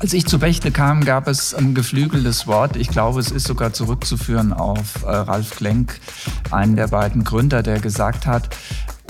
Als 0.00 0.12
ich 0.12 0.26
zu 0.26 0.38
Bechtle 0.38 0.70
kam, 0.70 1.04
gab 1.04 1.26
es 1.26 1.54
ein 1.54 1.74
geflügeltes 1.74 2.46
Wort. 2.46 2.76
Ich 2.76 2.88
glaube, 2.88 3.18
es 3.18 3.32
ist 3.32 3.48
sogar 3.48 3.72
zurückzuführen 3.72 4.52
auf 4.52 5.02
äh, 5.02 5.08
Ralf 5.08 5.56
Klenk, 5.56 5.98
einen 6.52 6.76
der 6.76 6.86
beiden 6.86 7.24
Gründer, 7.24 7.64
der 7.64 7.80
gesagt 7.80 8.24
hat, 8.24 8.56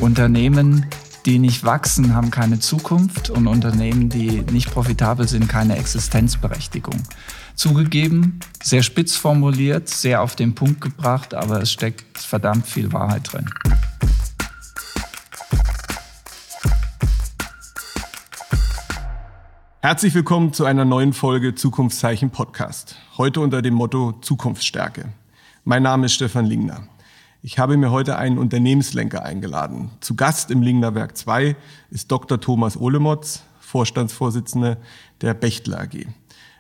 Unternehmen, 0.01 0.87
die 1.27 1.39
nicht 1.39 1.63
wachsen, 1.63 2.15
haben 2.15 2.31
keine 2.31 2.59
Zukunft 2.59 3.29
und 3.29 3.47
Unternehmen, 3.49 4.09
die 4.09 4.41
nicht 4.51 4.71
profitabel 4.71 5.29
sind, 5.29 5.47
keine 5.47 5.77
Existenzberechtigung. 5.77 7.03
Zugegeben, 7.55 8.41
sehr 8.63 8.83
spitz 8.83 9.15
formuliert, 9.15 9.91
sehr 9.91 10.23
auf 10.23 10.37
den 10.37 10.55
Punkt 10.55 10.81
gebracht, 10.81 11.35
aber 11.35 11.61
es 11.61 11.71
steckt 11.71 12.17
verdammt 12.17 12.67
viel 12.67 12.95
Wahrheit 12.95 13.31
drin. 13.31 13.51
Herzlich 19.81 20.13
willkommen 20.13 20.53
zu 20.53 20.65
einer 20.65 20.85
neuen 20.85 21.13
Folge 21.13 21.55
Zukunftszeichen 21.55 22.31
Podcast. 22.31 22.97
Heute 23.17 23.41
unter 23.41 23.63
dem 23.63 23.75
Motto 23.75 24.11
Zukunftsstärke. 24.23 25.13
Mein 25.65 25.85
Name 25.85 26.07
ist 26.07 26.15
Stefan 26.15 26.47
Lingner. 26.47 26.89
Ich 27.43 27.61
habe 27.61 27.77
mir 27.77 27.93
heute 27.93 28.19
einen 28.19 28.39
Unternehmenslenker 28.39 29.23
eingeladen. 29.23 29.93
Zu 30.01 30.17
Gast 30.17 30.51
im 30.51 30.63
Lingner 30.63 30.97
Werk 30.97 31.17
2 31.17 31.55
ist 31.91 32.11
Dr. 32.11 32.41
Thomas 32.41 32.77
Ohlemotz, 32.77 33.45
Vorstandsvorsitzender 33.61 34.79
der 35.21 35.35
Bechtle 35.35 35.79
AG. 35.79 36.09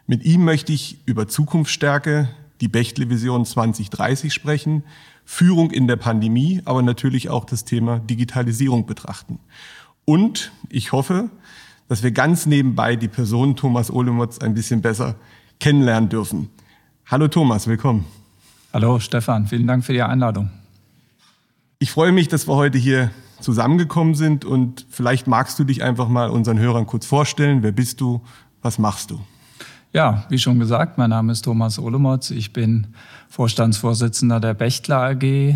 Mit 0.06 0.24
ihm 0.24 0.44
möchte 0.44 0.72
ich 0.72 1.00
über 1.04 1.26
Zukunftsstärke, 1.26 2.28
die 2.60 2.68
Bechtle 2.68 3.10
Vision 3.10 3.44
2030 3.44 4.32
sprechen, 4.32 4.84
Führung 5.24 5.72
in 5.72 5.88
der 5.88 5.96
Pandemie, 5.96 6.62
aber 6.66 6.82
natürlich 6.82 7.30
auch 7.30 7.44
das 7.44 7.64
Thema 7.64 7.98
Digitalisierung 7.98 8.86
betrachten. 8.86 9.40
Und 10.04 10.52
ich 10.70 10.92
hoffe, 10.92 11.30
dass 11.88 12.02
wir 12.02 12.12
ganz 12.12 12.46
nebenbei 12.46 12.96
die 12.96 13.08
Person 13.08 13.56
Thomas 13.56 13.90
Olemotz 13.90 14.38
ein 14.38 14.54
bisschen 14.54 14.82
besser 14.82 15.16
kennenlernen 15.58 16.08
dürfen. 16.08 16.50
Hallo 17.06 17.28
Thomas, 17.28 17.66
willkommen. 17.66 18.04
Hallo 18.72 19.00
Stefan, 19.00 19.46
vielen 19.46 19.66
Dank 19.66 19.84
für 19.84 19.94
die 19.94 20.02
Einladung. 20.02 20.50
Ich 21.78 21.90
freue 21.90 22.12
mich, 22.12 22.28
dass 22.28 22.46
wir 22.46 22.54
heute 22.54 22.76
hier 22.76 23.10
zusammengekommen 23.40 24.14
sind 24.14 24.44
und 24.44 24.86
vielleicht 24.90 25.26
magst 25.26 25.58
du 25.58 25.64
dich 25.64 25.82
einfach 25.82 26.08
mal 26.08 26.28
unseren 26.28 26.58
Hörern 26.58 26.86
kurz 26.86 27.06
vorstellen. 27.06 27.62
Wer 27.62 27.72
bist 27.72 28.00
du? 28.00 28.20
Was 28.60 28.78
machst 28.78 29.10
du? 29.10 29.20
Ja, 29.92 30.24
wie 30.28 30.38
schon 30.38 30.58
gesagt, 30.58 30.98
mein 30.98 31.10
Name 31.10 31.32
ist 31.32 31.42
Thomas 31.42 31.78
Olemotz. 31.78 32.30
Ich 32.30 32.52
bin 32.52 32.88
Vorstandsvorsitzender 33.30 34.38
der 34.38 34.52
Bechtler 34.52 34.98
AG, 34.98 35.22
äh, 35.22 35.54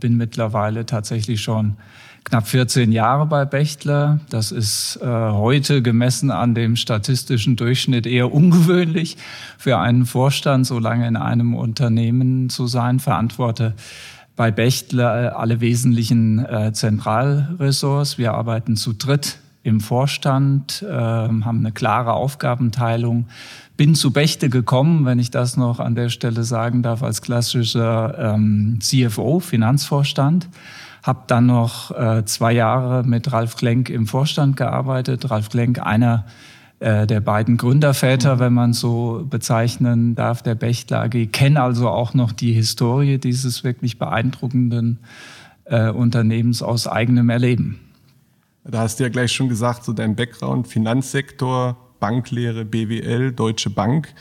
bin 0.00 0.16
mittlerweile 0.16 0.86
tatsächlich 0.86 1.42
schon 1.42 1.76
knapp 2.24 2.48
14 2.48 2.92
Jahre 2.92 3.26
bei 3.26 3.44
Bechtler. 3.44 4.20
Das 4.30 4.52
ist 4.52 4.98
äh, 5.02 5.06
heute 5.06 5.82
gemessen 5.82 6.30
an 6.30 6.54
dem 6.54 6.76
statistischen 6.76 7.56
Durchschnitt 7.56 8.06
eher 8.06 8.32
ungewöhnlich 8.32 9.16
für 9.58 9.78
einen 9.78 10.06
Vorstand, 10.06 10.66
so 10.66 10.78
lange 10.78 11.06
in 11.06 11.16
einem 11.16 11.54
Unternehmen 11.54 12.48
zu 12.48 12.66
sein. 12.66 13.00
Verantworte 13.00 13.74
bei 14.36 14.50
Bechtler 14.50 15.24
äh, 15.24 15.28
alle 15.28 15.60
wesentlichen 15.60 16.44
äh, 16.44 16.72
Zentralressorts. 16.72 18.18
Wir 18.18 18.34
arbeiten 18.34 18.76
zu 18.76 18.92
dritt 18.92 19.38
im 19.62 19.80
Vorstand, 19.80 20.82
äh, 20.82 20.92
haben 20.92 21.58
eine 21.58 21.72
klare 21.72 22.14
Aufgabenteilung. 22.14 23.26
Bin 23.76 23.94
zu 23.94 24.12
Bechte 24.12 24.48
gekommen, 24.48 25.04
wenn 25.04 25.18
ich 25.18 25.30
das 25.30 25.56
noch 25.56 25.80
an 25.80 25.94
der 25.94 26.08
Stelle 26.08 26.44
sagen 26.44 26.82
darf, 26.82 27.02
als 27.02 27.22
klassischer 27.22 28.34
ähm, 28.34 28.78
CFO, 28.80 29.40
Finanzvorstand 29.40 30.48
habe 31.02 31.24
dann 31.26 31.46
noch 31.46 31.90
äh, 31.90 32.24
zwei 32.24 32.52
Jahre 32.52 33.02
mit 33.02 33.32
Ralf 33.32 33.56
Klenk 33.56 33.90
im 33.90 34.06
Vorstand 34.06 34.56
gearbeitet. 34.56 35.30
Ralf 35.30 35.48
Klenk, 35.48 35.80
einer 35.80 36.26
äh, 36.78 37.06
der 37.06 37.20
beiden 37.20 37.56
Gründerväter, 37.56 38.38
wenn 38.38 38.52
man 38.52 38.72
so 38.72 39.26
bezeichnen 39.28 40.14
darf, 40.14 40.42
der 40.42 40.54
Bechtler 40.54 41.02
AG, 41.02 41.26
kenne 41.32 41.62
also 41.62 41.88
auch 41.88 42.14
noch 42.14 42.32
die 42.32 42.52
Historie 42.52 43.18
dieses 43.18 43.64
wirklich 43.64 43.98
beeindruckenden 43.98 44.98
äh, 45.64 45.90
Unternehmens 45.90 46.62
aus 46.62 46.86
eigenem 46.86 47.30
Erleben. 47.30 47.80
Da 48.64 48.80
hast 48.80 49.00
du 49.00 49.04
ja 49.04 49.10
gleich 49.10 49.32
schon 49.32 49.48
gesagt, 49.48 49.84
so 49.84 49.92
dein 49.92 50.14
Background, 50.14 50.68
Finanzsektor, 50.68 51.76
Banklehre, 51.98 52.64
BWL, 52.64 53.32
Deutsche 53.32 53.70
Bank. 53.70 54.14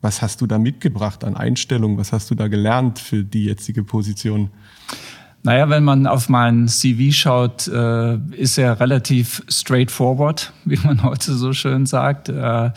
Was 0.00 0.22
hast 0.22 0.40
du 0.40 0.46
da 0.46 0.58
mitgebracht 0.58 1.24
an 1.24 1.36
Einstellungen? 1.36 1.98
Was 1.98 2.12
hast 2.12 2.30
du 2.30 2.34
da 2.34 2.48
gelernt 2.48 2.98
für 2.98 3.22
die 3.22 3.44
jetzige 3.44 3.84
Position? 3.84 4.50
Naja, 5.44 5.68
wenn 5.68 5.82
man 5.82 6.06
auf 6.06 6.28
mein 6.28 6.68
CV 6.68 7.12
schaut, 7.12 7.66
äh, 7.66 8.16
ist 8.36 8.58
er 8.58 8.78
relativ 8.78 9.42
straightforward, 9.48 10.52
wie 10.64 10.78
man 10.84 11.02
heute 11.02 11.34
so 11.34 11.52
schön 11.52 11.84
sagt. 11.84 12.28
Äh, 12.28 12.66
äh, 12.66 12.70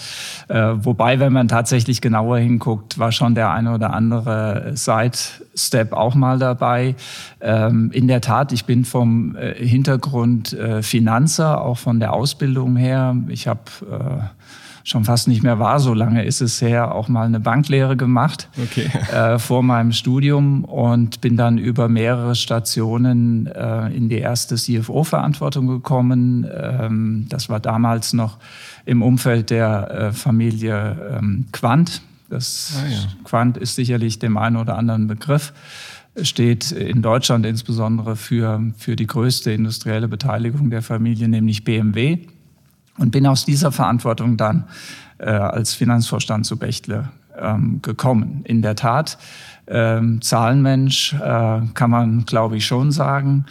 wobei, 0.77 1.19
wenn 1.19 1.31
man 1.31 1.47
tatsächlich 1.47 2.01
genauer 2.01 2.39
hinguckt, 2.39 2.97
war 2.97 3.11
schon 3.11 3.35
der 3.35 3.51
eine 3.51 3.75
oder 3.75 3.93
andere 3.93 4.71
Side-Step 4.73 5.93
auch 5.93 6.15
mal 6.15 6.39
dabei. 6.39 6.95
Ähm, 7.39 7.91
in 7.91 8.07
der 8.07 8.21
Tat, 8.21 8.51
ich 8.51 8.65
bin 8.65 8.83
vom 8.83 9.35
äh, 9.35 9.53
Hintergrund 9.53 10.53
äh, 10.53 10.81
Finanzer, 10.81 11.61
auch 11.61 11.77
von 11.77 11.99
der 11.99 12.13
Ausbildung 12.13 12.77
her. 12.77 13.15
Ich 13.27 13.47
habe 13.47 13.61
äh, 13.91 14.34
schon 14.85 15.03
fast 15.03 15.27
nicht 15.27 15.41
mehr 15.41 15.57
wahr, 15.57 15.79
so 15.79 15.95
lange 15.95 16.23
ist 16.23 16.41
es 16.41 16.61
her, 16.61 16.93
auch 16.93 17.07
mal 17.07 17.25
eine 17.25 17.39
Banklehre 17.39 17.97
gemacht 17.97 18.47
okay. 18.61 18.87
äh, 19.11 19.39
vor 19.39 19.63
meinem 19.63 19.91
Studium 19.91 20.63
und 20.63 21.21
bin 21.21 21.35
dann 21.35 21.57
über 21.57 21.89
mehrere 21.89 22.35
Stationen 22.35 23.47
äh, 23.47 23.87
in 23.87 24.09
die 24.09 24.19
erste 24.19 24.55
CFO-Verantwortung 24.55 25.65
gekommen. 25.65 26.47
Ähm, 26.55 27.25
das 27.29 27.49
war 27.49 27.59
damals 27.59 28.13
noch 28.13 28.37
im 28.85 29.01
Umfeld 29.01 29.49
der 29.49 29.89
äh, 29.89 30.11
Familie 30.13 31.17
ähm, 31.17 31.45
Quant. 31.51 32.03
Das 32.29 32.79
ah, 32.79 32.87
ja. 32.87 32.99
Quant 33.23 33.57
ist 33.57 33.75
sicherlich 33.75 34.19
dem 34.19 34.37
einen 34.37 34.55
oder 34.55 34.77
anderen 34.77 35.07
Begriff 35.07 35.51
steht 36.21 36.71
in 36.71 37.01
Deutschland 37.01 37.45
insbesondere 37.45 38.15
für, 38.15 38.61
für 38.77 38.95
die 38.95 39.05
größte 39.05 39.51
industrielle 39.51 40.07
Beteiligung 40.07 40.69
der 40.69 40.81
Familie, 40.81 41.27
nämlich 41.27 41.65
BMW 41.65 42.19
und 42.97 43.11
bin 43.11 43.27
aus 43.27 43.45
dieser 43.45 43.71
Verantwortung 43.71 44.37
dann 44.37 44.65
äh, 45.17 45.29
als 45.29 45.73
Finanzvorstand 45.73 46.45
zu 46.45 46.57
Bechtle 46.57 47.09
ähm, 47.37 47.81
gekommen. 47.81 48.41
In 48.45 48.61
der 48.61 48.75
Tat, 48.75 49.17
ähm, 49.67 50.21
Zahlenmensch 50.21 51.13
äh, 51.13 51.61
kann 51.73 51.89
man, 51.89 52.25
glaube 52.25 52.57
ich, 52.57 52.65
schon 52.65 52.91
sagen. 52.91 53.45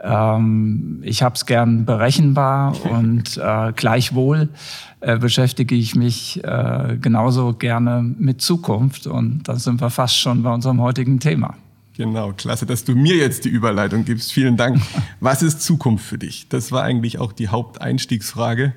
Ähm, 0.00 1.00
ich 1.02 1.22
habe 1.22 1.34
es 1.34 1.46
gern 1.46 1.84
berechenbar 1.84 2.74
und 2.84 3.38
äh, 3.38 3.72
gleichwohl 3.74 4.50
äh, 5.00 5.18
beschäftige 5.18 5.74
ich 5.74 5.94
mich 5.94 6.42
äh, 6.44 6.96
genauso 7.00 7.54
gerne 7.54 8.02
mit 8.02 8.40
Zukunft. 8.40 9.06
Und 9.06 9.44
da 9.44 9.56
sind 9.56 9.80
wir 9.80 9.90
fast 9.90 10.18
schon 10.18 10.42
bei 10.42 10.52
unserem 10.52 10.80
heutigen 10.80 11.18
Thema. 11.18 11.54
Genau, 11.96 12.32
klasse, 12.32 12.66
dass 12.66 12.84
du 12.84 12.94
mir 12.94 13.16
jetzt 13.16 13.44
die 13.44 13.48
Überleitung 13.48 14.04
gibst. 14.04 14.32
Vielen 14.32 14.56
Dank. 14.56 14.80
Was 15.20 15.42
ist 15.42 15.62
Zukunft 15.62 16.04
für 16.04 16.18
dich? 16.18 16.46
Das 16.48 16.70
war 16.70 16.82
eigentlich 16.82 17.18
auch 17.18 17.32
die 17.32 17.48
Haupteinstiegsfrage. 17.48 18.74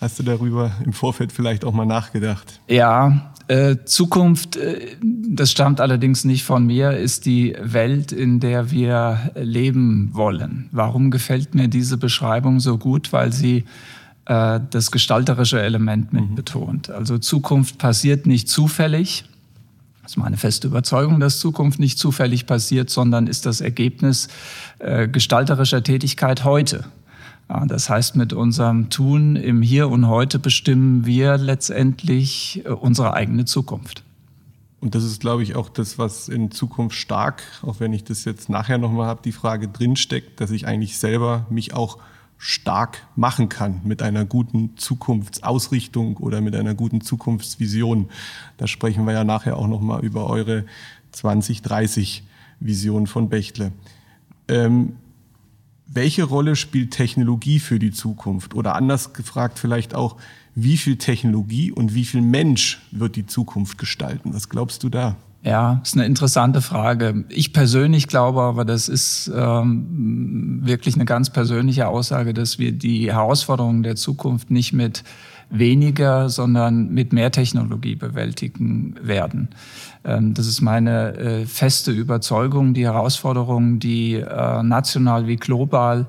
Hast 0.00 0.18
du 0.18 0.22
darüber 0.22 0.72
im 0.84 0.92
Vorfeld 0.92 1.32
vielleicht 1.32 1.64
auch 1.64 1.72
mal 1.72 1.86
nachgedacht? 1.86 2.60
Ja, 2.68 3.32
äh, 3.48 3.76
Zukunft, 3.86 4.56
äh, 4.56 4.96
das 5.02 5.50
stammt 5.50 5.80
allerdings 5.80 6.24
nicht 6.24 6.44
von 6.44 6.66
mir, 6.66 6.92
ist 6.92 7.24
die 7.24 7.56
Welt, 7.58 8.12
in 8.12 8.38
der 8.38 8.70
wir 8.70 9.32
leben 9.34 10.10
wollen. 10.12 10.68
Warum 10.72 11.10
gefällt 11.10 11.54
mir 11.54 11.68
diese 11.68 11.96
Beschreibung 11.96 12.60
so 12.60 12.76
gut? 12.76 13.14
Weil 13.14 13.32
sie 13.32 13.64
äh, 14.26 14.60
das 14.70 14.90
gestalterische 14.90 15.62
Element 15.62 16.12
mit 16.12 16.30
mhm. 16.30 16.34
betont. 16.34 16.90
Also 16.90 17.16
Zukunft 17.16 17.78
passiert 17.78 18.26
nicht 18.26 18.48
zufällig, 18.48 19.24
das 20.04 20.12
ist 20.12 20.16
meine 20.18 20.36
feste 20.36 20.68
Überzeugung, 20.68 21.18
dass 21.18 21.40
Zukunft 21.40 21.80
nicht 21.80 21.98
zufällig 21.98 22.44
passiert, 22.44 22.90
sondern 22.90 23.26
ist 23.26 23.46
das 23.46 23.62
Ergebnis 23.62 24.28
äh, 24.78 25.08
gestalterischer 25.08 25.82
Tätigkeit 25.82 26.44
heute. 26.44 26.84
Ja, 27.48 27.64
das 27.64 27.88
heißt, 27.88 28.14
mit 28.14 28.34
unserem 28.34 28.90
Tun 28.90 29.36
im 29.36 29.62
Hier 29.62 29.88
und 29.88 30.06
Heute 30.06 30.38
bestimmen 30.38 31.06
wir 31.06 31.38
letztendlich 31.38 32.62
äh, 32.66 32.68
unsere 32.68 33.14
eigene 33.14 33.46
Zukunft. 33.46 34.04
Und 34.80 34.94
das 34.94 35.04
ist, 35.04 35.20
glaube 35.20 35.42
ich, 35.42 35.56
auch 35.56 35.70
das, 35.70 35.98
was 35.98 36.28
in 36.28 36.50
Zukunft 36.50 36.96
stark, 36.96 37.42
auch 37.62 37.80
wenn 37.80 37.94
ich 37.94 38.04
das 38.04 38.26
jetzt 38.26 38.50
nachher 38.50 38.76
nochmal 38.76 39.06
habe, 39.06 39.22
die 39.24 39.32
Frage 39.32 39.68
drinsteckt, 39.68 40.38
dass 40.38 40.50
ich 40.50 40.66
eigentlich 40.66 40.98
selber 40.98 41.46
mich 41.48 41.72
auch 41.72 41.96
stark 42.38 43.06
machen 43.16 43.48
kann 43.48 43.80
mit 43.84 44.02
einer 44.02 44.24
guten 44.24 44.76
Zukunftsausrichtung 44.76 46.18
oder 46.18 46.40
mit 46.40 46.54
einer 46.54 46.74
guten 46.74 47.00
Zukunftsvision. 47.00 48.10
Da 48.58 48.66
sprechen 48.66 49.06
wir 49.06 49.12
ja 49.12 49.24
nachher 49.24 49.56
auch 49.56 49.68
noch 49.68 49.80
mal 49.80 50.04
über 50.04 50.28
eure 50.28 50.66
2030 51.12 52.24
Vision 52.60 53.06
von 53.06 53.28
Bechtle. 53.28 53.72
Ähm, 54.48 54.96
welche 55.86 56.24
Rolle 56.24 56.56
spielt 56.56 56.92
Technologie 56.92 57.60
für 57.60 57.78
die 57.78 57.92
Zukunft? 57.92 58.54
Oder 58.54 58.74
anders 58.74 59.12
gefragt 59.12 59.58
vielleicht 59.58 59.94
auch, 59.94 60.16
wie 60.54 60.76
viel 60.76 60.96
Technologie 60.96 61.72
und 61.72 61.94
wie 61.94 62.04
viel 62.04 62.20
Mensch 62.20 62.80
wird 62.90 63.16
die 63.16 63.26
Zukunft 63.26 63.78
gestalten? 63.78 64.34
Was 64.34 64.48
glaubst 64.48 64.82
du 64.82 64.88
da? 64.88 65.16
Ja, 65.44 65.80
ist 65.84 65.94
eine 65.94 66.06
interessante 66.06 66.62
Frage. 66.62 67.26
Ich 67.28 67.52
persönlich 67.52 68.08
glaube 68.08 68.40
aber, 68.40 68.64
das 68.64 68.88
ist 68.88 69.30
ähm, 69.34 70.60
wirklich 70.62 70.94
eine 70.94 71.04
ganz 71.04 71.28
persönliche 71.28 71.86
Aussage, 71.86 72.32
dass 72.32 72.58
wir 72.58 72.72
die 72.72 73.12
Herausforderungen 73.12 73.82
der 73.82 73.94
Zukunft 73.94 74.50
nicht 74.50 74.72
mit 74.72 75.04
weniger, 75.50 76.30
sondern 76.30 76.88
mit 76.88 77.12
mehr 77.12 77.30
Technologie 77.30 77.94
bewältigen 77.94 78.94
werden. 79.02 79.50
Ähm, 80.02 80.32
das 80.32 80.46
ist 80.46 80.62
meine 80.62 81.14
äh, 81.18 81.44
feste 81.44 81.92
Überzeugung. 81.92 82.72
Die 82.72 82.84
Herausforderungen, 82.84 83.78
die 83.80 84.14
äh, 84.14 84.62
national 84.62 85.26
wie 85.26 85.36
global 85.36 86.06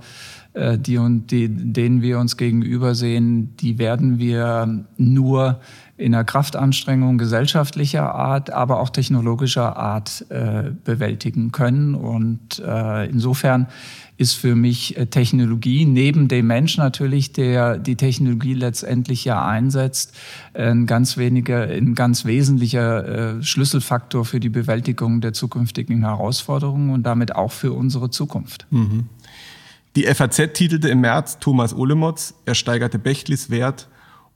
äh, 0.53 0.77
die 0.77 0.97
und 0.97 1.31
die, 1.31 1.49
denen 1.49 2.01
wir 2.01 2.19
uns 2.19 2.37
gegenüber 2.37 2.95
sehen, 2.95 3.57
die 3.57 3.77
werden 3.77 4.17
wir 4.17 4.85
nur 4.95 5.59
in 5.97 6.13
einer 6.13 6.25
Kraftanstrengung 6.25 7.17
gesellschaftlicher 7.17 8.13
Art, 8.13 8.49
aber 8.49 8.81
auch 8.81 8.89
technologischer 8.89 9.77
Art 9.77 10.25
äh, 10.29 10.71
bewältigen 10.83 11.53
können. 11.53 11.95
Und 11.95 12.59
äh, 12.59 13.09
insofern 13.09 13.67
ist 14.17 14.33
für 14.33 14.55
mich 14.55 14.97
äh, 14.97 15.05
Technologie 15.05 15.85
neben 15.85 16.27
dem 16.27 16.47
Mensch 16.47 16.77
natürlich, 16.77 17.31
der 17.31 17.77
die 17.77 17.95
Technologie 17.95 18.55
letztendlich 18.55 19.23
ja 19.23 19.45
einsetzt, 19.45 20.13
ein 20.53 20.85
ganz 20.85 21.15
weniger, 21.15 21.63
ein 21.63 21.95
ganz 21.95 22.25
wesentlicher 22.25 23.37
äh, 23.37 23.43
Schlüsselfaktor 23.43 24.25
für 24.25 24.41
die 24.41 24.49
Bewältigung 24.49 25.21
der 25.21 25.31
zukünftigen 25.31 26.01
Herausforderungen 26.01 26.89
und 26.89 27.03
damit 27.03 27.35
auch 27.35 27.53
für 27.53 27.71
unsere 27.71 28.09
Zukunft. 28.09 28.67
Mhm. 28.69 29.05
Die 29.95 30.03
FAZ 30.03 30.35
titelte 30.53 30.89
im 30.89 30.99
März 30.99 31.39
Thomas 31.39 31.73
Olemotz, 31.73 32.33
er 32.45 32.55
steigerte 32.55 32.99
Bechtlis 32.99 33.49
Wert 33.49 33.87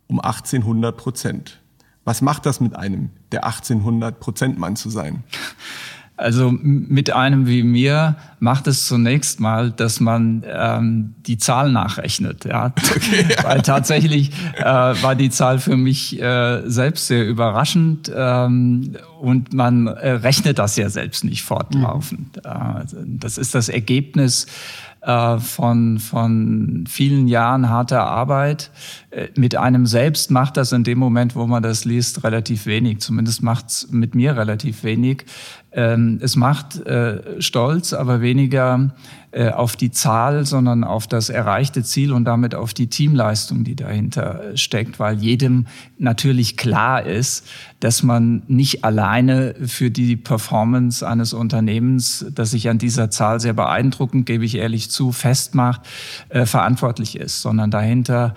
um 0.09 0.19
1800 0.19 0.97
Prozent. 0.97 1.59
Was 2.03 2.21
macht 2.21 2.45
das 2.45 2.59
mit 2.59 2.75
einem, 2.75 3.11
der 3.31 3.45
1800 3.45 4.19
Prozent 4.19 4.57
Mann 4.57 4.75
zu 4.75 4.89
sein? 4.89 5.23
Also 6.17 6.51
mit 6.51 7.11
einem 7.11 7.47
wie 7.47 7.63
mir 7.63 8.17
macht 8.41 8.67
es 8.67 8.87
zunächst 8.87 9.39
mal, 9.39 9.71
dass 9.71 10.01
man 10.01 10.43
ähm, 10.45 11.15
die 11.25 11.37
Zahl 11.37 11.71
nachrechnet. 11.71 12.43
Ja? 12.43 12.73
Okay, 12.95 13.25
ja. 13.29 13.43
Weil 13.43 13.61
tatsächlich 13.61 14.31
äh, 14.57 14.63
war 14.65 15.15
die 15.15 15.29
Zahl 15.29 15.59
für 15.59 15.77
mich 15.77 16.21
äh, 16.21 16.63
selbst 16.65 17.07
sehr 17.07 17.25
überraschend 17.25 18.11
ähm, 18.13 18.97
und 19.21 19.53
man 19.53 19.87
äh, 19.87 20.09
rechnet 20.11 20.59
das 20.59 20.75
ja 20.75 20.89
selbst 20.89 21.23
nicht 21.23 21.43
fortlaufend. 21.43 22.37
Mhm. 22.37 22.51
Äh, 22.51 22.85
das 23.05 23.37
ist 23.37 23.55
das 23.55 23.69
Ergebnis 23.69 24.47
äh, 25.01 25.37
von, 25.37 25.99
von 25.99 26.83
vielen 26.89 27.29
Jahren 27.29 27.69
harter 27.69 28.03
Arbeit. 28.03 28.71
Äh, 29.11 29.29
mit 29.35 29.55
einem 29.55 29.85
selbst 29.85 30.29
macht 30.29 30.57
das 30.57 30.71
in 30.71 30.83
dem 30.83 30.99
Moment, 30.99 31.35
wo 31.35 31.47
man 31.47 31.63
das 31.63 31.85
liest, 31.85 32.23
relativ 32.23 32.65
wenig. 32.65 32.99
Zumindest 32.99 33.41
macht's 33.41 33.87
mit 33.89 34.13
mir 34.13 34.37
relativ 34.37 34.83
wenig. 34.83 35.25
Ähm, 35.71 36.19
es 36.21 36.35
macht 36.35 36.79
äh, 36.85 37.41
stolz, 37.41 37.93
aber 37.93 38.21
weniger 38.21 38.91
äh, 39.31 39.49
auf 39.49 39.75
die 39.75 39.91
Zahl, 39.91 40.45
sondern 40.45 40.83
auf 40.83 41.05
das 41.05 41.29
erreichte 41.29 41.83
Ziel 41.83 42.11
und 42.11 42.25
damit 42.25 42.55
auf 42.55 42.73
die 42.73 42.87
Teamleistung, 42.87 43.63
die 43.63 43.75
dahinter 43.75 44.55
steckt, 44.55 44.99
weil 44.99 45.19
jedem 45.19 45.67
natürlich 45.99 46.57
klar 46.57 47.03
ist, 47.03 47.47
dass 47.79 48.01
man 48.01 48.41
nicht 48.47 48.83
alleine 48.83 49.55
für 49.65 49.91
die 49.91 50.17
Performance 50.17 51.07
eines 51.07 51.33
Unternehmens, 51.33 52.25
das 52.33 52.51
sich 52.51 52.69
an 52.69 52.79
dieser 52.79 53.11
Zahl 53.11 53.39
sehr 53.39 53.53
beeindruckend, 53.53 54.25
gebe 54.25 54.45
ich 54.45 54.55
ehrlich 54.55 54.89
zu, 54.89 55.11
festmacht, 55.11 55.81
verantwortlich 56.29 57.15
ist, 57.15 57.41
sondern 57.41 57.69
dahinter 57.71 58.33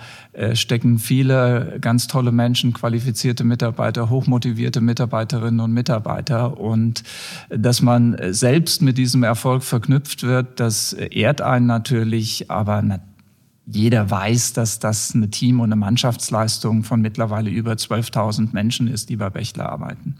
stecken 0.54 0.98
viele 0.98 1.76
ganz 1.80 2.06
tolle 2.06 2.32
Menschen, 2.32 2.72
qualifizierte 2.72 3.44
Mitarbeiter, 3.44 4.08
hochmotivierte 4.08 4.80
Mitarbeiterinnen 4.80 5.60
und 5.60 5.72
Mitarbeiter. 5.72 6.58
Und 6.58 7.02
dass 7.50 7.82
man 7.82 8.16
selbst 8.30 8.80
mit 8.82 8.96
diesem 8.98 9.22
Erfolg 9.22 9.62
verknüpft 9.62 10.22
wird, 10.22 10.58
das 10.58 10.94
ehrt 10.94 11.42
einen 11.42 11.66
natürlich, 11.66 12.50
aber 12.50 12.82
jeder 13.66 14.10
weiß, 14.10 14.54
dass 14.54 14.78
das 14.78 15.14
eine 15.14 15.30
Team- 15.30 15.60
und 15.60 15.66
eine 15.66 15.76
Mannschaftsleistung 15.76 16.82
von 16.82 17.00
mittlerweile 17.00 17.50
über 17.50 17.72
12.000 17.72 18.52
Menschen 18.52 18.88
ist, 18.88 19.08
die 19.08 19.16
bei 19.16 19.30
Bechtle 19.30 19.68
arbeiten. 19.68 20.16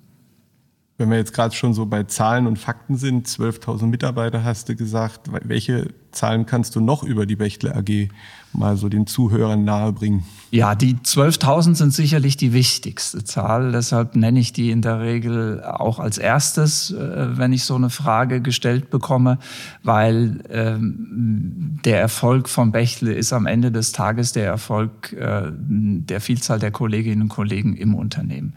Wenn 0.98 1.10
wir 1.10 1.16
jetzt 1.16 1.32
gerade 1.32 1.54
schon 1.54 1.74
so 1.74 1.86
bei 1.86 2.04
Zahlen 2.04 2.46
und 2.46 2.58
Fakten 2.58 2.96
sind, 2.96 3.26
12.000 3.26 3.86
Mitarbeiter 3.86 4.44
hast 4.44 4.68
du 4.68 4.76
gesagt, 4.76 5.30
welche 5.44 5.88
Zahlen 6.12 6.46
kannst 6.46 6.76
du 6.76 6.80
noch 6.80 7.02
über 7.02 7.26
die 7.26 7.36
Bechtle 7.36 7.74
AG 7.74 8.08
mal 8.52 8.76
so 8.76 8.90
den 8.90 9.06
Zuhörern 9.06 9.64
nahebringen? 9.64 10.24
Ja, 10.50 10.74
die 10.74 10.96
12.000 10.96 11.74
sind 11.74 11.94
sicherlich 11.94 12.36
die 12.36 12.52
wichtigste 12.52 13.24
Zahl. 13.24 13.72
Deshalb 13.72 14.14
nenne 14.14 14.38
ich 14.38 14.52
die 14.52 14.70
in 14.70 14.82
der 14.82 15.00
Regel 15.00 15.64
auch 15.64 15.98
als 15.98 16.18
erstes, 16.18 16.90
äh, 16.90 17.38
wenn 17.38 17.54
ich 17.54 17.64
so 17.64 17.74
eine 17.74 17.88
Frage 17.88 18.42
gestellt 18.42 18.90
bekomme, 18.90 19.38
weil 19.82 20.44
ähm, 20.50 21.78
der 21.84 22.00
Erfolg 22.00 22.50
von 22.50 22.70
Bechtle 22.72 23.14
ist 23.14 23.32
am 23.32 23.46
Ende 23.46 23.72
des 23.72 23.92
Tages 23.92 24.32
der 24.32 24.44
Erfolg 24.44 25.14
äh, 25.14 25.50
der 25.50 26.20
Vielzahl 26.20 26.58
der 26.58 26.70
Kolleginnen 26.70 27.22
und 27.22 27.28
Kollegen 27.28 27.74
im 27.74 27.94
Unternehmen. 27.94 28.52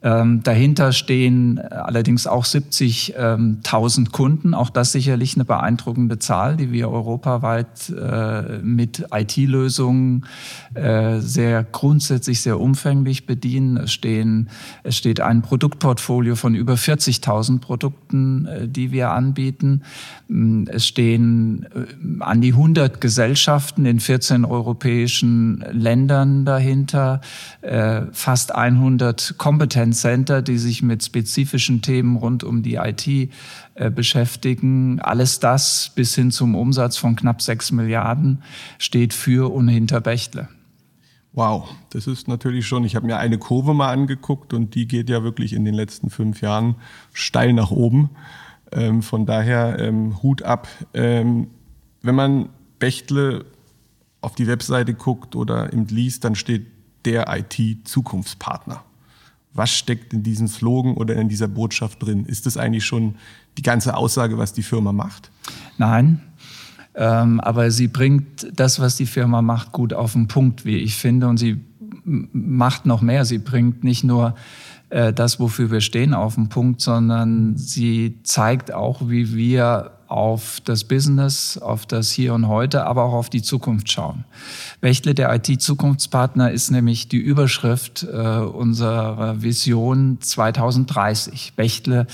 Ähm, 0.00 0.44
dahinter 0.44 0.92
stehen 0.92 1.58
allerdings 1.58 2.28
auch 2.28 2.44
70.000 2.44 3.98
ähm, 3.98 4.12
Kunden. 4.12 4.54
Auch 4.54 4.70
das 4.70 4.92
sicherlich 4.92 5.34
eine 5.34 5.44
beeindruckende 5.44 6.20
Zahl, 6.20 6.56
die 6.56 6.70
wir 6.70 6.88
europaweit 6.88 7.90
äh, 7.90 8.58
mit 8.58 9.06
IT-Lösungen 9.12 10.24
äh, 10.74 11.18
sehr 11.18 11.64
grundsätzlich 11.64 12.42
sehr 12.42 12.60
umfänglich 12.60 13.26
bedienen. 13.26 13.76
Es, 13.76 13.92
stehen, 13.92 14.50
es 14.84 14.96
steht 14.96 15.20
ein 15.20 15.42
Produktportfolio 15.42 16.36
von 16.36 16.54
über 16.54 16.74
40.000 16.74 17.58
Produkten, 17.58 18.46
äh, 18.46 18.68
die 18.68 18.92
wir 18.92 19.10
anbieten. 19.10 19.82
Mm, 20.28 20.64
es 20.68 20.86
stehen 20.86 21.66
äh, 21.74 22.22
an 22.22 22.40
die 22.40 22.52
100 22.52 23.00
Gesellschaften 23.00 23.84
in 23.84 23.98
14 23.98 24.44
europäischen 24.44 25.64
Ländern 25.72 26.44
dahinter, 26.44 27.20
äh, 27.62 28.02
fast 28.12 28.54
100 28.54 29.34
Competence 29.88 30.00
Center, 30.00 30.42
die 30.42 30.58
sich 30.58 30.82
mit 30.82 31.02
spezifischen 31.02 31.82
Themen 31.82 32.16
rund 32.16 32.44
um 32.44 32.62
die 32.62 32.74
IT 32.74 33.06
äh, 33.74 33.90
beschäftigen. 33.90 35.00
Alles 35.00 35.40
das 35.40 35.92
bis 35.94 36.14
hin 36.14 36.30
zum 36.30 36.54
Umsatz 36.54 36.96
von 36.96 37.16
knapp 37.16 37.40
6 37.40 37.72
Milliarden 37.72 38.42
steht 38.78 39.14
für 39.14 39.52
und 39.52 39.68
hinter 39.68 40.00
Bechtle. 40.00 40.48
Wow, 41.32 41.68
das 41.90 42.06
ist 42.06 42.26
natürlich 42.26 42.66
schon, 42.66 42.84
ich 42.84 42.96
habe 42.96 43.06
mir 43.06 43.18
eine 43.18 43.38
Kurve 43.38 43.74
mal 43.74 43.92
angeguckt 43.92 44.52
und 44.54 44.74
die 44.74 44.88
geht 44.88 45.08
ja 45.08 45.22
wirklich 45.22 45.52
in 45.52 45.64
den 45.64 45.74
letzten 45.74 46.10
fünf 46.10 46.40
Jahren 46.40 46.76
steil 47.12 47.52
nach 47.52 47.70
oben. 47.70 48.10
Ähm, 48.72 49.02
von 49.02 49.24
daher 49.24 49.78
ähm, 49.78 50.22
Hut 50.22 50.42
ab. 50.42 50.68
Ähm, 50.94 51.48
wenn 52.02 52.14
man 52.14 52.48
Bechtle 52.78 53.44
auf 54.20 54.34
die 54.34 54.46
Webseite 54.46 54.94
guckt 54.94 55.36
oder 55.36 55.72
im 55.72 55.86
liest, 55.86 56.24
dann 56.24 56.34
steht 56.34 56.66
der 57.04 57.26
IT-Zukunftspartner. 57.28 58.84
Was 59.54 59.70
steckt 59.70 60.12
in 60.12 60.22
diesem 60.22 60.48
Slogan 60.48 60.94
oder 60.94 61.16
in 61.16 61.28
dieser 61.28 61.48
Botschaft 61.48 62.02
drin? 62.02 62.26
Ist 62.26 62.46
das 62.46 62.56
eigentlich 62.56 62.84
schon 62.84 63.16
die 63.56 63.62
ganze 63.62 63.96
Aussage, 63.96 64.38
was 64.38 64.52
die 64.52 64.62
Firma 64.62 64.92
macht? 64.92 65.30
Nein, 65.78 66.20
ähm, 66.94 67.40
aber 67.40 67.70
sie 67.70 67.88
bringt 67.88 68.48
das, 68.52 68.80
was 68.80 68.96
die 68.96 69.06
Firma 69.06 69.40
macht, 69.40 69.72
gut 69.72 69.92
auf 69.92 70.12
den 70.12 70.26
Punkt, 70.26 70.64
wie 70.64 70.78
ich 70.78 70.96
finde. 70.96 71.28
Und 71.28 71.38
sie 71.38 71.60
macht 72.04 72.86
noch 72.86 73.02
mehr. 73.02 73.24
Sie 73.24 73.38
bringt 73.38 73.84
nicht 73.84 74.02
nur 74.02 74.34
äh, 74.90 75.12
das, 75.12 75.38
wofür 75.38 75.70
wir 75.70 75.80
stehen, 75.80 76.12
auf 76.12 76.34
den 76.34 76.48
Punkt, 76.48 76.80
sondern 76.80 77.56
sie 77.56 78.18
zeigt 78.24 78.72
auch, 78.72 79.08
wie 79.08 79.34
wir 79.34 79.97
auf 80.08 80.60
das 80.64 80.84
Business, 80.84 81.58
auf 81.58 81.84
das 81.84 82.10
Hier 82.10 82.34
und 82.34 82.48
Heute, 82.48 82.86
aber 82.86 83.04
auch 83.04 83.12
auf 83.12 83.30
die 83.30 83.42
Zukunft 83.42 83.92
schauen. 83.92 84.24
Bechtle, 84.80 85.14
der 85.14 85.34
IT-Zukunftspartner, 85.34 86.50
ist 86.50 86.70
nämlich 86.70 87.08
die 87.08 87.18
Überschrift 87.18 88.04
äh, 88.04 88.16
unserer 88.16 89.42
Vision 89.42 90.18
2030. 90.20 91.52
Bechtle 91.56 92.06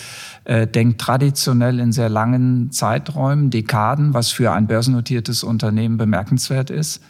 äh, 0.44 0.66
denkt 0.66 1.00
traditionell 1.00 1.78
in 1.78 1.92
sehr 1.92 2.08
langen 2.08 2.72
Zeiträumen, 2.72 3.50
Dekaden, 3.50 4.12
was 4.12 4.30
für 4.30 4.52
ein 4.52 4.66
börsennotiertes 4.66 5.44
Unternehmen 5.44 5.96
bemerkenswert 5.96 6.70
ist. 6.70 7.00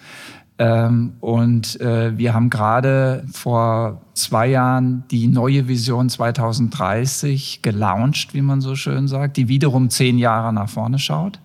Ähm, 0.58 1.14
und 1.20 1.80
äh, 1.80 2.16
wir 2.16 2.32
haben 2.32 2.48
gerade 2.48 3.24
vor 3.32 4.02
zwei 4.14 4.46
Jahren 4.48 5.02
die 5.10 5.26
neue 5.26 5.66
Vision 5.66 6.08
2030 6.08 7.60
gelauncht, 7.62 8.34
wie 8.34 8.42
man 8.42 8.60
so 8.60 8.76
schön 8.76 9.08
sagt, 9.08 9.36
die 9.36 9.48
wiederum 9.48 9.90
zehn 9.90 10.16
Jahre 10.16 10.52
nach 10.52 10.68
vorne 10.68 10.98
schaut. 10.98 11.40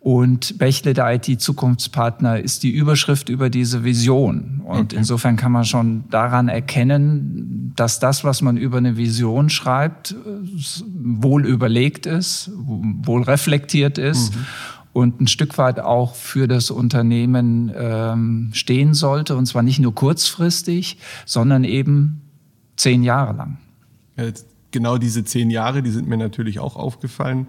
Und 0.00 0.58
Bächle, 0.58 0.94
der 0.94 1.14
IT-Zukunftspartner, 1.14 2.40
ist 2.40 2.64
die 2.64 2.70
Überschrift 2.70 3.28
über 3.28 3.50
diese 3.50 3.84
Vision. 3.84 4.60
Und 4.64 4.92
insofern 4.92 5.36
kann 5.36 5.52
man 5.52 5.64
schon 5.64 6.02
daran 6.10 6.48
erkennen, 6.48 7.72
dass 7.76 8.00
das, 8.00 8.24
was 8.24 8.42
man 8.42 8.56
über 8.56 8.78
eine 8.78 8.96
Vision 8.96 9.48
schreibt, 9.48 10.16
wohl 10.92 11.46
überlegt 11.46 12.06
ist, 12.06 12.50
wohl 12.56 13.22
reflektiert 13.22 13.96
ist. 13.96 14.34
Mhm 14.34 14.44
und 14.92 15.20
ein 15.20 15.26
Stück 15.26 15.58
weit 15.58 15.80
auch 15.80 16.14
für 16.14 16.46
das 16.46 16.70
Unternehmen 16.70 17.72
ähm, 17.74 18.50
stehen 18.52 18.94
sollte. 18.94 19.36
Und 19.36 19.46
zwar 19.46 19.62
nicht 19.62 19.78
nur 19.78 19.94
kurzfristig, 19.94 20.98
sondern 21.24 21.64
eben 21.64 22.22
zehn 22.76 23.02
Jahre 23.02 23.32
lang. 23.32 23.58
Genau 24.70 24.98
diese 24.98 25.24
zehn 25.24 25.50
Jahre, 25.50 25.82
die 25.82 25.90
sind 25.90 26.08
mir 26.08 26.16
natürlich 26.16 26.58
auch 26.58 26.76
aufgefallen. 26.76 27.46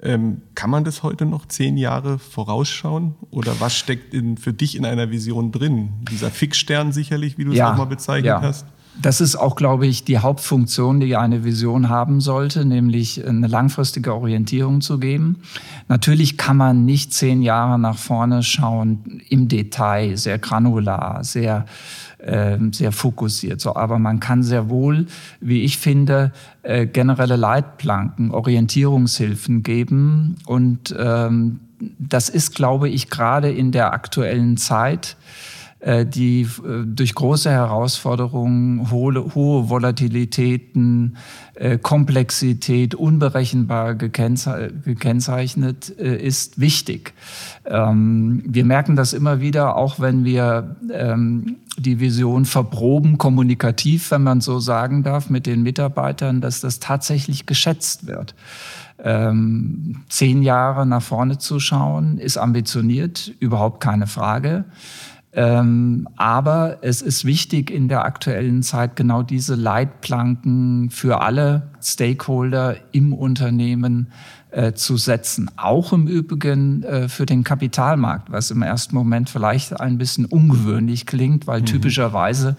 Ähm, 0.00 0.42
kann 0.56 0.70
man 0.70 0.82
das 0.82 1.04
heute 1.04 1.26
noch 1.26 1.46
zehn 1.46 1.76
Jahre 1.76 2.18
vorausschauen? 2.18 3.14
Oder 3.30 3.60
was 3.60 3.76
steckt 3.76 4.14
in, 4.14 4.36
für 4.36 4.52
dich 4.52 4.76
in 4.76 4.84
einer 4.84 5.10
Vision 5.10 5.52
drin? 5.52 5.90
Dieser 6.10 6.30
Fixstern 6.30 6.92
sicherlich, 6.92 7.38
wie 7.38 7.44
du 7.44 7.52
ja, 7.52 7.68
es 7.68 7.72
auch 7.72 7.78
mal 7.78 7.84
bezeichnet 7.84 8.26
ja. 8.26 8.40
hast? 8.40 8.66
Das 9.00 9.22
ist 9.22 9.36
auch, 9.36 9.56
glaube 9.56 9.86
ich, 9.86 10.04
die 10.04 10.18
Hauptfunktion, 10.18 11.00
die 11.00 11.16
eine 11.16 11.44
Vision 11.44 11.88
haben 11.88 12.20
sollte, 12.20 12.66
nämlich 12.66 13.26
eine 13.26 13.46
langfristige 13.46 14.14
Orientierung 14.14 14.82
zu 14.82 14.98
geben. 14.98 15.38
Natürlich 15.88 16.36
kann 16.36 16.58
man 16.58 16.84
nicht 16.84 17.14
zehn 17.14 17.40
Jahre 17.40 17.78
nach 17.78 17.96
vorne 17.96 18.42
schauen, 18.42 19.22
im 19.30 19.48
Detail, 19.48 20.16
sehr 20.18 20.38
granular, 20.38 21.24
sehr, 21.24 21.64
äh, 22.18 22.58
sehr 22.72 22.92
fokussiert. 22.92 23.62
So, 23.62 23.74
aber 23.76 23.98
man 23.98 24.20
kann 24.20 24.42
sehr 24.42 24.68
wohl, 24.68 25.06
wie 25.40 25.62
ich 25.62 25.78
finde, 25.78 26.30
äh, 26.62 26.86
generelle 26.86 27.36
Leitplanken, 27.36 28.30
Orientierungshilfen 28.30 29.62
geben. 29.62 30.36
Und 30.44 30.94
ähm, 30.98 31.60
das 31.98 32.28
ist, 32.28 32.54
glaube 32.54 32.90
ich, 32.90 33.08
gerade 33.08 33.50
in 33.50 33.72
der 33.72 33.94
aktuellen 33.94 34.58
Zeit, 34.58 35.16
die 36.04 36.42
äh, 36.42 36.84
durch 36.86 37.14
große 37.14 37.50
Herausforderungen, 37.50 38.90
hohe, 38.90 39.34
hohe 39.34 39.68
Volatilitäten, 39.68 41.16
äh, 41.54 41.78
Komplexität, 41.78 42.94
unberechenbar 42.94 43.94
gekennzeichnet 43.94 45.88
ist, 45.88 46.60
wichtig. 46.60 47.14
Ähm, 47.64 48.42
wir 48.46 48.64
merken 48.64 48.96
das 48.96 49.12
immer 49.12 49.40
wieder, 49.40 49.76
auch 49.76 49.98
wenn 49.98 50.24
wir 50.24 50.76
ähm, 50.92 51.56
die 51.76 52.00
Vision 52.00 52.44
verproben, 52.44 53.18
kommunikativ, 53.18 54.10
wenn 54.10 54.22
man 54.22 54.40
so 54.40 54.60
sagen 54.60 55.02
darf, 55.02 55.30
mit 55.30 55.46
den 55.46 55.62
Mitarbeitern, 55.62 56.40
dass 56.40 56.60
das 56.60 56.80
tatsächlich 56.80 57.46
geschätzt 57.46 58.06
wird. 58.06 58.34
Ähm, 59.02 60.02
zehn 60.08 60.42
Jahre 60.42 60.86
nach 60.86 61.02
vorne 61.02 61.38
zu 61.38 61.58
schauen, 61.58 62.18
ist 62.18 62.36
ambitioniert, 62.36 63.32
überhaupt 63.40 63.80
keine 63.80 64.06
Frage. 64.06 64.64
Ähm, 65.34 66.08
aber 66.16 66.78
es 66.82 67.00
ist 67.00 67.24
wichtig 67.24 67.70
in 67.70 67.88
der 67.88 68.04
aktuellen 68.04 68.62
Zeit 68.62 68.96
genau 68.96 69.22
diese 69.22 69.54
Leitplanken 69.54 70.90
für 70.90 71.22
alle 71.22 71.70
Stakeholder 71.80 72.76
im 72.92 73.14
Unternehmen 73.14 74.08
äh, 74.50 74.74
zu 74.74 74.98
setzen. 74.98 75.50
Auch 75.56 75.94
im 75.94 76.06
Übrigen 76.06 76.82
äh, 76.82 77.08
für 77.08 77.24
den 77.24 77.44
Kapitalmarkt, 77.44 78.30
was 78.30 78.50
im 78.50 78.60
ersten 78.60 78.94
Moment 78.94 79.30
vielleicht 79.30 79.80
ein 79.80 79.96
bisschen 79.96 80.26
ungewöhnlich 80.26 81.06
klingt, 81.06 81.46
weil 81.46 81.62
mhm. 81.62 81.66
typischerweise 81.66 82.56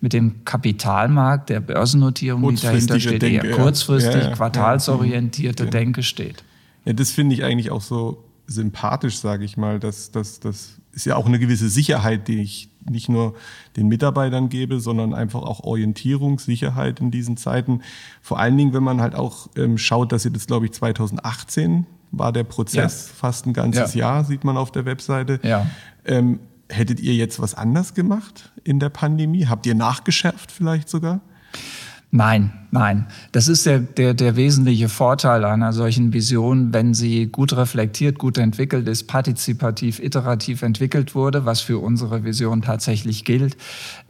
mit 0.00 0.14
dem 0.14 0.46
Kapitalmarkt, 0.46 1.50
der 1.50 1.60
Börsennotierung, 1.60 2.54
die 2.54 2.62
dahinter 2.62 2.98
steht, 2.98 3.20
Denke, 3.20 3.46
eher 3.46 3.56
kurzfristig, 3.56 4.22
ja, 4.22 4.28
ja, 4.30 4.34
quartalsorientierte 4.34 5.64
ja, 5.64 5.70
Denke 5.70 6.02
steht. 6.02 6.42
Ja, 6.86 6.94
das 6.94 7.10
finde 7.10 7.34
ich 7.34 7.44
eigentlich 7.44 7.70
auch 7.70 7.82
so 7.82 8.24
sympathisch, 8.46 9.18
sage 9.18 9.44
ich 9.44 9.58
mal, 9.58 9.78
dass, 9.78 10.10
dass, 10.10 10.40
dass 10.40 10.80
ist 10.94 11.06
ja 11.06 11.16
auch 11.16 11.26
eine 11.26 11.38
gewisse 11.38 11.68
Sicherheit, 11.68 12.28
die 12.28 12.40
ich 12.40 12.70
nicht 12.88 13.08
nur 13.08 13.34
den 13.76 13.88
Mitarbeitern 13.88 14.48
gebe, 14.48 14.80
sondern 14.80 15.14
einfach 15.14 15.42
auch 15.42 15.60
Orientierung, 15.60 16.38
Sicherheit 16.38 17.00
in 17.00 17.10
diesen 17.10 17.36
Zeiten. 17.36 17.82
Vor 18.22 18.38
allen 18.38 18.56
Dingen, 18.56 18.72
wenn 18.72 18.82
man 18.82 19.00
halt 19.00 19.14
auch 19.14 19.48
ähm, 19.56 19.78
schaut, 19.78 20.12
dass 20.12 20.24
ihr 20.24 20.30
das, 20.30 20.46
glaube 20.46 20.66
ich, 20.66 20.72
2018 20.72 21.86
war 22.12 22.32
der 22.32 22.44
Prozess, 22.44 23.08
ja. 23.08 23.14
fast 23.14 23.46
ein 23.46 23.52
ganzes 23.52 23.94
ja. 23.94 24.00
Jahr, 24.00 24.24
sieht 24.24 24.44
man 24.44 24.56
auf 24.56 24.70
der 24.70 24.84
Webseite. 24.84 25.40
Ja. 25.42 25.66
Ähm, 26.04 26.40
hättet 26.68 27.00
ihr 27.00 27.14
jetzt 27.14 27.40
was 27.40 27.54
anders 27.54 27.94
gemacht 27.94 28.52
in 28.62 28.78
der 28.78 28.88
Pandemie? 28.88 29.46
Habt 29.46 29.66
ihr 29.66 29.74
nachgeschärft 29.74 30.52
vielleicht 30.52 30.88
sogar? 30.88 31.20
Nein, 32.16 32.52
nein. 32.70 33.08
Das 33.32 33.48
ist 33.48 33.66
der, 33.66 33.80
der, 33.80 34.14
der 34.14 34.36
wesentliche 34.36 34.88
Vorteil 34.88 35.44
einer 35.44 35.72
solchen 35.72 36.12
Vision, 36.12 36.72
wenn 36.72 36.94
sie 36.94 37.26
gut 37.26 37.56
reflektiert, 37.56 38.20
gut 38.20 38.38
entwickelt 38.38 38.86
ist, 38.86 39.08
partizipativ, 39.08 39.98
iterativ 39.98 40.62
entwickelt 40.62 41.16
wurde, 41.16 41.44
was 41.44 41.60
für 41.60 41.80
unsere 41.80 42.22
Vision 42.22 42.62
tatsächlich 42.62 43.24
gilt, 43.24 43.56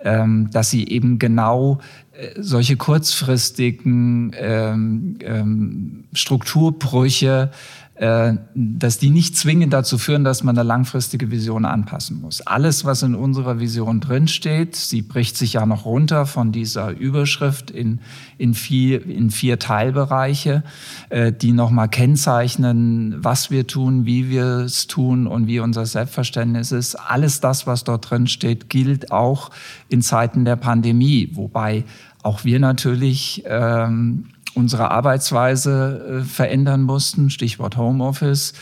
ähm, 0.01 0.51
dass 0.53 0.69
sie 0.69 0.87
eben 0.87 1.19
genau 1.19 1.79
äh, 2.13 2.29
solche 2.37 2.77
kurzfristigen 2.77 4.33
ähm, 4.39 5.17
ähm, 5.23 6.05
Strukturbrüche 6.13 7.53
dass 7.97 8.99
die 8.99 9.11
nicht 9.11 9.37
zwingend 9.37 9.73
dazu 9.73 9.99
führen, 9.99 10.25
dass 10.25 10.43
man 10.43 10.59
eine 10.59 10.67
langfristige 10.67 11.31
Vision 11.31 11.65
anpassen 11.65 12.21
muss. 12.21 12.41
Alles, 12.41 12.85
was 12.85 13.05
in 13.05 13.15
unserer 13.15 13.61
Vision 13.61 14.01
drinsteht, 14.01 14.75
sie 14.75 15.03
bricht 15.03 15.37
sich 15.37 15.53
ja 15.53 15.65
noch 15.65 15.85
runter 15.85 16.27
von 16.27 16.51
dieser 16.51 16.91
Überschrift 16.91 17.71
in, 17.71 18.01
in, 18.37 18.55
vier, 18.55 19.07
in 19.07 19.31
vier 19.31 19.61
Teilbereiche, 19.61 20.65
äh, 21.11 21.33
die 21.33 21.53
nochmal 21.53 21.89
kennzeichnen, 21.89 23.15
was 23.19 23.53
wir 23.53 23.69
tun, 23.69 24.07
wie 24.07 24.29
wir 24.29 24.45
es 24.65 24.89
tun 24.89 25.29
und 25.29 25.47
wie 25.47 25.61
unser 25.61 25.87
Selbstverständnis 25.87 26.73
ist. 26.73 26.97
Alles 26.97 27.39
das, 27.39 27.69
was 27.69 27.85
dort 27.85 28.11
drin 28.11 28.27
steht, 28.27 28.69
gilt 28.69 29.13
auch 29.13 29.53
in 29.89 30.03
Zeiten 30.03 30.45
der 30.45 30.57
Pandemie, 30.57 31.31
wobei 31.35 31.85
auch 32.25 32.43
wir 32.43 32.59
natürlich 32.59 33.45
ähm, 33.47 34.31
unsere 34.55 34.91
Arbeitsweise 34.91 36.23
äh, 36.23 36.25
verändern 36.25 36.83
mussten, 36.83 37.31
Stichwort 37.31 37.77
Homeoffice. 37.77 38.55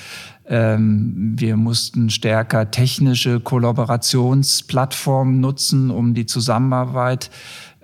Ähm, 0.46 1.34
wir 1.36 1.56
mussten 1.56 2.10
stärker 2.10 2.70
technische 2.70 3.40
Kollaborationsplattformen 3.40 5.40
nutzen, 5.40 5.90
um 5.90 6.14
die 6.14 6.26
Zusammenarbeit 6.26 7.30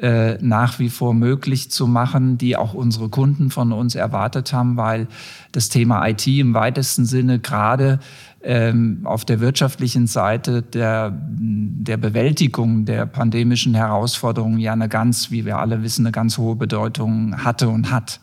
äh, 0.01 0.39
nach 0.41 0.79
wie 0.79 0.91
vor 0.91 1.15
möglich 1.15 1.71
zu 1.71 1.87
machen, 1.87 2.39
die 2.39 2.57
auch 2.57 2.75
unsere 2.75 3.09
Kunden 3.09 3.51
von 3.51 3.73
uns 3.73 3.95
erwartet 3.95 4.53
haben, 4.53 4.77
weil 4.77 5.09
das 5.53 5.69
Thema 5.69 6.07
IT 6.07 6.27
im 6.27 6.55
weitesten 6.55 7.05
Sinne 7.05 7.39
gerade 7.39 7.99
ähm, 8.43 9.01
auf 9.05 9.25
der 9.25 9.41
wirtschaftlichen 9.41 10.07
Seite 10.07 10.63
der, 10.63 11.13
der 11.13 11.97
Bewältigung 11.97 12.85
der 12.85 13.07
pandemischen 13.07 13.75
Herausforderungen 13.75 14.59
ja 14.59 14.73
eine 14.73 14.89
ganz, 14.89 15.31
wie 15.31 15.45
wir 15.45 15.59
alle 15.59 15.83
wissen, 15.83 16.07
eine 16.07 16.13
ganz 16.13 16.39
hohe 16.39 16.55
Bedeutung 16.55 17.45
hatte 17.45 17.69
und 17.69 17.91
hat. 17.91 18.21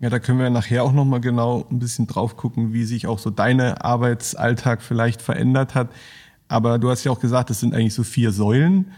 Ja, 0.00 0.10
da 0.10 0.18
können 0.18 0.38
wir 0.38 0.50
nachher 0.50 0.84
auch 0.84 0.92
nochmal 0.92 1.20
genau 1.20 1.66
ein 1.70 1.78
bisschen 1.78 2.06
drauf 2.06 2.36
gucken, 2.36 2.72
wie 2.72 2.84
sich 2.84 3.06
auch 3.06 3.18
so 3.18 3.30
deine 3.30 3.84
Arbeitsalltag 3.84 4.82
vielleicht 4.82 5.22
verändert 5.22 5.74
hat. 5.74 5.88
Aber 6.46 6.78
du 6.78 6.90
hast 6.90 7.04
ja 7.04 7.10
auch 7.10 7.20
gesagt, 7.20 7.50
es 7.50 7.60
sind 7.60 7.74
eigentlich 7.74 7.94
so 7.94 8.04
vier 8.04 8.30
Säulen. 8.30 8.92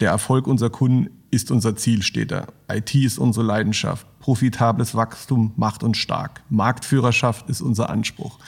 Der 0.00 0.10
Erfolg 0.10 0.46
unserer 0.46 0.70
Kunden 0.70 1.10
ist 1.30 1.50
unser 1.50 1.74
Ziel, 1.76 2.02
steht 2.02 2.32
da. 2.32 2.48
IT 2.70 2.94
ist 2.94 3.18
unsere 3.18 3.46
Leidenschaft. 3.46 4.06
Profitables 4.18 4.94
Wachstum 4.94 5.52
macht 5.56 5.82
uns 5.82 5.96
stark. 5.96 6.42
Marktführerschaft 6.50 7.48
ist 7.48 7.60
unser 7.60 7.88
Anspruch 7.88 8.38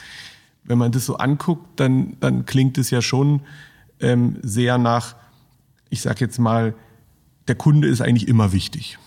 wenn 0.67 0.77
man 0.77 0.91
das 0.91 1.05
so 1.05 1.17
anguckt, 1.17 1.79
dann, 1.79 2.17
dann 2.19 2.45
klingt 2.45 2.77
es 2.77 2.89
ja 2.91 3.01
schon 3.01 3.41
ähm, 3.99 4.37
sehr 4.41 4.77
nach, 4.77 5.15
ich 5.89 6.01
sage 6.01 6.19
jetzt 6.19 6.37
mal, 6.37 6.75
der 7.47 7.55
Kunde 7.55 7.87
ist 7.87 8.01
eigentlich 8.01 8.27
immer 8.27 8.51
wichtig. 8.51 8.99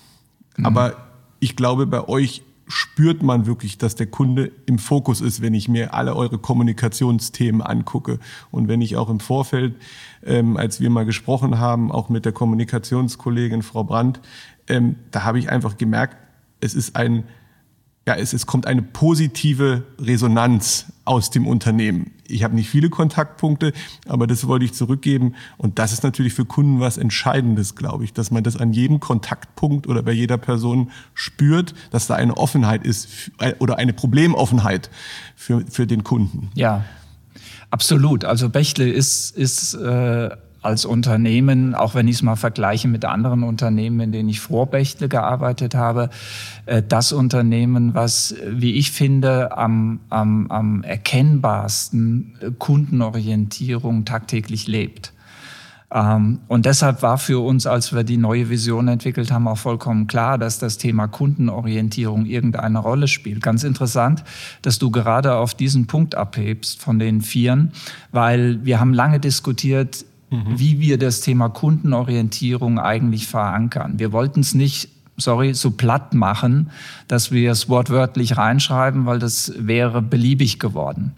Mhm. 0.57 0.67
Aber 0.67 0.97
ich 1.39 1.57
glaube, 1.57 1.87
bei 1.87 2.09
euch 2.09 2.43
spürt 2.71 3.23
man 3.23 3.47
wirklich, 3.47 3.79
dass 3.79 3.97
der 3.97 4.07
Kunde 4.07 4.53
im 4.67 4.79
Fokus 4.79 5.21
ist, 5.21 5.43
wenn 5.43 5.55
ich 5.55 5.69
mir 5.69 5.93
alle 5.93 6.15
eure 6.15 6.39
Kommunikationsthemen 6.39 7.63
angucke. 7.63 8.19
Und 8.51 8.69
wenn 8.69 8.81
ich 8.81 8.97
auch 8.97 9.11
im 9.11 9.21
Vorfeld, 9.21 9.75
ähm, 10.25 10.57
als 10.57 10.81
wir 10.81 10.89
mal 10.89 11.05
gesprochen 11.05 11.59
haben, 11.59 11.91
auch 11.91 12.09
mit 12.09 12.25
der 12.25 12.33
Kommunikationskollegin 12.33 13.63
Frau 13.63 13.85
Brandt, 13.85 14.21
ähm, 14.69 14.97
da 15.11 15.25
habe 15.25 15.39
ich 15.39 15.51
einfach 15.51 15.77
gemerkt, 15.77 16.17
es 16.61 16.75
ist 16.75 16.95
ein 16.95 17.25
ja, 18.07 18.15
es, 18.15 18.33
es 18.33 18.47
kommt 18.47 18.67
eine 18.67 18.83
positive 18.83 19.85
Resonanz 20.01 20.87
aus 21.05 21.31
dem 21.31 21.47
Unternehmen. 21.47 22.13
Ich 22.27 22.45
habe 22.45 22.55
nicht 22.55 22.71
viele 22.71 22.89
Kontaktpunkte, 22.89 23.73
aber 24.07 24.27
das 24.27 24.47
wollte 24.47 24.65
ich 24.65 24.73
zurückgeben. 24.73 25.35
Und 25.59 25.79
das 25.79 25.93
ist 25.93 26.03
natürlich 26.03 26.33
für 26.33 26.45
Kunden 26.45 26.81
was 26.81 26.97
Entscheidendes, 26.97 27.75
glaube 27.75 28.05
ich, 28.05 28.13
dass 28.13 28.31
man 28.31 28.43
das 28.43 28.57
an 28.57 28.73
jedem 28.73 29.01
Kontaktpunkt 29.01 29.87
oder 29.87 30.03
bei 30.03 30.13
jeder 30.13 30.39
Person 30.39 30.91
spürt, 31.15 31.75
dass 31.91 32.07
da 32.07 32.15
eine 32.15 32.37
Offenheit 32.37 32.85
ist 32.87 33.31
oder 33.59 33.79
eine 33.79 33.93
Problemoffenheit 33.93 34.91
für, 35.35 35.65
für 35.69 35.87
den 35.87 36.05
Kunden. 36.05 36.51
Ja, 36.55 36.85
absolut. 37.71 38.25
Also 38.25 38.49
Bechtle 38.49 38.89
ist, 38.89 39.37
ist 39.37 39.75
äh 39.75 40.31
als 40.63 40.85
Unternehmen, 40.85 41.75
auch 41.75 41.95
wenn 41.95 42.09
ich 42.09 42.17
es 42.17 42.23
mal 42.23 42.37
vergleiche 42.37 42.89
mit 42.89 43.05
anderen 43.05 43.43
Unternehmen, 43.43 44.01
in 44.01 44.13
denen 44.13 44.29
ich 44.29 44.41
vor 44.41 44.67
Bechtle 44.67 45.09
gearbeitet 45.09 45.75
habe, 45.75 46.11
äh, 46.67 46.83
das 46.87 47.13
Unternehmen, 47.13 47.95
was, 47.95 48.35
wie 48.47 48.75
ich 48.75 48.91
finde, 48.91 49.57
am, 49.57 50.01
am, 50.11 50.51
am 50.51 50.83
erkennbarsten 50.83 52.35
Kundenorientierung 52.59 54.05
tagtäglich 54.05 54.67
lebt. 54.67 55.13
Ähm, 55.93 56.41
und 56.47 56.67
deshalb 56.67 57.03
war 57.03 57.19
für 57.19 57.45
uns, 57.45 57.67
als 57.67 57.93
wir 57.93 58.05
die 58.05 58.17
neue 58.17 58.49
Vision 58.49 58.87
entwickelt 58.89 59.33
haben, 59.33 59.49
auch 59.49 59.59
vollkommen 59.59 60.07
klar, 60.07 60.39
dass 60.39 60.59
das 60.59 60.79
Thema 60.79 61.09
Kundenorientierung 61.09 62.27
irgendeine 62.27 62.79
Rolle 62.79 63.09
spielt. 63.09 63.43
Ganz 63.43 63.65
interessant, 63.65 64.23
dass 64.63 64.79
du 64.79 64.91
gerade 64.91 65.35
auf 65.35 65.55
diesen 65.55 65.87
Punkt 65.87 66.15
abhebst 66.15 66.81
von 66.81 66.99
den 66.99 67.23
Vieren, 67.23 67.73
weil 68.13 68.65
wir 68.65 68.79
haben 68.79 68.95
lange 68.95 69.19
diskutiert, 69.19 70.05
mhm. 70.31 70.59
wie 70.59 70.81
wir 70.81 70.99
das 70.99 71.21
Thema 71.21 71.49
Kundenorientierung 71.49 72.79
eigentlich 72.79 73.27
verankern. 73.27 73.99
Wir 73.99 74.13
wollten 74.13 74.41
es 74.41 74.55
nicht 74.55 74.89
sorry, 75.21 75.55
so 75.55 75.71
platt 75.71 76.15
machen, 76.15 76.71
dass 77.07 77.31
wir 77.31 77.53
es 77.53 77.69
wortwörtlich 77.69 78.37
reinschreiben, 78.37 79.07
weil 79.07 79.19
das 79.19 79.53
wäre 79.59 80.03
beliebig 80.03 80.59
geworden. 80.59 81.13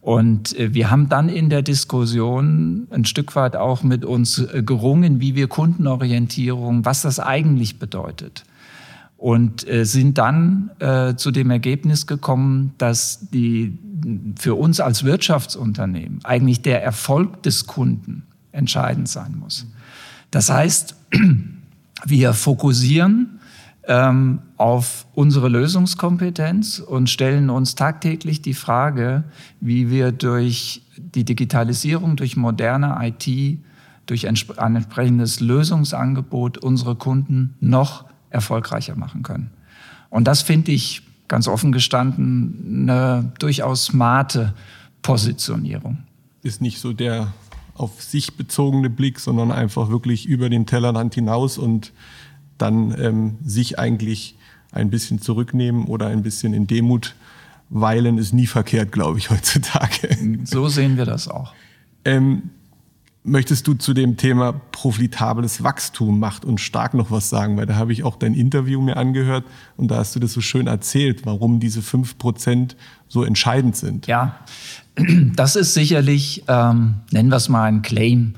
Und 0.00 0.58
äh, 0.58 0.74
wir 0.74 0.90
haben 0.90 1.08
dann 1.08 1.28
in 1.28 1.48
der 1.48 1.62
Diskussion 1.62 2.86
ein 2.90 3.04
Stück 3.04 3.36
weit 3.36 3.56
auch 3.56 3.82
mit 3.82 4.04
uns 4.04 4.38
äh, 4.38 4.62
gerungen, 4.62 5.20
wie 5.20 5.34
wir 5.34 5.48
Kundenorientierung, 5.48 6.84
was 6.84 7.02
das 7.02 7.20
eigentlich 7.20 7.78
bedeutet. 7.78 8.44
Und 9.16 9.66
äh, 9.66 9.84
sind 9.84 10.18
dann 10.18 10.70
zu 11.16 11.30
dem 11.30 11.50
Ergebnis 11.50 12.06
gekommen, 12.06 12.74
dass 12.76 13.30
die 13.30 13.78
für 14.38 14.54
uns 14.54 14.80
als 14.80 15.04
Wirtschaftsunternehmen 15.04 16.20
eigentlich 16.24 16.60
der 16.60 16.82
Erfolg 16.82 17.42
des 17.42 17.66
Kunden 17.66 18.24
entscheidend 18.54 19.08
sein 19.08 19.36
muss. 19.38 19.66
Das 20.30 20.50
heißt, 20.50 20.96
wir 22.04 22.32
fokussieren 22.32 23.40
ähm, 23.86 24.40
auf 24.56 25.06
unsere 25.14 25.48
Lösungskompetenz 25.48 26.78
und 26.78 27.10
stellen 27.10 27.50
uns 27.50 27.74
tagtäglich 27.74 28.42
die 28.42 28.54
Frage, 28.54 29.24
wie 29.60 29.90
wir 29.90 30.12
durch 30.12 30.82
die 30.96 31.24
Digitalisierung, 31.24 32.16
durch 32.16 32.36
moderne 32.36 32.96
IT, 33.00 33.58
durch 34.06 34.26
ein 34.28 34.36
entsprechendes 34.76 35.40
Lösungsangebot 35.40 36.58
unsere 36.58 36.94
Kunden 36.94 37.54
noch 37.60 38.04
erfolgreicher 38.30 38.96
machen 38.96 39.22
können. 39.22 39.50
Und 40.10 40.24
das 40.24 40.42
finde 40.42 40.72
ich 40.72 41.02
ganz 41.28 41.48
offen 41.48 41.72
gestanden 41.72 42.88
eine 42.88 43.32
durchaus 43.38 43.86
smarte 43.86 44.54
Positionierung. 45.02 45.98
Ist 46.42 46.60
nicht 46.60 46.78
so 46.78 46.92
der 46.92 47.32
auf 47.74 48.02
sich 48.02 48.36
bezogene 48.36 48.88
Blick, 48.88 49.18
sondern 49.20 49.50
einfach 49.50 49.90
wirklich 49.90 50.26
über 50.26 50.48
den 50.48 50.66
Tellerrand 50.66 51.14
hinaus 51.14 51.58
und 51.58 51.92
dann 52.58 52.94
ähm, 53.00 53.38
sich 53.44 53.78
eigentlich 53.78 54.36
ein 54.72 54.90
bisschen 54.90 55.20
zurücknehmen 55.20 55.86
oder 55.86 56.06
ein 56.06 56.22
bisschen 56.22 56.54
in 56.54 56.66
Demut 56.66 57.14
weilen, 57.70 58.18
ist 58.18 58.32
nie 58.32 58.46
verkehrt, 58.46 58.92
glaube 58.92 59.18
ich, 59.18 59.30
heutzutage. 59.30 60.16
So 60.44 60.68
sehen 60.68 60.96
wir 60.96 61.04
das 61.04 61.28
auch. 61.28 61.52
Ähm, 62.04 62.50
möchtest 63.24 63.66
du 63.66 63.74
zu 63.74 63.94
dem 63.94 64.16
Thema 64.16 64.52
profitables 64.52 65.62
Wachstum, 65.62 66.20
Macht 66.20 66.44
und 66.44 66.60
Stark 66.60 66.94
noch 66.94 67.10
was 67.10 67.30
sagen? 67.30 67.56
Weil 67.56 67.66
da 67.66 67.74
habe 67.76 67.92
ich 67.92 68.04
auch 68.04 68.16
dein 68.16 68.34
Interview 68.34 68.80
mir 68.80 68.96
angehört 68.96 69.44
und 69.76 69.90
da 69.90 69.96
hast 69.96 70.14
du 70.14 70.20
das 70.20 70.32
so 70.32 70.40
schön 70.40 70.66
erzählt, 70.66 71.24
warum 71.24 71.58
diese 71.58 71.82
fünf 71.82 72.18
Prozent 72.18 72.76
so 73.08 73.24
entscheidend 73.24 73.76
sind. 73.76 74.06
Ja, 74.06 74.38
das 75.36 75.56
ist 75.56 75.74
sicherlich, 75.74 76.44
ähm, 76.48 76.96
nennen 77.10 77.30
wir 77.30 77.36
es 77.36 77.48
mal 77.48 77.64
ein 77.64 77.82
Claim, 77.82 78.34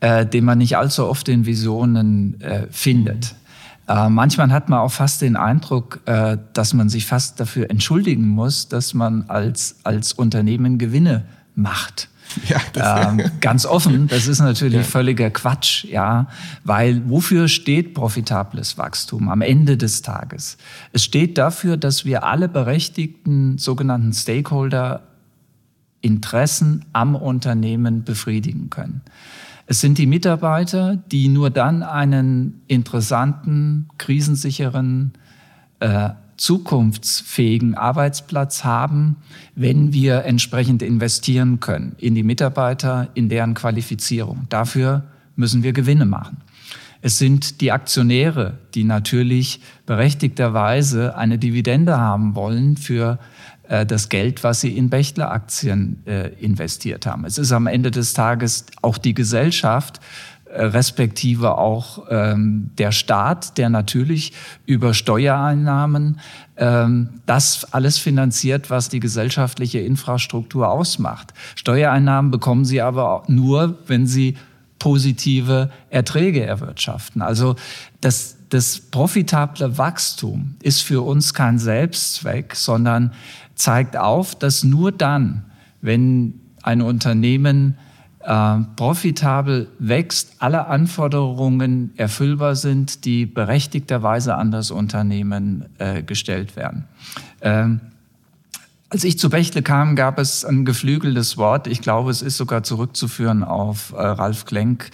äh, 0.00 0.26
den 0.26 0.44
man 0.44 0.58
nicht 0.58 0.76
allzu 0.76 1.06
oft 1.06 1.28
in 1.28 1.46
Visionen 1.46 2.40
äh, 2.40 2.66
findet. 2.70 3.34
Äh, 3.88 4.08
manchmal 4.08 4.50
hat 4.50 4.68
man 4.68 4.80
auch 4.80 4.92
fast 4.92 5.22
den 5.22 5.36
Eindruck, 5.36 6.00
äh, 6.06 6.38
dass 6.52 6.74
man 6.74 6.88
sich 6.88 7.06
fast 7.06 7.38
dafür 7.38 7.70
entschuldigen 7.70 8.28
muss, 8.28 8.68
dass 8.68 8.94
man 8.94 9.24
als, 9.28 9.76
als 9.84 10.12
Unternehmen 10.12 10.78
Gewinne 10.78 11.24
macht. 11.54 12.08
Ja, 12.48 12.58
das 12.72 13.08
ähm, 13.08 13.22
ganz 13.40 13.64
offen, 13.64 14.08
das 14.08 14.26
ist 14.26 14.40
natürlich 14.40 14.78
ja. 14.78 14.82
völliger 14.82 15.30
Quatsch, 15.30 15.84
ja, 15.84 16.26
weil 16.64 17.08
wofür 17.08 17.46
steht 17.46 17.94
profitables 17.94 18.76
Wachstum 18.76 19.28
am 19.28 19.42
Ende 19.42 19.76
des 19.76 20.02
Tages? 20.02 20.58
Es 20.92 21.04
steht 21.04 21.38
dafür, 21.38 21.76
dass 21.76 22.04
wir 22.04 22.24
alle 22.24 22.48
berechtigten 22.48 23.58
sogenannten 23.58 24.12
Stakeholder 24.12 25.02
Interessen 26.00 26.84
am 26.92 27.14
Unternehmen 27.14 28.04
befriedigen 28.04 28.70
können. 28.70 29.02
Es 29.66 29.80
sind 29.80 29.98
die 29.98 30.06
Mitarbeiter, 30.06 30.96
die 30.96 31.28
nur 31.28 31.50
dann 31.50 31.82
einen 31.82 32.60
interessanten, 32.68 33.88
krisensicheren, 33.98 35.12
äh, 35.80 36.10
zukunftsfähigen 36.36 37.74
Arbeitsplatz 37.74 38.62
haben, 38.62 39.16
wenn 39.54 39.92
wir 39.92 40.24
entsprechend 40.24 40.82
investieren 40.82 41.60
können 41.60 41.96
in 41.98 42.14
die 42.14 42.22
Mitarbeiter, 42.22 43.08
in 43.14 43.28
deren 43.28 43.54
Qualifizierung. 43.54 44.46
Dafür 44.48 45.04
müssen 45.34 45.62
wir 45.62 45.72
Gewinne 45.72 46.04
machen. 46.04 46.38
Es 47.02 47.18
sind 47.18 47.60
die 47.60 47.72
Aktionäre, 47.72 48.58
die 48.74 48.84
natürlich 48.84 49.60
berechtigterweise 49.86 51.16
eine 51.16 51.38
Dividende 51.38 51.98
haben 51.98 52.34
wollen 52.34 52.76
für 52.76 53.18
das 53.68 54.08
Geld, 54.08 54.44
was 54.44 54.60
sie 54.60 54.76
in 54.76 54.90
Bechtle-Aktien 54.90 56.02
äh, 56.06 56.28
investiert 56.40 57.06
haben. 57.06 57.24
Es 57.24 57.38
ist 57.38 57.52
am 57.52 57.66
Ende 57.66 57.90
des 57.90 58.12
Tages 58.12 58.66
auch 58.82 58.98
die 58.98 59.14
Gesellschaft, 59.14 60.00
äh, 60.48 60.62
respektive 60.62 61.58
auch 61.58 62.06
ähm, 62.08 62.70
der 62.78 62.92
Staat, 62.92 63.58
der 63.58 63.68
natürlich 63.68 64.32
über 64.64 64.94
Steuereinnahmen 64.94 66.20
ähm, 66.56 67.08
das 67.26 67.72
alles 67.72 67.98
finanziert, 67.98 68.70
was 68.70 68.88
die 68.88 69.00
gesellschaftliche 69.00 69.80
Infrastruktur 69.80 70.70
ausmacht. 70.70 71.34
Steuereinnahmen 71.56 72.30
bekommen 72.30 72.64
sie 72.64 72.80
aber 72.80 73.24
nur, 73.26 73.76
wenn 73.88 74.06
sie 74.06 74.36
positive 74.78 75.70
Erträge 75.90 76.44
erwirtschaften. 76.44 77.22
Also 77.22 77.56
das 78.00 78.36
das 78.50 78.78
profitable 78.78 79.76
Wachstum 79.76 80.54
ist 80.62 80.82
für 80.82 81.04
uns 81.04 81.34
kein 81.34 81.58
Selbstzweck, 81.58 82.54
sondern 82.54 83.12
zeigt 83.56 83.96
auf, 83.96 84.34
dass 84.34 84.62
nur 84.62 84.92
dann, 84.92 85.44
wenn 85.80 86.40
ein 86.62 86.82
Unternehmen 86.82 87.76
äh, 88.20 88.58
profitabel 88.76 89.68
wächst, 89.78 90.36
alle 90.38 90.66
Anforderungen 90.66 91.92
erfüllbar 91.96 92.54
sind, 92.54 93.04
die 93.04 93.26
berechtigterweise 93.26 94.36
an 94.36 94.50
das 94.50 94.70
Unternehmen 94.70 95.66
äh, 95.78 96.02
gestellt 96.02 96.56
werden. 96.56 96.84
Ähm, 97.40 97.80
als 98.88 99.02
ich 99.02 99.18
zu 99.18 99.30
Bechtle 99.30 99.62
kam, 99.62 99.96
gab 99.96 100.18
es 100.18 100.44
ein 100.44 100.64
geflügeltes 100.64 101.36
Wort. 101.36 101.66
Ich 101.66 101.80
glaube, 101.80 102.10
es 102.10 102.22
ist 102.22 102.36
sogar 102.36 102.62
zurückzuführen 102.62 103.42
auf 103.42 103.92
äh, 103.92 104.00
Ralf 104.00 104.44
Klenk, 104.44 104.90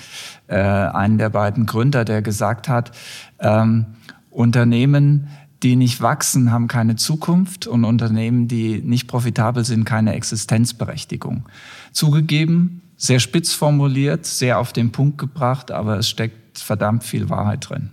äh, 0.46 0.56
einen 0.56 1.18
der 1.18 1.28
beiden 1.28 1.66
Gründer, 1.66 2.04
der 2.04 2.22
gesagt 2.22 2.68
hat, 2.68 2.92
ähm, 3.38 3.86
Unternehmen, 4.30 5.28
die 5.62 5.76
nicht 5.76 6.00
wachsen, 6.00 6.50
haben 6.50 6.68
keine 6.68 6.96
Zukunft 6.96 7.66
und 7.66 7.84
Unternehmen, 7.84 8.48
die 8.48 8.80
nicht 8.82 9.06
profitabel 9.06 9.64
sind, 9.64 9.84
keine 9.84 10.14
Existenzberechtigung. 10.14 11.44
Zugegeben, 11.92 12.82
sehr 12.96 13.20
spitz 13.20 13.52
formuliert, 13.52 14.26
sehr 14.26 14.58
auf 14.58 14.72
den 14.72 14.92
Punkt 14.92 15.18
gebracht, 15.18 15.70
aber 15.70 15.98
es 15.98 16.08
steckt 16.08 16.58
verdammt 16.58 17.04
viel 17.04 17.30
Wahrheit 17.30 17.68
drin. 17.68 17.90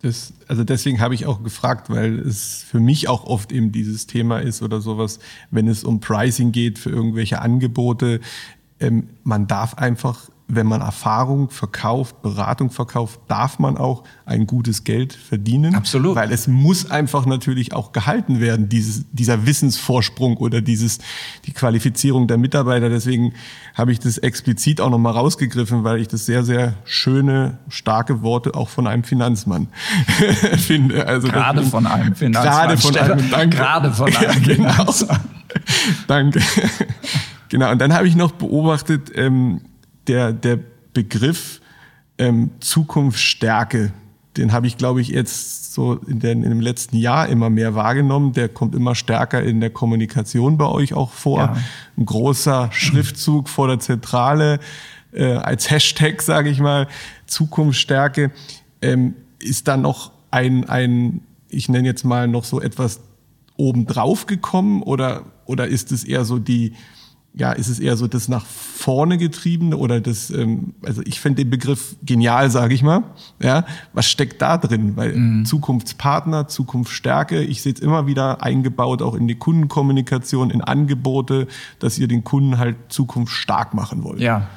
Das, 0.00 0.32
also 0.48 0.64
deswegen 0.64 1.00
habe 1.00 1.14
ich 1.14 1.26
auch 1.26 1.44
gefragt, 1.44 1.88
weil 1.88 2.18
es 2.18 2.64
für 2.68 2.80
mich 2.80 3.08
auch 3.08 3.24
oft 3.24 3.52
eben 3.52 3.70
dieses 3.70 4.08
Thema 4.08 4.40
ist 4.40 4.60
oder 4.60 4.80
sowas, 4.80 5.20
wenn 5.52 5.68
es 5.68 5.84
um 5.84 6.00
Pricing 6.00 6.50
geht 6.50 6.80
für 6.80 6.90
irgendwelche 6.90 7.40
Angebote. 7.40 8.20
Ähm, 8.80 9.08
man 9.22 9.46
darf 9.46 9.74
einfach 9.74 10.28
wenn 10.54 10.66
man 10.66 10.82
Erfahrung 10.82 11.48
verkauft, 11.48 12.20
Beratung 12.20 12.70
verkauft, 12.70 13.20
darf 13.26 13.58
man 13.58 13.78
auch 13.78 14.04
ein 14.26 14.46
gutes 14.46 14.84
Geld 14.84 15.14
verdienen. 15.14 15.74
Absolut. 15.74 16.14
Weil 16.14 16.30
es 16.30 16.46
muss 16.46 16.90
einfach 16.90 17.24
natürlich 17.24 17.72
auch 17.72 17.92
gehalten 17.92 18.38
werden, 18.38 18.68
dieses, 18.68 19.06
dieser 19.12 19.46
Wissensvorsprung 19.46 20.36
oder 20.36 20.60
dieses, 20.60 20.98
die 21.46 21.52
Qualifizierung 21.52 22.28
der 22.28 22.36
Mitarbeiter. 22.36 22.90
Deswegen 22.90 23.32
habe 23.74 23.92
ich 23.92 23.98
das 23.98 24.18
explizit 24.18 24.80
auch 24.82 24.90
nochmal 24.90 25.14
rausgegriffen, 25.14 25.84
weil 25.84 26.00
ich 26.00 26.08
das 26.08 26.26
sehr, 26.26 26.44
sehr 26.44 26.74
schöne, 26.84 27.58
starke 27.68 28.20
Worte 28.22 28.54
auch 28.54 28.68
von 28.68 28.86
einem 28.86 29.04
Finanzmann 29.04 29.68
finde. 30.58 31.06
Also 31.06 31.28
gerade 31.28 31.62
von 31.62 31.86
einem 31.86 32.14
Finanzmann. 32.14 32.68
Gerade 32.68 32.76
von 32.76 32.96
einem, 32.98 33.30
danke. 33.30 33.56
Gerade 33.56 33.92
von 33.92 34.14
einem 34.14 34.42
ja, 34.44 34.54
genau. 34.54 34.70
Finanzmann. 34.70 35.20
danke. 36.06 36.40
genau. 37.48 37.70
Und 37.70 37.78
dann 37.80 37.94
habe 37.94 38.06
ich 38.06 38.16
noch 38.16 38.32
beobachtet, 38.32 39.10
ähm, 39.14 39.62
der, 40.06 40.32
der 40.32 40.58
Begriff 40.92 41.60
ähm, 42.18 42.50
Zukunftsstärke, 42.60 43.92
den 44.36 44.52
habe 44.52 44.66
ich, 44.66 44.78
glaube 44.78 45.00
ich, 45.00 45.08
jetzt 45.08 45.74
so 45.74 45.94
in, 45.94 46.20
den, 46.20 46.42
in 46.42 46.50
dem 46.50 46.60
letzten 46.60 46.96
Jahr 46.96 47.28
immer 47.28 47.50
mehr 47.50 47.74
wahrgenommen. 47.74 48.32
Der 48.32 48.48
kommt 48.48 48.74
immer 48.74 48.94
stärker 48.94 49.42
in 49.42 49.60
der 49.60 49.70
Kommunikation 49.70 50.56
bei 50.56 50.66
euch 50.66 50.94
auch 50.94 51.12
vor. 51.12 51.38
Ja. 51.40 51.56
Ein 51.96 52.06
großer 52.06 52.70
Schriftzug 52.72 53.48
vor 53.48 53.68
der 53.68 53.78
Zentrale 53.78 54.58
äh, 55.12 55.34
als 55.34 55.70
Hashtag, 55.70 56.22
sage 56.22 56.48
ich 56.48 56.60
mal, 56.60 56.88
Zukunftsstärke. 57.26 58.30
Ähm, 58.80 59.14
ist 59.38 59.68
da 59.68 59.76
noch 59.76 60.12
ein, 60.30 60.68
ein, 60.68 61.20
ich 61.48 61.68
nenne 61.68 61.86
jetzt 61.86 62.04
mal 62.04 62.26
noch 62.28 62.44
so 62.44 62.60
etwas 62.60 63.00
obendrauf 63.56 64.26
gekommen 64.26 64.82
oder, 64.82 65.26
oder 65.44 65.66
ist 65.66 65.92
es 65.92 66.04
eher 66.04 66.24
so 66.24 66.38
die, 66.38 66.72
ja, 67.34 67.52
ist 67.52 67.68
es 67.68 67.78
eher 67.78 67.96
so 67.96 68.06
das 68.08 68.28
nach 68.28 68.44
vorne 68.44 69.16
getriebene 69.16 69.76
oder 69.76 70.00
das, 70.00 70.30
ähm, 70.30 70.74
also 70.84 71.00
ich 71.04 71.18
finde 71.18 71.44
den 71.44 71.50
Begriff 71.50 71.96
genial, 72.04 72.50
sage 72.50 72.74
ich 72.74 72.82
mal. 72.82 73.04
Ja, 73.42 73.64
was 73.94 74.06
steckt 74.06 74.42
da 74.42 74.58
drin? 74.58 74.96
Weil 74.96 75.14
mhm. 75.14 75.44
Zukunftspartner, 75.46 76.48
Zukunftsstärke, 76.48 77.42
ich 77.42 77.62
sehe 77.62 77.72
es 77.72 77.80
immer 77.80 78.06
wieder 78.06 78.42
eingebaut, 78.42 79.00
auch 79.00 79.14
in 79.14 79.28
die 79.28 79.34
Kundenkommunikation, 79.34 80.50
in 80.50 80.60
Angebote, 80.60 81.46
dass 81.78 81.98
ihr 81.98 82.06
den 82.06 82.22
Kunden 82.22 82.58
halt 82.58 82.76
Zukunft 82.88 83.32
stark 83.32 83.72
machen 83.72 84.04
wollt. 84.04 84.20
Ja. 84.20 84.48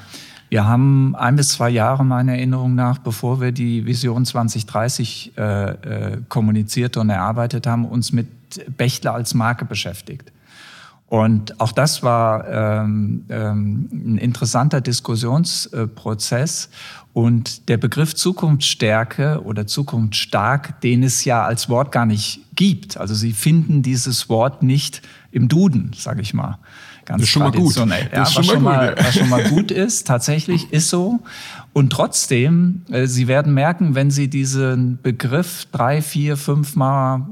Wir 0.50 0.68
haben 0.68 1.16
ein 1.16 1.38
bis 1.38 1.50
zwei 1.50 1.70
Jahre 1.70 2.06
meiner 2.06 2.34
Erinnerung 2.34 2.76
nach, 2.76 3.00
bevor 3.00 3.42
wir 3.42 3.52
die 3.52 3.86
Vision 3.86 4.26
2030 4.26 5.34
äh, 5.38 5.70
äh, 5.70 6.18
kommuniziert 6.30 6.98
und 6.98 7.10
erarbeitet 7.10 7.68
haben, 7.68 7.86
uns 7.86 8.12
mit 8.12 8.28
Bechtle 8.78 9.12
als 9.12 9.34
Marke 9.34 9.66
beschäftigt. 9.66 10.32
Und 11.08 11.60
auch 11.60 11.72
das 11.72 12.02
war 12.02 12.48
ähm, 12.48 13.26
ähm, 13.30 13.90
ein 13.92 14.18
interessanter 14.18 14.82
Diskussionsprozess. 14.82 16.70
Und 17.14 17.70
der 17.70 17.78
Begriff 17.78 18.16
Zukunftsstärke 18.16 19.42
oder 19.44 19.68
Zukunftsstark, 19.68 20.82
den 20.82 21.04
es 21.04 21.24
ja 21.24 21.46
als 21.46 21.70
Wort 21.70 21.92
gar 21.92 22.06
nicht 22.06 22.42
gibt. 22.56 22.98
Also 22.98 23.14
Sie 23.14 23.34
finden 23.34 23.84
dieses 23.84 24.28
Wort 24.30 24.64
nicht 24.64 25.02
im 25.32 25.48
Duden, 25.48 25.92
sage 25.96 26.22
ich 26.22 26.34
mal. 26.34 26.58
Ganz 27.06 27.22
das 27.22 27.28
ist 27.28 27.34
schon 27.34 27.44
mal 27.44 27.52
gut. 27.52 27.76
Ja, 27.76 28.22
was, 28.22 28.46
schon 28.46 28.64
mal, 28.64 28.96
was 28.98 29.16
schon 29.16 29.30
mal 29.30 29.44
gut 29.50 29.70
ist, 29.70 30.08
tatsächlich 30.08 30.74
ist 30.74 30.90
so. 30.90 31.20
Und 31.78 31.90
trotzdem, 31.90 32.84
äh, 32.90 33.06
Sie 33.06 33.28
werden 33.28 33.54
merken, 33.54 33.96
wenn 33.96 34.10
Sie 34.10 34.30
diesen 34.30 34.98
Begriff 35.02 35.68
drei, 35.74 36.02
vier, 36.02 36.38
fünf 36.38 36.78
Mal 36.78 37.28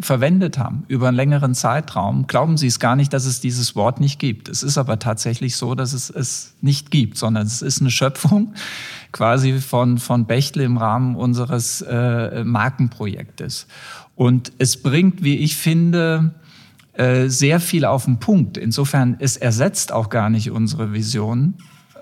verwendet 0.00 0.56
haben 0.56 0.84
über 0.86 1.08
einen 1.08 1.16
längeren 1.16 1.52
Zeitraum, 1.52 2.28
glauben 2.28 2.56
Sie 2.58 2.68
es 2.68 2.78
gar 2.78 2.94
nicht, 2.94 3.12
dass 3.12 3.26
es 3.26 3.40
dieses 3.40 3.74
Wort 3.74 3.98
nicht 3.98 4.20
gibt. 4.20 4.48
Es 4.48 4.62
ist 4.62 4.78
aber 4.78 5.00
tatsächlich 5.00 5.56
so, 5.56 5.74
dass 5.74 5.94
es 5.94 6.10
es 6.10 6.54
nicht 6.60 6.92
gibt, 6.92 7.16
sondern 7.16 7.44
es 7.44 7.60
ist 7.60 7.80
eine 7.80 7.90
Schöpfung 7.90 8.54
quasi 9.10 9.54
von, 9.54 9.98
von 9.98 10.26
Bechtle 10.26 10.62
im 10.62 10.76
Rahmen 10.76 11.16
unseres 11.16 11.82
äh, 11.82 12.44
Markenprojektes. 12.44 13.66
Und 14.14 14.52
es 14.58 14.80
bringt, 14.80 15.24
wie 15.24 15.38
ich 15.38 15.56
finde, 15.56 16.36
äh, 16.92 17.26
sehr 17.26 17.58
viel 17.58 17.84
auf 17.84 18.04
den 18.04 18.20
Punkt. 18.20 18.58
Insofern, 18.58 19.16
es 19.18 19.36
ersetzt 19.36 19.90
auch 19.90 20.08
gar 20.08 20.30
nicht 20.30 20.52
unsere 20.52 20.92
Vision, 20.92 21.54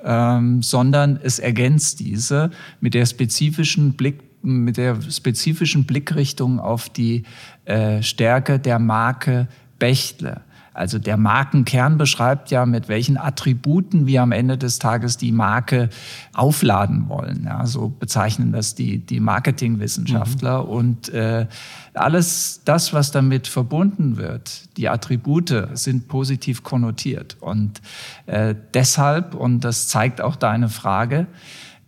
ähm, 0.04 0.62
sondern 0.62 1.18
es 1.22 1.38
ergänzt 1.38 2.00
diese 2.00 2.50
mit 2.80 2.94
der 2.94 3.06
spezifischen 3.06 3.94
Blick 3.94 4.22
mit 4.42 4.76
der 4.76 5.00
spezifischen 5.00 5.86
Blickrichtung 5.86 6.60
auf 6.60 6.90
die 6.90 7.22
äh, 7.64 8.02
Stärke 8.02 8.58
der 8.58 8.78
Marke 8.78 9.48
Bechtle. 9.78 10.42
Also 10.74 10.98
der 10.98 11.16
Markenkern 11.16 11.98
beschreibt 11.98 12.50
ja, 12.50 12.66
mit 12.66 12.88
welchen 12.88 13.16
Attributen 13.16 14.06
wir 14.06 14.22
am 14.22 14.32
Ende 14.32 14.58
des 14.58 14.80
Tages 14.80 15.16
die 15.16 15.30
Marke 15.30 15.88
aufladen 16.34 17.08
wollen. 17.08 17.44
Ja, 17.44 17.64
so 17.64 17.88
bezeichnen 17.88 18.50
das 18.50 18.74
die, 18.74 18.98
die 18.98 19.20
Marketingwissenschaftler. 19.20 20.64
Mhm. 20.64 20.68
Und 20.68 21.08
äh, 21.10 21.46
alles 21.94 22.62
das, 22.64 22.92
was 22.92 23.12
damit 23.12 23.46
verbunden 23.46 24.16
wird, 24.16 24.76
die 24.76 24.88
Attribute, 24.88 25.68
sind 25.74 26.08
positiv 26.08 26.64
konnotiert. 26.64 27.36
Und 27.38 27.80
äh, 28.26 28.56
deshalb, 28.74 29.36
und 29.36 29.60
das 29.60 29.86
zeigt 29.86 30.20
auch 30.20 30.34
deine 30.34 30.68
Frage, 30.68 31.28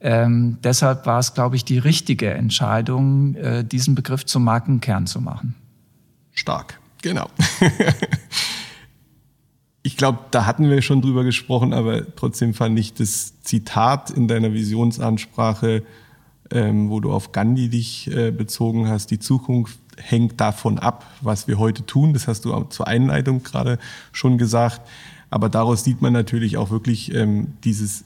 ähm, 0.00 0.58
deshalb 0.62 1.06
war 1.06 1.18
es, 1.18 1.34
glaube 1.34 1.56
ich, 1.56 1.64
die 1.64 1.78
richtige 1.78 2.32
Entscheidung, 2.32 3.34
äh, 3.34 3.64
diesen 3.64 3.96
Begriff 3.96 4.24
zum 4.24 4.44
Markenkern 4.44 5.08
zu 5.08 5.20
machen. 5.20 5.56
Stark, 6.32 6.78
genau. 7.02 7.28
ich 9.86 9.96
glaube, 9.96 10.18
da 10.32 10.46
hatten 10.46 10.68
wir 10.68 10.82
schon 10.82 11.00
drüber 11.00 11.22
gesprochen, 11.22 11.72
aber 11.72 12.02
trotzdem 12.16 12.54
fand 12.54 12.76
ich 12.76 12.92
das 12.92 13.40
Zitat 13.42 14.10
in 14.10 14.26
deiner 14.26 14.52
Visionsansprache, 14.52 15.84
ähm, 16.50 16.90
wo 16.90 16.98
du 16.98 17.12
auf 17.12 17.30
Gandhi 17.30 17.68
dich 17.68 18.10
äh, 18.10 18.32
bezogen 18.32 18.88
hast, 18.88 19.12
die 19.12 19.20
Zukunft 19.20 19.78
hängt 19.96 20.40
davon 20.40 20.80
ab, 20.80 21.06
was 21.20 21.46
wir 21.46 21.60
heute 21.60 21.86
tun. 21.86 22.14
Das 22.14 22.26
hast 22.26 22.44
du 22.44 22.52
auch 22.52 22.68
zur 22.68 22.88
Einleitung 22.88 23.44
gerade 23.44 23.78
schon 24.10 24.38
gesagt. 24.38 24.80
Aber 25.30 25.48
daraus 25.48 25.84
sieht 25.84 26.02
man 26.02 26.12
natürlich 26.12 26.56
auch 26.56 26.70
wirklich 26.70 27.14
ähm, 27.14 27.54
dieses, 27.62 28.04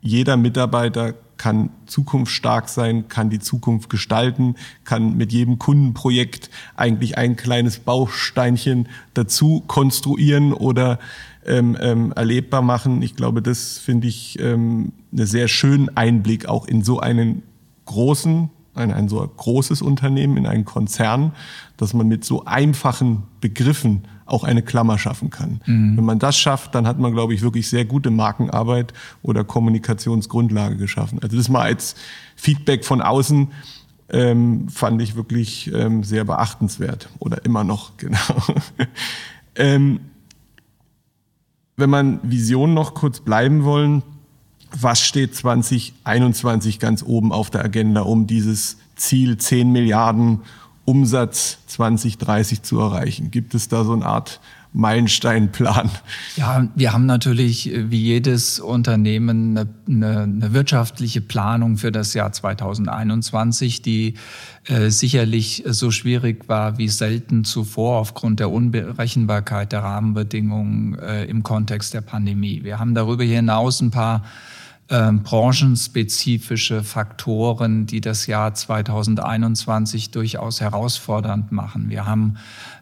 jeder 0.00 0.38
Mitarbeiter 0.38 1.12
kann 1.38 1.70
zukunftsstark 1.86 2.68
sein, 2.68 3.08
kann 3.08 3.30
die 3.30 3.38
Zukunft 3.38 3.88
gestalten, 3.88 4.56
kann 4.84 5.16
mit 5.16 5.32
jedem 5.32 5.58
Kundenprojekt 5.58 6.50
eigentlich 6.76 7.16
ein 7.16 7.36
kleines 7.36 7.78
Bausteinchen 7.78 8.88
dazu 9.14 9.62
konstruieren 9.66 10.52
oder 10.52 10.98
ähm, 11.46 11.76
ähm, 11.80 12.12
erlebbar 12.12 12.62
machen. 12.62 13.00
Ich 13.02 13.16
glaube, 13.16 13.40
das 13.40 13.78
finde 13.78 14.08
ich 14.08 14.38
ähm, 14.40 14.92
einen 15.12 15.26
sehr 15.26 15.48
schönen 15.48 15.96
Einblick 15.96 16.46
auch 16.46 16.66
in 16.66 16.82
so 16.82 17.00
einen 17.00 17.42
großen, 17.86 18.50
ein, 18.74 18.92
ein 18.92 19.08
so 19.08 19.26
großes 19.26 19.80
Unternehmen, 19.80 20.36
in 20.36 20.46
einen 20.46 20.64
Konzern, 20.64 21.32
dass 21.76 21.94
man 21.94 22.06
mit 22.08 22.24
so 22.24 22.44
einfachen 22.44 23.22
Begriffen 23.40 24.02
auch 24.28 24.44
eine 24.44 24.62
Klammer 24.62 24.98
schaffen 24.98 25.30
kann. 25.30 25.60
Mhm. 25.66 25.96
Wenn 25.96 26.04
man 26.04 26.18
das 26.18 26.36
schafft, 26.36 26.74
dann 26.74 26.86
hat 26.86 26.98
man, 26.98 27.12
glaube 27.12 27.34
ich, 27.34 27.42
wirklich 27.42 27.68
sehr 27.68 27.84
gute 27.84 28.10
Markenarbeit 28.10 28.92
oder 29.22 29.44
Kommunikationsgrundlage 29.44 30.76
geschaffen. 30.76 31.18
Also 31.22 31.36
das 31.36 31.48
mal 31.48 31.62
als 31.62 31.94
Feedback 32.36 32.84
von 32.84 33.00
außen 33.00 33.48
ähm, 34.10 34.68
fand 34.68 35.02
ich 35.02 35.16
wirklich 35.16 35.72
ähm, 35.72 36.02
sehr 36.02 36.24
beachtenswert 36.24 37.08
oder 37.18 37.44
immer 37.44 37.64
noch, 37.64 37.92
genau. 37.96 38.18
ähm, 39.54 40.00
wenn 41.76 41.90
man 41.90 42.18
Visionen 42.22 42.74
noch 42.74 42.94
kurz 42.94 43.20
bleiben 43.20 43.64
wollen, 43.64 44.02
was 44.72 45.00
steht 45.00 45.34
2021 45.34 46.78
ganz 46.78 47.02
oben 47.02 47.32
auf 47.32 47.50
der 47.50 47.64
Agenda, 47.64 48.02
um 48.02 48.26
dieses 48.26 48.78
Ziel 48.96 49.38
10 49.38 49.70
Milliarden 49.72 50.40
Umsatz 50.88 51.58
2030 51.66 52.62
zu 52.62 52.80
erreichen? 52.80 53.30
Gibt 53.30 53.54
es 53.54 53.68
da 53.68 53.84
so 53.84 53.92
eine 53.92 54.06
Art 54.06 54.40
Meilensteinplan? 54.72 55.90
Ja, 56.36 56.66
wir 56.74 56.94
haben 56.94 57.04
natürlich 57.04 57.70
äh, 57.70 57.90
wie 57.90 58.00
jedes 58.00 58.58
Unternehmen 58.58 59.58
eine, 59.58 59.68
eine, 59.86 60.20
eine 60.22 60.54
wirtschaftliche 60.54 61.20
Planung 61.20 61.76
für 61.76 61.92
das 61.92 62.14
Jahr 62.14 62.32
2021, 62.32 63.82
die 63.82 64.14
äh, 64.64 64.88
sicherlich 64.88 65.62
so 65.66 65.90
schwierig 65.90 66.48
war 66.48 66.78
wie 66.78 66.88
selten 66.88 67.44
zuvor 67.44 67.98
aufgrund 67.98 68.40
der 68.40 68.50
Unberechenbarkeit 68.50 69.72
der 69.72 69.82
Rahmenbedingungen 69.82 70.98
äh, 70.98 71.26
im 71.26 71.42
Kontext 71.42 71.92
der 71.92 72.00
Pandemie. 72.00 72.64
Wir 72.64 72.78
haben 72.78 72.94
darüber 72.94 73.24
hinaus 73.24 73.82
ein 73.82 73.90
paar 73.90 74.24
ähm, 74.90 75.22
branchenspezifische 75.22 76.82
Faktoren, 76.82 77.86
die 77.86 78.00
das 78.00 78.26
Jahr 78.26 78.54
2021 78.54 80.10
durchaus 80.10 80.60
herausfordernd 80.60 81.52
machen. 81.52 81.90
Wir 81.90 82.06
haben 82.06 82.38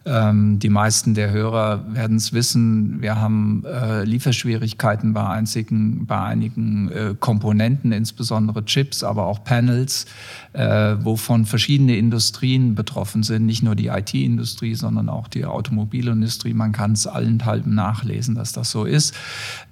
ähm, 0.07 0.61
die 0.61 0.69
meisten 0.69 1.15
der 1.15 1.33
Hörer 1.33 1.85
werden 1.93 2.17
es 2.17 2.33
wissen. 2.33 3.03
Wir 3.03 3.21
haben 3.21 3.65
äh, 3.65 4.05
Lieferschwierigkeiten 4.05 5.15
bei, 5.15 5.27
einzigen, 5.27 6.07
bei 6.07 6.21
einigen 6.21 6.93
äh, 6.93 7.15
Komponenten, 7.19 7.91
insbesondere 7.91 8.65
Chips, 8.65 9.03
aber 9.03 9.27
auch 9.27 9.43
Panels, 9.43 10.07
äh, 10.53 10.95
wovon 11.01 11.45
verschiedene 11.45 11.97
Industrien 11.97 12.77
betroffen 12.77 13.25
sind. 13.25 13.47
Nicht 13.47 13.65
nur 13.65 13.75
die 13.75 13.89
IT-Industrie, 13.89 14.77
sondern 14.77 15.09
auch 15.09 15.27
die 15.27 15.45
Automobilindustrie. 15.45 16.55
Man 16.55 16.71
kann 16.71 16.93
es 16.93 17.09
allenthalben 17.09 17.75
nachlesen, 17.75 18.37
dass 18.37 18.53
das 18.53 18.71
so 18.71 18.85
ist. 18.85 19.13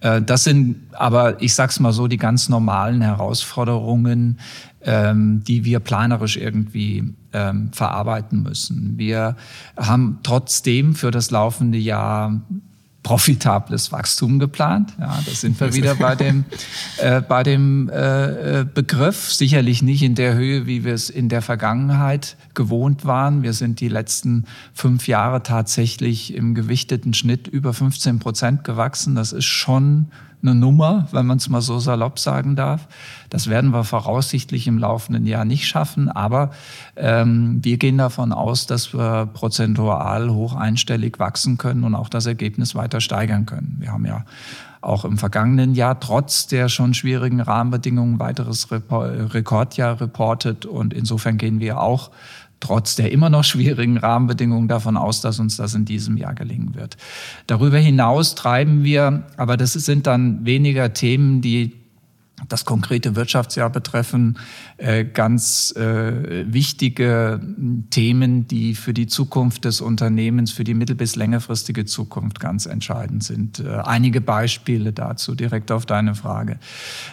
Äh, 0.01 0.21
das 0.21 0.43
sind 0.43 0.81
aber, 0.95 1.41
ich 1.41 1.55
sag's 1.55 1.79
mal 1.79 1.93
so, 1.93 2.09
die 2.09 2.19
ganz 2.25 2.49
normalen 2.49 3.03
Herausforderungen, 3.03 4.39
ähm, 4.81 5.45
die 5.47 5.67
wir 5.67 5.79
planerisch 5.79 6.39
irgendwie 6.39 7.13
ähm, 7.35 7.69
verarbeiten 7.71 8.43
müssen. 8.43 8.97
Wir 8.97 9.37
haben 9.77 10.21
trotzdem 10.23 10.95
für 10.95 11.11
das 11.11 11.31
laufende 11.31 11.77
Jahr 11.77 12.41
profitables 13.03 13.93
Wachstum 13.93 14.39
geplant. 14.39 14.95
Ja, 14.99 15.21
da 15.23 15.33
sind 15.33 15.61
wir 15.61 15.75
wieder 15.75 15.97
bei 15.97 16.15
dem, 16.17 16.47
äh, 16.97 17.21
bei 17.21 17.43
dem 17.43 17.91
äh, 17.91 18.61
äh, 18.61 18.65
Begriff. 18.65 19.31
Sicherlich 19.31 19.83
nicht 19.83 20.03
in 20.03 20.15
der 20.15 20.33
Höhe, 20.33 20.65
wie 20.65 20.83
wir 20.83 20.95
es 20.95 21.11
in 21.11 21.29
der 21.29 21.43
Vergangenheit 21.43 22.39
gewohnt 22.55 23.05
waren. 23.05 23.43
Wir 23.43 23.53
sind 23.53 23.81
die 23.81 23.89
letzten 23.89 24.47
fünf 24.73 25.09
Jahre 25.09 25.43
tatsächlich 25.43 26.33
im 26.33 26.55
gewichteten 26.55 27.13
Schnitt 27.13 27.49
über 27.49 27.75
15 27.75 28.19
Prozent 28.19 28.65
gewachsen. 28.65 29.15
Das 29.15 29.35
ist 29.35 29.45
schon 29.45 30.07
eine 30.45 30.55
Nummer, 30.55 31.09
wenn 31.11 31.27
man 31.27 31.39
es 31.39 31.49
mal 31.49 31.61
so 31.61 31.79
salopp 31.79 32.19
sagen 32.19 32.55
darf. 32.57 32.87
Das 33.31 33.49
werden 33.49 33.71
wir 33.71 33.85
voraussichtlich 33.85 34.67
im 34.67 34.79
laufenden 34.79 35.27
Jahr 35.27 35.45
nicht 35.45 35.67
schaffen, 35.67 36.09
aber 36.09 36.51
ähm, 36.97 37.59
wir 37.63 37.79
gehen 37.79 37.99
davon 37.99 38.33
aus, 38.33 38.67
dass 38.67 38.93
wir 38.93 39.27
prozentual 39.27 40.31
hoch 40.31 40.55
einstellig 40.55 41.19
wachsen 41.19 41.59
können 41.59 41.85
und 41.85 41.95
auch 41.95 42.09
das 42.09 42.27
Ergebnis 42.27 42.75
weiter 42.75 43.01
steigern 43.01 43.47
können. 43.47 43.77
Wir 43.79 43.93
haben 43.93 44.05
ja 44.05 44.25
auch 44.81 45.05
im 45.05 45.17
vergangenen 45.17 45.75
Jahr 45.75 45.99
trotz 45.99 46.47
der 46.47 46.69
schon 46.69 46.93
schwierigen 46.93 47.41
Rahmenbedingungen 47.41 48.19
weiteres 48.21 48.69
Rekordjahr 48.71 50.01
reportet 50.01 50.67
und 50.67 50.93
insofern 50.93 51.39
gehen 51.39 51.59
wir 51.59 51.81
auch 51.81 52.11
trotz 52.65 52.97
der 52.97 53.13
immer 53.13 53.29
noch 53.29 53.45
schwierigen 53.45 53.99
Rahmenbedingungen 53.99 54.69
davon 54.69 54.97
aus, 54.97 55.21
dass 55.21 55.39
uns 55.39 55.59
das 55.59 55.75
in 55.75 55.85
diesem 55.85 56.17
Jahr 56.17 56.35
gelingen 56.35 56.75
wird. 56.75 56.97
Darüber 57.47 57.77
hinaus 57.77 58.35
treiben 58.35 58.85
wir, 58.85 59.25
aber 59.37 59.59
das 59.59 59.75
sind 59.75 60.07
dann 60.07 60.47
weniger 60.47 60.95
Themen, 60.95 61.43
die 61.43 61.75
das 62.49 62.65
konkrete 62.65 63.17
Wirtschaftsjahr 63.17 63.71
betreffen, 63.71 64.39
äh, 64.79 65.05
ganz 65.05 65.73
äh, 65.77 66.53
wichtige 66.53 67.41
Themen, 67.91 68.49
die 68.49 68.75
für 68.75 68.93
die 68.93 69.07
Zukunft 69.07 69.65
des 69.65 69.81
Unternehmens, 69.81 70.51
für 70.51 70.65
die 70.65 70.75
mittel- 70.75 70.97
bis 70.97 71.17
längerfristige 71.17 71.85
Zukunft 71.85 72.41
ganz 72.41 72.67
entscheidend 72.67 73.23
sind. 73.23 73.61
Äh, 73.61 73.69
einige 73.85 74.21
Beispiele 74.21 74.93
dazu 74.93 75.35
direkt 75.35 75.71
auf 75.71 75.87
deine 75.87 76.15
Frage. 76.15 76.59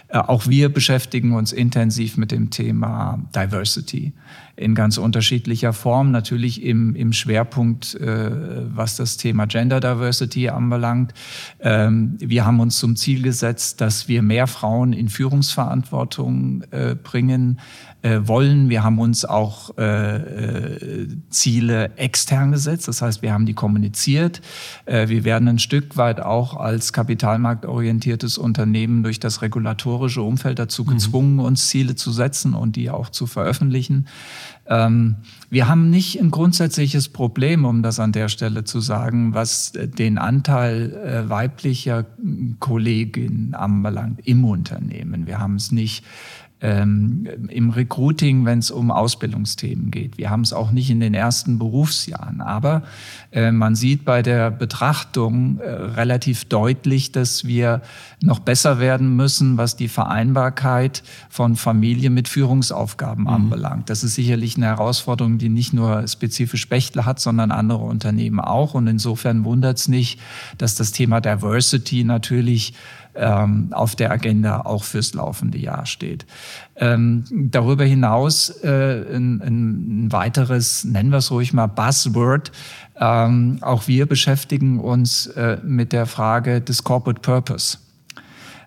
Auch 0.09 0.47
wir 0.47 0.69
beschäftigen 0.69 1.33
uns 1.33 1.51
intensiv 1.51 2.17
mit 2.17 2.31
dem 2.31 2.49
Thema 2.49 3.19
Diversity 3.35 4.13
in 4.55 4.75
ganz 4.75 4.97
unterschiedlicher 4.97 5.73
Form, 5.73 6.11
natürlich 6.11 6.63
im, 6.63 6.95
im 6.95 7.13
Schwerpunkt, 7.13 7.95
äh, 7.95 8.31
was 8.75 8.95
das 8.95 9.17
Thema 9.17 9.45
Gender 9.45 9.79
Diversity 9.79 10.49
anbelangt. 10.49 11.13
Ähm, 11.59 12.15
wir 12.19 12.45
haben 12.45 12.59
uns 12.59 12.77
zum 12.77 12.95
Ziel 12.95 13.21
gesetzt, 13.21 13.81
dass 13.81 14.07
wir 14.07 14.21
mehr 14.21 14.47
Frauen 14.47 14.93
in 14.93 15.09
Führungsverantwortung 15.09 16.63
äh, 16.71 16.95
bringen 16.95 17.59
äh, 18.01 18.19
wollen. 18.23 18.69
Wir 18.69 18.83
haben 18.83 18.99
uns 18.99 19.25
auch 19.25 19.77
äh, 19.77 20.15
äh, 20.15 21.07
Ziele 21.29 21.97
extern 21.97 22.51
gesetzt, 22.51 22.87
das 22.87 23.01
heißt, 23.01 23.21
wir 23.21 23.33
haben 23.33 23.45
die 23.45 23.53
kommuniziert. 23.53 24.41
Äh, 24.85 25.07
wir 25.07 25.23
werden 25.23 25.47
ein 25.47 25.59
Stück 25.59 25.97
weit 25.97 26.19
auch 26.19 26.57
als 26.57 26.93
kapitalmarktorientiertes 26.93 28.37
Unternehmen 28.37 29.03
durch 29.03 29.19
das 29.19 29.41
regulatorische 29.41 30.21
Umfeld 30.21 30.59
dazu 30.59 30.83
mhm. 30.83 30.87
gezwungen, 30.87 31.33
mhm. 31.33 31.41
uns 31.41 31.67
Ziele 31.67 31.95
zu 31.95 32.11
setzen 32.11 32.53
und 32.53 32.75
die 32.75 32.89
auch 32.89 33.09
zu 33.09 33.27
veröffentlichen. 33.27 34.07
Ähm, 34.67 35.17
wir 35.49 35.67
haben 35.67 35.89
nicht 35.89 36.19
ein 36.19 36.31
grundsätzliches 36.31 37.09
Problem, 37.09 37.65
um 37.65 37.83
das 37.83 37.99
an 37.99 38.13
der 38.13 38.29
Stelle 38.29 38.63
zu 38.63 38.79
sagen, 38.79 39.33
was 39.33 39.73
den 39.73 40.17
Anteil 40.17 40.93
äh, 40.93 41.29
weiblicher 41.29 42.05
Kolleginnen 42.59 43.53
anbelangt 43.53 44.21
im 44.23 44.45
Unternehmen. 44.45 45.27
Wir 45.27 45.39
haben 45.39 45.55
es 45.55 45.71
nicht 45.71 46.05
ähm, 46.61 47.27
im 47.49 47.71
Recruiting, 47.71 48.45
wenn 48.45 48.59
es 48.59 48.69
um 48.69 48.91
Ausbildungsthemen 48.91 49.89
geht. 49.89 50.17
Wir 50.17 50.29
haben 50.29 50.41
es 50.41 50.53
auch 50.53 50.71
nicht 50.71 50.91
in 50.91 50.99
den 50.99 51.15
ersten 51.15 51.57
Berufsjahren. 51.57 52.41
Aber 52.41 52.83
äh, 53.31 53.51
man 53.51 53.75
sieht 53.75 54.05
bei 54.05 54.21
der 54.21 54.51
Betrachtung 54.51 55.59
äh, 55.59 55.69
relativ 55.69 56.45
deutlich, 56.45 57.11
dass 57.11 57.45
wir 57.45 57.81
noch 58.21 58.39
besser 58.39 58.79
werden 58.79 59.15
müssen, 59.15 59.57
was 59.57 59.75
die 59.75 59.87
Vereinbarkeit 59.87 61.01
von 61.29 61.55
Familie 61.55 62.11
mit 62.11 62.27
Führungsaufgaben 62.27 63.23
mhm. 63.23 63.29
anbelangt. 63.29 63.89
Das 63.89 64.03
ist 64.03 64.13
sicherlich 64.13 64.55
eine 64.55 64.67
Herausforderung, 64.67 65.39
die 65.39 65.49
nicht 65.49 65.73
nur 65.73 66.07
spezifisch 66.07 66.69
Bechtle 66.69 67.05
hat, 67.05 67.19
sondern 67.19 67.51
andere 67.51 67.83
Unternehmen 67.83 68.39
auch. 68.39 68.75
Und 68.75 68.85
insofern 68.85 69.45
wundert 69.45 69.79
es 69.79 69.87
nicht, 69.87 70.19
dass 70.59 70.75
das 70.75 70.91
Thema 70.91 71.21
Diversity 71.21 72.03
natürlich 72.03 72.75
ähm, 73.15 73.69
auf 73.71 73.95
der 73.95 74.11
Agenda 74.11 74.61
auch 74.61 74.83
fürs 74.83 75.13
laufende 75.13 75.57
Jahr 75.57 75.85
steht. 75.85 76.25
Ähm, 76.75 77.25
darüber 77.31 77.83
hinaus 77.83 78.49
äh, 78.63 79.15
ein, 79.15 79.41
ein 79.41 80.11
weiteres, 80.11 80.83
nennen 80.83 81.11
wir 81.11 81.17
es 81.17 81.31
ruhig 81.31 81.53
mal, 81.53 81.67
Buzzword. 81.67 82.51
Ähm, 82.99 83.57
auch 83.61 83.87
wir 83.87 84.05
beschäftigen 84.05 84.79
uns 84.79 85.27
äh, 85.27 85.57
mit 85.63 85.93
der 85.93 86.05
Frage 86.05 86.61
des 86.61 86.83
Corporate 86.83 87.21
Purpose. 87.21 87.77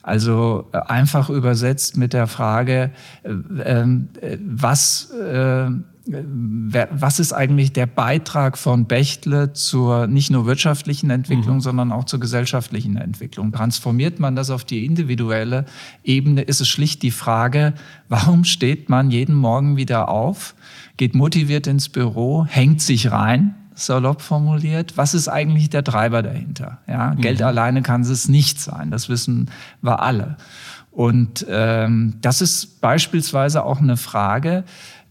Also 0.02 0.68
äh, 0.72 0.78
einfach 0.78 1.30
übersetzt 1.30 1.96
mit 1.96 2.12
der 2.12 2.26
Frage, 2.26 2.90
äh, 3.22 3.30
ähm, 3.64 4.08
äh, 4.20 4.36
was 4.44 5.10
äh, 5.12 5.70
was 6.06 7.18
ist 7.18 7.32
eigentlich 7.32 7.72
der 7.72 7.86
Beitrag 7.86 8.58
von 8.58 8.84
Bechtle 8.84 9.54
zur 9.54 10.06
nicht 10.06 10.30
nur 10.30 10.44
wirtschaftlichen 10.44 11.08
Entwicklung, 11.08 11.56
mhm. 11.56 11.60
sondern 11.60 11.92
auch 11.92 12.04
zur 12.04 12.20
gesellschaftlichen 12.20 12.96
Entwicklung? 12.96 13.52
Transformiert 13.52 14.20
man 14.20 14.36
das 14.36 14.50
auf 14.50 14.64
die 14.64 14.84
individuelle 14.84 15.64
Ebene, 16.02 16.42
ist 16.42 16.60
es 16.60 16.68
schlicht 16.68 17.02
die 17.02 17.10
Frage, 17.10 17.72
warum 18.08 18.44
steht 18.44 18.90
man 18.90 19.10
jeden 19.10 19.34
Morgen 19.34 19.78
wieder 19.78 20.08
auf, 20.08 20.54
geht 20.98 21.14
motiviert 21.14 21.66
ins 21.66 21.88
Büro, 21.88 22.44
hängt 22.44 22.82
sich 22.82 23.10
rein, 23.10 23.54
salopp 23.74 24.20
formuliert. 24.20 24.96
Was 24.96 25.14
ist 25.14 25.28
eigentlich 25.28 25.70
der 25.70 25.84
Treiber 25.84 26.22
dahinter? 26.22 26.78
Ja, 26.86 27.14
mhm. 27.14 27.20
Geld 27.22 27.40
alleine 27.40 27.80
kann 27.80 28.02
es 28.02 28.28
nicht 28.28 28.60
sein, 28.60 28.90
das 28.90 29.08
wissen 29.08 29.50
wir 29.80 30.00
alle. 30.00 30.36
Und 30.94 31.44
ähm, 31.48 32.14
das 32.20 32.40
ist 32.40 32.80
beispielsweise 32.80 33.64
auch 33.64 33.80
eine 33.80 33.96
Frage, 33.96 34.62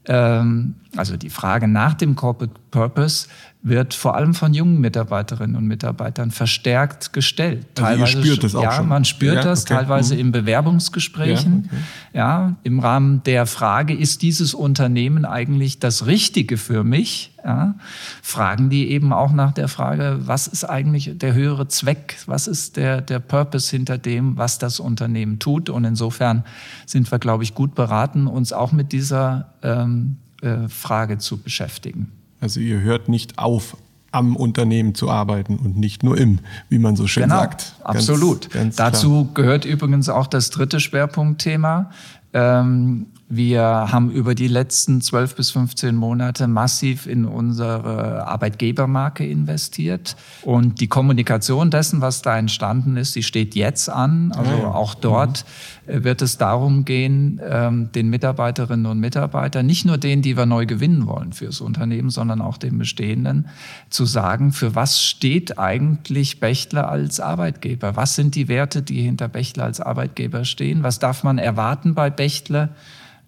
also 0.08 1.18
die 1.18 1.30
Frage 1.30 1.68
nach 1.68 1.94
dem 1.94 2.16
Corporate 2.16 2.54
Purpose 2.72 3.28
wird 3.66 3.94
vor 3.94 4.16
allem 4.16 4.34
von 4.34 4.54
jungen 4.54 4.82
Mitarbeiterinnen 4.82 5.56
und 5.56 5.66
Mitarbeitern 5.66 6.32
verstärkt 6.32 7.14
gestellt. 7.14 7.66
Also 7.78 7.88
teilweise, 7.88 8.18
ihr 8.18 8.24
spürt 8.24 8.44
das 8.44 8.56
auch 8.56 8.64
ja, 8.64 8.72
schon. 8.74 8.90
man 8.90 9.06
spürt 9.06 9.36
ja, 9.36 9.44
das 9.44 9.64
okay. 9.64 9.76
teilweise 9.76 10.16
mhm. 10.16 10.20
in 10.20 10.32
Bewerbungsgesprächen. 10.34 11.70
Ja, 11.72 11.78
okay. 11.78 11.84
ja, 12.14 12.56
im 12.64 12.80
Rahmen 12.80 13.24
der 13.24 13.46
Frage, 13.46 13.94
ist 13.94 14.22
dieses 14.22 14.54
Unternehmen 14.54 15.24
eigentlich 15.24 15.80
das 15.80 16.06
Richtige 16.06 16.58
für 16.58 16.84
mich? 16.84 17.32
Ja, 17.46 17.76
fragen 18.22 18.70
die 18.70 18.90
eben 18.90 19.14
auch 19.14 19.32
nach 19.32 19.54
der 19.54 19.70
Frage, 19.70 20.20
was 20.22 20.48
ist 20.48 20.66
eigentlich 20.66 21.12
der 21.16 21.34
höhere 21.34 21.68
Zweck? 21.70 22.18
Was 22.26 22.48
ist 22.48 22.76
der, 22.76 23.02
der 23.02 23.20
Purpose 23.20 23.70
hinter 23.72 23.98
dem, 23.98 24.38
was 24.38 24.60
das 24.60 24.82
Unternehmen 24.82 25.40
tut? 25.40 25.70
Und 25.70 25.86
insofern 25.86 26.44
sind 26.86 27.10
wir, 27.12 27.20
glaube 27.20 27.44
ich, 27.44 27.54
gut 27.54 27.76
beraten, 27.76 28.28
uns 28.28 28.52
auch 28.52 28.74
mit 28.74 28.92
dieser 28.92 29.54
ähm, 29.62 30.18
äh, 30.42 30.68
Frage 30.68 31.18
zu 31.18 31.38
beschäftigen. 31.38 32.12
Also 32.44 32.60
ihr 32.60 32.82
hört 32.82 33.08
nicht 33.08 33.40
auf, 33.40 33.78
am 34.12 34.36
Unternehmen 34.36 34.96
zu 34.96 35.10
arbeiten 35.10 35.56
und 35.56 35.78
nicht 35.78 36.04
nur 36.04 36.18
im, 36.18 36.40
wie 36.68 36.78
man 36.78 36.98
so 36.98 37.08
schön 37.08 37.24
genau, 37.24 37.38
sagt. 37.38 37.76
Ganz, 37.78 37.96
absolut. 37.96 38.50
Ganz 38.50 38.76
Dazu 38.76 39.30
gehört 39.34 39.64
übrigens 39.64 40.10
auch 40.10 40.28
das 40.28 40.50
dritte 40.50 40.82
Schwerpunktthema. 40.82 41.90
Ähm, 42.34 43.06
wir 43.36 43.62
haben 43.64 44.12
über 44.12 44.36
die 44.36 44.48
letzten 44.48 45.02
12 45.02 45.36
bis 45.36 45.50
15 45.52 45.96
Monate 45.96 46.48
massiv 46.48 47.08
in 47.08 47.26
unsere 47.26 48.28
Arbeitgebermarke 48.28 49.26
investiert. 49.26 50.16
Und 50.44 50.80
die 50.80 50.88
Kommunikation 50.88 51.72
dessen, 51.72 52.02
was 52.02 52.22
da 52.22 52.38
entstanden 52.38 52.96
ist, 52.96 53.16
die 53.16 53.24
steht 53.24 53.56
jetzt 53.56 53.90
an. 53.90 54.32
Also 54.34 54.52
auch 54.68 54.94
dort 54.94 55.46
mhm. 55.88 56.04
wird 56.04 56.22
es 56.22 56.38
darum 56.38 56.86
gehen, 56.86 57.42
ähm, 57.44 57.92
den 57.92 58.10
Mitarbeiterinnen 58.10 58.86
und 58.86 59.00
Mitarbeitern, 59.00 59.66
nicht 59.66 59.86
nur 59.86 59.98
denen, 59.98 60.22
die 60.22 60.38
wir 60.38 60.46
neu 60.46 60.68
gewinnen 60.68 61.08
wollen 61.08 61.34
fürs 61.34 61.60
Unternehmen, 61.60 62.12
sondern 62.12 62.40
auch 62.40 62.58
den 62.58 62.78
bestehenden, 62.78 63.48
zu 63.90 64.06
sagen, 64.06 64.52
für 64.52 64.76
was 64.76 65.02
steht 65.02 65.58
eigentlich 65.58 66.40
Bechtle 66.40 66.88
als 66.88 67.20
Arbeitgeber? 67.20 67.96
Was 67.96 68.14
sind 68.14 68.36
die 68.36 68.48
Werte, 68.48 68.84
die 68.84 69.02
hinter 69.02 69.28
Bechtle 69.28 69.64
als 69.64 69.80
Arbeitgeber 69.80 70.46
stehen? 70.46 70.84
Was 70.84 71.00
darf 71.00 71.24
man 71.24 71.40
erwarten 71.40 71.96
bei 71.96 72.12
Bechtle? 72.12 72.70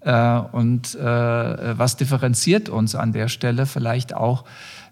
Äh, 0.05 0.39
und 0.51 0.93
äh, 0.95 1.03
was 1.77 1.97
differenziert 1.97 2.69
uns 2.69 2.93
an 2.93 3.11
der 3.11 3.27
Stelle 3.27 3.65
vielleicht 3.65 4.13
auch 4.13 4.45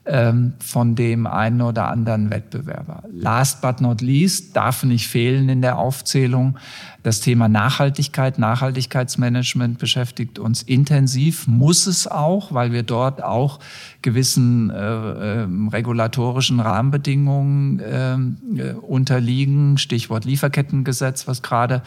ähm, 0.06 0.54
von 0.60 0.96
dem 0.96 1.28
einen 1.28 1.62
oder 1.62 1.88
anderen 1.88 2.32
Wettbewerber. 2.32 3.04
Last 3.12 3.62
but 3.62 3.80
not 3.80 4.02
least 4.02 4.56
darf 4.56 4.84
nicht 4.84 5.08
fehlen 5.08 5.50
in 5.50 5.62
der 5.62 5.78
Aufzählung 5.78 6.58
das 7.04 7.20
Thema 7.20 7.50
Nachhaltigkeit, 7.50 8.40
Nachhaltigkeitsmanagement 8.40 9.78
beschäftigt 9.78 10.40
uns 10.40 10.64
intensiv, 10.64 11.48
muss 11.48 11.86
es 11.86 12.08
auch, 12.08 12.54
weil 12.54 12.72
wir 12.72 12.84
dort 12.84 13.22
auch 13.22 13.60
gewissen 14.02 14.70
äh, 14.70 14.76
äh, 14.76 15.48
regulatorischen 15.72 16.62
Rahmenbedingungen 16.62 17.82
ähm, 17.86 18.38
äh, 18.58 18.72
unterliegen. 18.72 19.78
Stichwort 19.78 20.24
Lieferkettengesetz, 20.24 21.28
was 21.28 21.42
gerade 21.42 21.82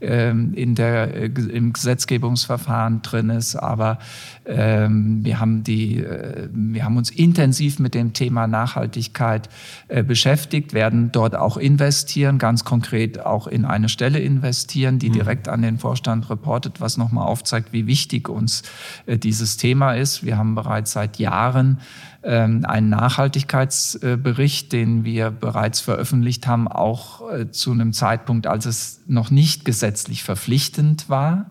ähm, 0.00 0.54
in 0.54 0.74
der, 0.74 1.14
äh, 1.14 1.26
im 1.26 1.74
Gesetzgebungsverfahren 1.74 3.02
drin 3.02 3.28
ist. 3.28 3.56
Aber 3.56 3.98
ähm, 4.46 5.22
wir, 5.22 5.38
haben 5.38 5.64
die, 5.64 5.98
äh, 5.98 6.48
wir 6.50 6.84
haben 6.84 6.96
uns 6.96 7.10
intensiv 7.10 7.78
mit 7.78 7.94
dem 7.94 8.14
Thema 8.14 8.46
Nachhaltigkeit 8.46 9.50
äh, 9.88 10.02
beschäftigt, 10.02 10.72
werden 10.72 11.12
dort 11.12 11.36
auch 11.36 11.58
investieren, 11.58 12.38
ganz 12.38 12.64
konkret 12.64 13.20
auch 13.20 13.46
in 13.46 13.66
eine 13.66 13.90
Stelle 13.90 14.18
investieren 14.18 14.61
investieren, 14.62 14.98
die 14.98 15.08
mhm. 15.08 15.14
direkt 15.14 15.48
an 15.48 15.62
den 15.62 15.78
Vorstand 15.78 16.30
reportet, 16.30 16.80
was 16.80 16.96
nochmal 16.96 17.26
aufzeigt, 17.26 17.72
wie 17.72 17.86
wichtig 17.86 18.28
uns 18.28 18.62
äh, 19.06 19.18
dieses 19.18 19.56
Thema 19.56 19.94
ist. 19.94 20.24
Wir 20.24 20.38
haben 20.38 20.54
bereits 20.54 20.92
seit 20.92 21.18
Jahren 21.18 21.80
ähm, 22.22 22.64
einen 22.64 22.88
Nachhaltigkeitsbericht, 22.88 24.72
den 24.72 25.04
wir 25.04 25.30
bereits 25.30 25.80
veröffentlicht 25.80 26.46
haben, 26.46 26.68
auch 26.68 27.28
äh, 27.30 27.50
zu 27.50 27.72
einem 27.72 27.92
Zeitpunkt, 27.92 28.46
als 28.46 28.66
es 28.66 29.00
noch 29.06 29.30
nicht 29.30 29.64
gesetzlich 29.64 30.22
verpflichtend 30.22 31.08
war. 31.08 31.50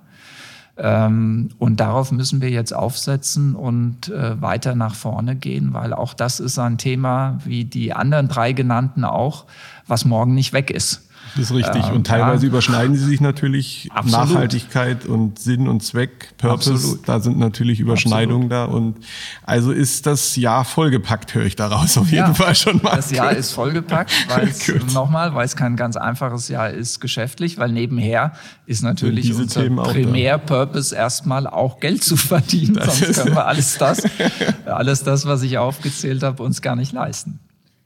Ähm, 0.77 1.49
und 1.59 1.81
darauf 1.81 2.13
müssen 2.13 2.41
wir 2.41 2.49
jetzt 2.49 2.73
aufsetzen 2.73 3.55
und 3.55 4.07
äh, 4.07 4.41
weiter 4.41 4.73
nach 4.73 4.95
vorne 4.95 5.35
gehen, 5.35 5.73
weil 5.73 5.93
auch 5.93 6.13
das 6.13 6.39
ist 6.39 6.57
ein 6.59 6.77
Thema, 6.77 7.39
wie 7.43 7.65
die 7.65 7.91
anderen 7.91 8.29
drei 8.29 8.53
genannten 8.53 9.03
auch, 9.03 9.45
was 9.85 10.05
morgen 10.05 10.33
nicht 10.33 10.53
weg 10.53 10.71
ist. 10.71 11.10
Das 11.35 11.45
ist 11.45 11.53
richtig. 11.53 11.85
Ähm, 11.87 11.95
und 11.95 12.07
teilweise 12.07 12.45
ja. 12.45 12.49
überschneiden 12.49 12.95
sie 12.95 13.05
sich 13.05 13.21
natürlich 13.21 13.89
Absolut. 13.93 14.29
Nachhaltigkeit 14.29 15.05
und 15.05 15.39
Sinn 15.39 15.67
und 15.67 15.81
Zweck, 15.81 16.33
Purpose. 16.37 16.73
Absolut. 16.73 17.07
Da 17.07 17.19
sind 17.19 17.39
natürlich 17.39 17.79
Überschneidungen 17.79 18.51
Absolut. 18.51 18.71
da. 18.71 18.75
Und 18.75 18.95
also 19.43 19.71
ist 19.71 20.05
das 20.05 20.35
Jahr 20.35 20.65
vollgepackt, 20.65 21.33
höre 21.33 21.45
ich 21.45 21.55
daraus 21.55 21.97
auf 21.97 22.11
jeden 22.11 22.27
ja, 22.27 22.33
Fall 22.33 22.55
schon 22.55 22.81
mal. 22.81 22.95
Das 22.95 23.11
Jahr 23.11 23.31
ist 23.31 23.51
vollgepackt, 23.51 24.11
weil 24.29 24.49
es 24.49 24.93
nochmal, 24.93 25.33
weil 25.33 25.45
es 25.45 25.55
kein 25.55 25.75
ganz 25.75 25.95
einfaches 25.95 26.47
Jahr 26.49 26.69
ist 26.69 26.99
geschäftlich, 26.99 27.57
weil 27.57 27.71
nebenher 27.71 28.33
ist 28.65 28.83
natürlich 28.83 29.33
unser 29.33 29.63
Primär-Purpose 29.69 30.95
erstmal 30.95 31.47
auch 31.47 31.79
Geld 31.79 32.03
zu 32.03 32.17
verdienen. 32.17 32.75
Das 32.81 32.99
Sonst 32.99 33.21
können 33.21 33.35
wir 33.35 33.45
alles 33.45 33.77
das, 33.77 34.03
alles 34.65 35.03
das, 35.03 35.25
was 35.25 35.43
ich 35.43 35.57
aufgezählt 35.57 36.23
habe, 36.23 36.41
uns 36.41 36.61
gar 36.61 36.75
nicht 36.75 36.91
leisten. 36.93 37.39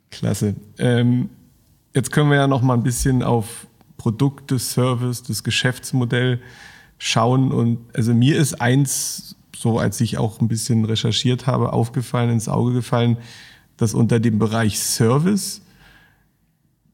Klasse. 0.09 0.55
Ähm, 0.77 1.29
jetzt 1.95 2.11
können 2.11 2.29
wir 2.29 2.37
ja 2.37 2.47
noch 2.47 2.61
mal 2.61 2.75
ein 2.75 2.83
bisschen 2.83 3.23
auf 3.23 3.65
Produkte, 3.97 4.59
Service, 4.59 5.23
das 5.23 5.43
Geschäftsmodell 5.43 6.39
schauen. 6.99 7.51
Und 7.51 7.79
also 7.95 8.13
mir 8.13 8.37
ist 8.37 8.61
eins, 8.61 9.35
so 9.55 9.79
als 9.79 10.01
ich 10.01 10.17
auch 10.17 10.41
ein 10.41 10.47
bisschen 10.47 10.85
recherchiert 10.85 11.47
habe, 11.47 11.73
aufgefallen, 11.73 12.29
ins 12.29 12.49
Auge 12.49 12.73
gefallen, 12.73 13.17
dass 13.77 13.93
unter 13.93 14.19
dem 14.19 14.37
Bereich 14.37 14.79
Service 14.79 15.61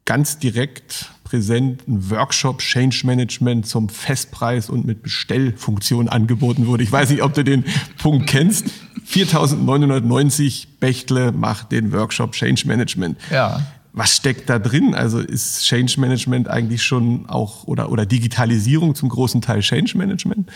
ganz 0.05 0.39
direkt 0.39 1.11
präsent 1.23 1.87
ein 1.87 2.09
Workshop 2.09 2.59
Change 2.59 3.01
Management 3.05 3.65
zum 3.65 3.89
Festpreis 3.89 4.69
und 4.69 4.85
mit 4.85 5.01
Bestellfunktion 5.01 6.09
angeboten 6.09 6.67
wurde. 6.67 6.83
Ich 6.83 6.91
weiß 6.91 7.09
nicht, 7.09 7.23
ob 7.23 7.33
du 7.33 7.43
den 7.43 7.65
Punkt 7.97 8.27
kennst. 8.27 8.65
4.990 9.07 10.67
Bechtle 10.79 11.31
macht 11.31 11.71
den 11.71 11.91
Workshop 11.93 12.33
Change 12.33 12.67
Management. 12.67 13.17
Ja. 13.31 13.61
Was 13.93 14.15
steckt 14.15 14.49
da 14.49 14.57
drin? 14.57 14.95
Also 14.95 15.19
ist 15.19 15.63
Change 15.65 15.99
Management 15.99 16.47
eigentlich 16.47 16.83
schon 16.83 17.27
auch 17.27 17.65
oder, 17.65 17.91
oder 17.91 18.05
Digitalisierung 18.05 18.95
zum 18.95 19.09
großen 19.09 19.41
Teil 19.41 19.59
Change 19.59 19.97
Management? 19.97 20.49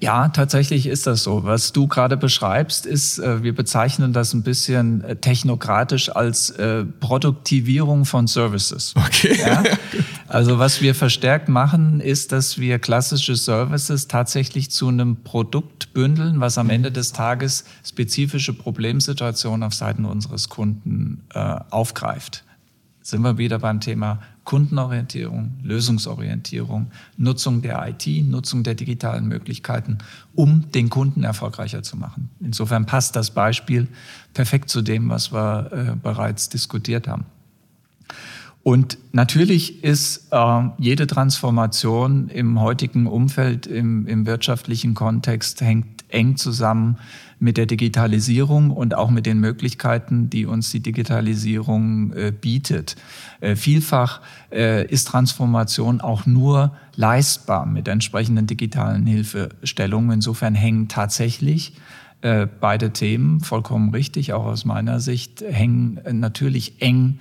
Ja, 0.00 0.28
tatsächlich 0.28 0.86
ist 0.86 1.08
das 1.08 1.24
so. 1.24 1.42
Was 1.44 1.72
du 1.72 1.88
gerade 1.88 2.16
beschreibst, 2.16 2.86
ist, 2.86 3.18
äh, 3.18 3.42
wir 3.42 3.54
bezeichnen 3.54 4.12
das 4.12 4.32
ein 4.32 4.42
bisschen 4.42 5.02
äh, 5.02 5.16
technokratisch 5.16 6.14
als 6.14 6.50
äh, 6.50 6.84
Produktivierung 6.84 8.04
von 8.04 8.26
Services. 8.26 8.94
Okay. 8.96 9.36
Ja? 9.40 9.64
Also 10.28 10.58
was 10.58 10.82
wir 10.82 10.94
verstärkt 10.94 11.48
machen, 11.48 12.00
ist, 12.00 12.32
dass 12.32 12.58
wir 12.58 12.78
klassische 12.78 13.34
Services 13.34 14.06
tatsächlich 14.08 14.70
zu 14.70 14.88
einem 14.88 15.22
Produkt 15.24 15.94
bündeln, 15.94 16.40
was 16.40 16.58
am 16.58 16.70
Ende 16.70 16.92
des 16.92 17.12
Tages 17.12 17.64
spezifische 17.84 18.52
Problemsituationen 18.52 19.62
auf 19.62 19.74
Seiten 19.74 20.04
unseres 20.04 20.48
Kunden 20.48 21.22
äh, 21.32 21.56
aufgreift 21.70 22.44
sind 23.08 23.22
wir 23.22 23.38
wieder 23.38 23.58
beim 23.58 23.80
Thema 23.80 24.20
Kundenorientierung, 24.44 25.52
Lösungsorientierung, 25.62 26.90
Nutzung 27.16 27.62
der 27.62 27.88
IT, 27.88 28.06
Nutzung 28.28 28.62
der 28.64 28.74
digitalen 28.74 29.26
Möglichkeiten, 29.26 29.98
um 30.34 30.70
den 30.72 30.90
Kunden 30.90 31.24
erfolgreicher 31.24 31.82
zu 31.82 31.96
machen. 31.96 32.28
Insofern 32.40 32.84
passt 32.84 33.16
das 33.16 33.30
Beispiel 33.30 33.88
perfekt 34.34 34.68
zu 34.68 34.82
dem, 34.82 35.08
was 35.08 35.32
wir 35.32 35.72
äh, 35.72 35.96
bereits 35.96 36.50
diskutiert 36.50 37.08
haben. 37.08 37.24
Und 38.62 38.98
natürlich 39.12 39.82
ist 39.82 40.28
äh, 40.30 40.68
jede 40.76 41.06
Transformation 41.06 42.28
im 42.28 42.60
heutigen 42.60 43.06
Umfeld, 43.06 43.66
im, 43.66 44.06
im 44.06 44.26
wirtschaftlichen 44.26 44.92
Kontext, 44.92 45.62
hängt 45.62 45.97
eng 46.08 46.36
zusammen 46.36 46.96
mit 47.38 47.56
der 47.56 47.66
Digitalisierung 47.66 48.70
und 48.70 48.94
auch 48.94 49.10
mit 49.10 49.26
den 49.26 49.38
Möglichkeiten, 49.38 50.28
die 50.28 50.46
uns 50.46 50.70
die 50.70 50.80
Digitalisierung 50.80 52.12
äh, 52.12 52.32
bietet. 52.32 52.96
Äh, 53.40 53.54
vielfach 53.54 54.20
äh, 54.50 54.86
ist 54.86 55.08
Transformation 55.08 56.00
auch 56.00 56.26
nur 56.26 56.72
leistbar 56.96 57.66
mit 57.66 57.86
entsprechenden 57.86 58.46
digitalen 58.46 59.06
Hilfestellungen. 59.06 60.10
Insofern 60.12 60.54
hängen 60.54 60.88
tatsächlich 60.88 61.74
äh, 62.22 62.46
beide 62.60 62.92
Themen 62.92 63.40
vollkommen 63.40 63.90
richtig, 63.90 64.32
auch 64.32 64.44
aus 64.44 64.64
meiner 64.64 64.98
Sicht, 64.98 65.40
hängen 65.40 66.00
natürlich 66.10 66.82
eng 66.82 67.20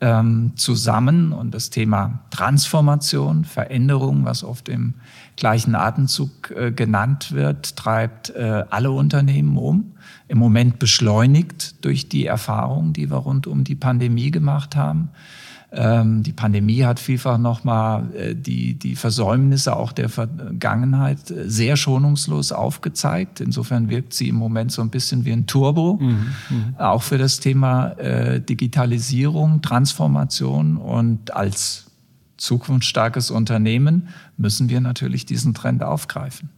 ähm, 0.00 0.52
zusammen 0.56 1.32
und 1.32 1.52
das 1.52 1.70
Thema 1.70 2.20
Transformation, 2.30 3.44
Veränderung, 3.44 4.24
was 4.24 4.44
oft 4.44 4.68
im 4.68 4.94
gleichen 5.38 5.74
Atemzug 5.74 6.50
äh, 6.50 6.72
genannt 6.72 7.32
wird, 7.32 7.76
treibt 7.76 8.30
äh, 8.30 8.64
alle 8.68 8.90
Unternehmen 8.90 9.56
um. 9.56 9.92
Im 10.26 10.38
Moment 10.38 10.78
beschleunigt 10.78 11.84
durch 11.84 12.08
die 12.08 12.26
Erfahrungen, 12.26 12.92
die 12.92 13.10
wir 13.10 13.16
rund 13.16 13.46
um 13.46 13.64
die 13.64 13.76
Pandemie 13.76 14.30
gemacht 14.30 14.76
haben. 14.76 15.10
Ähm, 15.70 16.22
die 16.22 16.32
Pandemie 16.32 16.84
hat 16.84 16.98
vielfach 16.98 17.36
nochmal 17.36 18.14
äh, 18.14 18.34
die, 18.34 18.78
die 18.78 18.96
Versäumnisse 18.96 19.76
auch 19.76 19.92
der 19.92 20.08
Vergangenheit 20.08 21.30
äh, 21.30 21.48
sehr 21.48 21.76
schonungslos 21.76 22.52
aufgezeigt. 22.52 23.40
Insofern 23.40 23.90
wirkt 23.90 24.14
sie 24.14 24.28
im 24.28 24.36
Moment 24.36 24.72
so 24.72 24.80
ein 24.80 24.88
bisschen 24.88 25.26
wie 25.26 25.32
ein 25.32 25.46
Turbo, 25.46 25.98
mhm, 26.00 26.26
mhm. 26.48 26.74
auch 26.78 27.02
für 27.02 27.18
das 27.18 27.40
Thema 27.40 27.90
äh, 27.98 28.40
Digitalisierung, 28.40 29.60
Transformation 29.60 30.78
und 30.78 31.34
als 31.36 31.87
zukunftsstarkes 32.38 33.30
Unternehmen 33.30 34.08
müssen 34.36 34.68
wir 34.68 34.80
natürlich 34.80 35.26
diesen 35.26 35.54
Trend 35.54 35.82
aufgreifen. 35.82 36.50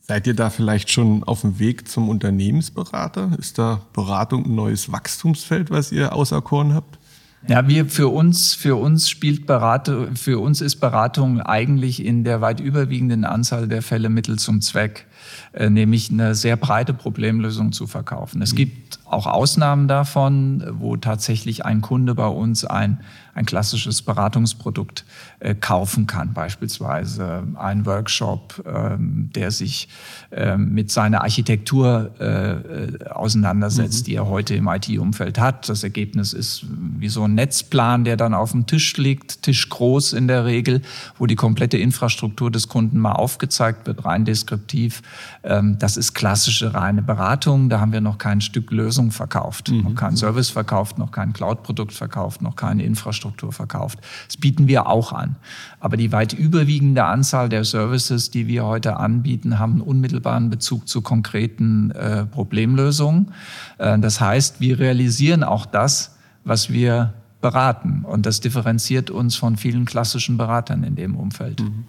Seid 0.00 0.26
ihr 0.26 0.34
da 0.34 0.50
vielleicht 0.50 0.90
schon 0.90 1.24
auf 1.24 1.40
dem 1.40 1.58
Weg 1.58 1.88
zum 1.88 2.10
Unternehmensberater? 2.10 3.30
Ist 3.38 3.58
da 3.58 3.80
Beratung 3.94 4.44
ein 4.44 4.54
neues 4.54 4.92
Wachstumsfeld, 4.92 5.70
was 5.70 5.92
ihr 5.92 6.12
auserkoren 6.12 6.74
habt? 6.74 6.98
Ja, 7.46 7.68
wir 7.68 7.86
für 7.86 8.08
uns, 8.08 8.54
für 8.54 8.76
uns 8.76 9.10
spielt 9.10 9.46
Beratung, 9.46 10.16
für 10.16 10.40
uns 10.40 10.62
ist 10.62 10.76
Beratung 10.76 11.40
eigentlich 11.40 12.04
in 12.04 12.24
der 12.24 12.40
weit 12.40 12.60
überwiegenden 12.60 13.24
Anzahl 13.24 13.68
der 13.68 13.82
Fälle 13.82 14.08
Mittel 14.08 14.38
zum 14.38 14.62
Zweck, 14.62 15.06
äh, 15.52 15.68
nämlich 15.68 16.10
eine 16.10 16.34
sehr 16.34 16.56
breite 16.56 16.94
Problemlösung 16.94 17.72
zu 17.72 17.86
verkaufen. 17.86 18.40
Es 18.40 18.52
mhm. 18.52 18.56
gibt 18.56 18.98
auch 19.14 19.26
Ausnahmen 19.26 19.88
davon, 19.88 20.64
wo 20.78 20.96
tatsächlich 20.96 21.64
ein 21.64 21.80
Kunde 21.80 22.14
bei 22.14 22.26
uns 22.26 22.64
ein 22.64 23.00
ein 23.34 23.46
klassisches 23.46 24.02
Beratungsprodukt 24.02 25.04
äh, 25.40 25.54
kaufen 25.54 26.06
kann. 26.06 26.32
Beispielsweise 26.32 27.42
ein 27.56 27.84
Workshop, 27.84 28.62
ähm, 28.66 29.30
der 29.34 29.50
sich 29.50 29.88
ähm, 30.30 30.72
mit 30.72 30.90
seiner 30.90 31.22
Architektur 31.22 32.12
äh, 32.20 32.24
äh, 32.24 33.04
auseinandersetzt, 33.08 34.02
mhm. 34.02 34.04
die 34.04 34.14
er 34.14 34.26
heute 34.26 34.54
im 34.54 34.68
IT-Umfeld 34.68 35.38
hat. 35.38 35.68
Das 35.68 35.82
Ergebnis 35.82 36.32
ist 36.32 36.64
wie 36.68 37.08
so 37.08 37.24
ein 37.24 37.34
Netzplan, 37.34 38.04
der 38.04 38.16
dann 38.16 38.34
auf 38.34 38.52
dem 38.52 38.66
Tisch 38.66 38.96
liegt, 38.96 39.42
tischgroß 39.42 40.12
in 40.12 40.28
der 40.28 40.44
Regel, 40.44 40.82
wo 41.18 41.26
die 41.26 41.36
komplette 41.36 41.76
Infrastruktur 41.76 42.50
des 42.50 42.68
Kunden 42.68 42.98
mal 42.98 43.12
aufgezeigt 43.12 43.86
wird, 43.86 44.04
rein 44.04 44.24
deskriptiv. 44.24 45.02
Ähm, 45.42 45.76
das 45.78 45.96
ist 45.96 46.14
klassische 46.14 46.72
reine 46.74 47.02
Beratung. 47.02 47.68
Da 47.68 47.80
haben 47.80 47.92
wir 47.92 48.00
noch 48.00 48.18
kein 48.18 48.40
Stück 48.40 48.70
Lösung 48.70 49.03
verkauft, 49.10 49.70
mhm. 49.70 49.82
noch 49.82 49.94
kein 49.94 50.16
Service 50.16 50.50
verkauft, 50.50 50.98
noch 50.98 51.10
kein 51.10 51.32
Cloud-Produkt 51.32 51.92
verkauft, 51.92 52.42
noch 52.42 52.56
keine 52.56 52.84
Infrastruktur 52.84 53.52
verkauft. 53.52 53.98
Das 54.26 54.36
bieten 54.36 54.68
wir 54.68 54.86
auch 54.86 55.12
an. 55.12 55.36
Aber 55.80 55.96
die 55.96 56.12
weit 56.12 56.32
überwiegende 56.32 57.04
Anzahl 57.04 57.48
der 57.48 57.64
Services, 57.64 58.30
die 58.30 58.46
wir 58.46 58.64
heute 58.64 58.96
anbieten, 58.96 59.58
haben 59.58 59.72
einen 59.72 59.80
unmittelbaren 59.80 60.50
Bezug 60.50 60.88
zu 60.88 61.02
konkreten 61.02 61.90
äh, 61.92 62.26
Problemlösungen. 62.26 63.32
Äh, 63.78 63.98
das 63.98 64.20
heißt, 64.20 64.60
wir 64.60 64.78
realisieren 64.78 65.44
auch 65.44 65.66
das, 65.66 66.16
was 66.44 66.70
wir 66.70 67.14
beraten. 67.40 68.04
Und 68.04 68.24
das 68.24 68.40
differenziert 68.40 69.10
uns 69.10 69.36
von 69.36 69.56
vielen 69.56 69.84
klassischen 69.84 70.38
Beratern 70.38 70.82
in 70.82 70.96
dem 70.96 71.14
Umfeld. 71.14 71.60
Mhm. 71.60 71.84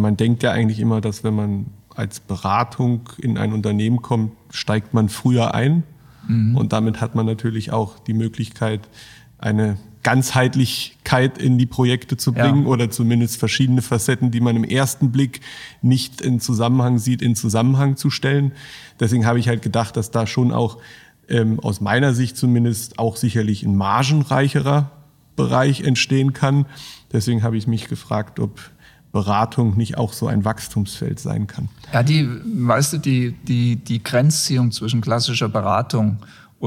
Man 0.00 0.16
denkt 0.16 0.42
ja 0.42 0.50
eigentlich 0.50 0.80
immer, 0.80 1.00
dass 1.00 1.24
wenn 1.24 1.34
man 1.34 1.66
als 1.94 2.20
Beratung 2.20 3.08
in 3.18 3.38
ein 3.38 3.52
Unternehmen 3.52 4.02
kommt, 4.02 4.32
steigt 4.50 4.92
man 4.92 5.08
früher 5.08 5.54
ein. 5.54 5.84
Mhm. 6.26 6.56
Und 6.56 6.72
damit 6.72 7.00
hat 7.00 7.14
man 7.14 7.26
natürlich 7.26 7.72
auch 7.72 7.98
die 7.98 8.14
Möglichkeit, 8.14 8.88
eine 9.38 9.78
Ganzheitlichkeit 10.02 11.38
in 11.38 11.58
die 11.58 11.66
Projekte 11.66 12.16
zu 12.16 12.32
bringen 12.32 12.64
ja. 12.64 12.68
oder 12.68 12.90
zumindest 12.90 13.38
verschiedene 13.38 13.82
Facetten, 13.82 14.30
die 14.30 14.40
man 14.40 14.54
im 14.54 14.64
ersten 14.64 15.10
Blick 15.10 15.40
nicht 15.82 16.20
in 16.20 16.40
Zusammenhang 16.40 16.98
sieht, 16.98 17.22
in 17.22 17.34
Zusammenhang 17.34 17.96
zu 17.96 18.10
stellen. 18.10 18.52
Deswegen 19.00 19.26
habe 19.26 19.38
ich 19.38 19.48
halt 19.48 19.62
gedacht, 19.62 19.96
dass 19.96 20.10
da 20.10 20.26
schon 20.26 20.52
auch 20.52 20.78
ähm, 21.28 21.58
aus 21.58 21.80
meiner 21.80 22.12
Sicht 22.12 22.36
zumindest 22.36 22.98
auch 22.98 23.16
sicherlich 23.16 23.62
ein 23.62 23.76
margenreicherer 23.76 24.90
Bereich 25.36 25.80
entstehen 25.80 26.32
kann. 26.34 26.66
Deswegen 27.12 27.42
habe 27.42 27.56
ich 27.56 27.66
mich 27.66 27.88
gefragt, 27.88 28.40
ob 28.40 28.60
Beratung 29.14 29.76
nicht 29.76 29.96
auch 29.96 30.12
so 30.12 30.26
ein 30.26 30.44
Wachstumsfeld 30.44 31.20
sein 31.20 31.46
kann. 31.46 31.68
Ja, 31.92 32.02
die, 32.02 32.28
weißt 32.44 32.94
du, 32.94 32.98
die, 32.98 33.30
die, 33.30 33.76
die 33.76 34.02
Grenzziehung 34.02 34.72
zwischen 34.72 35.00
klassischer 35.00 35.48
Beratung 35.48 36.18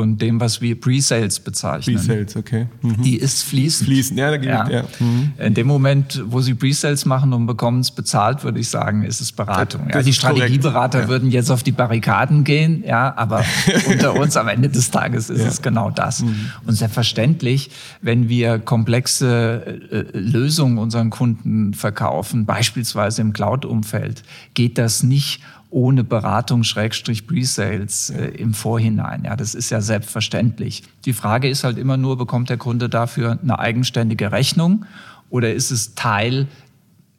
dem, 0.06 0.40
was 0.40 0.62
wir 0.62 0.80
Pre-Sales 0.80 1.40
bezeichnen. 1.40 1.96
Pre-Sales, 1.96 2.36
okay. 2.36 2.68
Mhm. 2.82 3.02
Die 3.02 3.16
ist 3.16 3.44
fließend. 3.44 3.88
Fließend, 3.88 4.20
ja, 4.20 4.30
da 4.30 4.38
geht, 4.38 4.50
ja. 4.50 4.70
ja. 4.70 4.84
Mhm. 5.00 5.34
In 5.38 5.54
dem 5.54 5.68
Moment, 5.68 6.24
wo 6.28 6.42
Sie 6.42 6.54
Pre-Sales 6.54 7.06
machen 7.06 7.34
und 7.34 7.48
bekommen 7.48 7.80
es 7.80 7.92
bezahlt, 7.92 8.44
würde 8.44 8.60
ich 8.60 8.70
sagen, 8.70 9.04
ist 9.04 9.22
es 9.22 9.32
Beratung. 9.32 9.86
Das, 9.86 9.94
das 9.94 10.02
ja, 10.02 10.04
die 10.04 10.14
Strategieberater 10.14 11.02
ja. 11.02 11.08
würden 11.08 11.32
jetzt 11.32 11.50
auf 11.50 11.64
die 11.64 11.72
Barrikaden 11.72 12.44
gehen, 12.44 12.84
ja, 12.86 13.16
aber 13.18 13.44
unter 13.90 14.16
uns 14.16 14.38
am 14.38 14.48
Ende 14.48 14.70
des 14.70 14.92
Tages 14.92 15.30
ist 15.30 15.46
es 15.46 15.62
genau 15.62 15.90
das. 15.90 16.22
Mhm. 16.22 16.52
Und 16.66 16.74
selbstverständlich, 16.74 17.72
wenn 18.02 18.30
wir 18.30 18.60
komplexe 18.60 19.80
äh, 19.92 20.18
Lösungen 20.18 20.78
unseren 20.78 21.10
Kunden 21.10 21.74
verkaufen, 21.74 22.46
beispielsweise 22.46 23.22
im 23.22 23.34
Cloud-Umfeld, 23.34 24.24
geht 24.54 24.78
das 24.78 25.04
nicht 25.04 25.42
ohne 25.70 26.04
Beratung 26.04 26.64
Schrägstrich 26.64 27.28
Pre-Sales 27.28 28.10
äh, 28.10 28.28
im 28.28 28.54
Vorhinein. 28.54 29.24
Ja, 29.26 29.36
das 29.36 29.54
ist 29.54 29.70
ja 29.70 29.82
selbstverständlich. 29.82 30.84
Die 31.06 31.14
Frage 31.14 31.50
ist 31.50 31.64
halt 31.64 31.78
immer 31.78 31.98
nur, 31.98 32.18
bekommt 32.18 32.50
der 32.50 32.58
Kunde 32.58 32.90
dafür 32.90 33.38
eine 33.42 33.60
eigenständige 33.60 34.32
Rechnung 34.32 34.86
oder 35.30 35.54
ist 35.54 35.72
es 35.72 35.96
Teil 35.96 36.48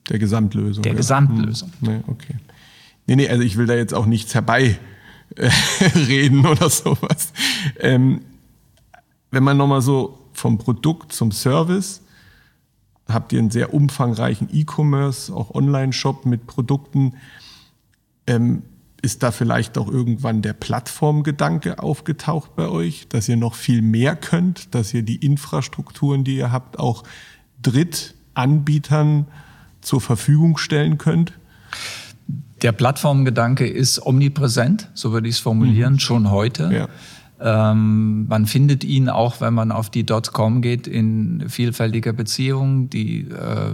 der 0.09 0.19
Gesamtlösung? 0.19 0.83
Der 0.83 0.93
ja. 0.93 0.97
Gesamtlösung. 0.97 1.71
Hm. 1.81 1.89
Nee, 1.89 2.01
okay. 2.07 2.37
Nee, 3.07 3.17
nee, 3.17 3.29
also 3.29 3.43
ich 3.43 3.57
will 3.57 3.67
da 3.67 3.75
jetzt 3.75 3.95
auch 3.95 4.07
nichts 4.07 4.35
herbeireden 4.35 4.79
oder 6.47 6.71
sowas. 6.71 7.33
Ähm, 7.81 8.23
wenn 9.31 9.43
man 9.43 9.57
nochmal 9.57 9.83
so 9.83 10.19
vom 10.33 10.59
Produkt 10.59 11.13
zum 11.13 11.33
Service, 11.33 12.03
habt 13.09 13.33
ihr 13.33 13.39
einen 13.39 13.51
sehr 13.51 13.75
umfangreichen 13.75 14.49
E-Commerce, 14.53 15.33
auch 15.35 15.55
Online-Shop 15.55 16.27
mit 16.27 16.47
Produkten. 16.47 17.15
Ähm, 18.29 18.63
ist 19.01 19.23
da 19.23 19.31
vielleicht 19.31 19.79
auch 19.79 19.89
irgendwann 19.89 20.43
der 20.43 20.53
Plattformgedanke 20.53 21.81
aufgetaucht 21.81 22.57
bei 22.57 22.69
euch, 22.69 23.07
dass 23.09 23.29
ihr 23.29 23.37
noch 23.37 23.55
viel 23.55 23.81
mehr 23.81 24.17
könnt, 24.17 24.75
dass 24.75 24.93
ihr 24.93 25.03
die 25.03 25.17
Infrastrukturen, 25.17 26.25
die 26.25 26.37
ihr 26.37 26.51
habt, 26.51 26.79
auch 26.79 27.05
Drittanbietern 27.63 29.27
zur 29.81 30.01
Verfügung 30.01 30.59
stellen 30.59 30.99
könnt? 30.99 31.33
Der 32.63 32.73
Plattformgedanke 32.73 33.69
ist 33.69 34.05
omnipräsent, 34.05 34.91
so 34.95 35.13
würde 35.13 35.29
ich 35.29 35.37
es 35.37 35.41
formulieren, 35.41 35.95
mhm. 35.95 35.99
schon 36.01 36.31
heute. 36.31 36.71
Ja. 36.73 36.89
Ähm, 37.41 38.27
man 38.27 38.47
findet 38.47 38.83
ihn 38.83 39.09
auch, 39.09 39.41
wenn 39.41 39.55
man 39.55 39.71
auf 39.71 39.91
die 39.91 40.05
.com 40.05 40.61
geht, 40.61 40.87
in 40.89 41.45
vielfältiger 41.49 42.13
Beziehung. 42.13 42.91
Die, 42.91 43.21
äh, 43.21 43.73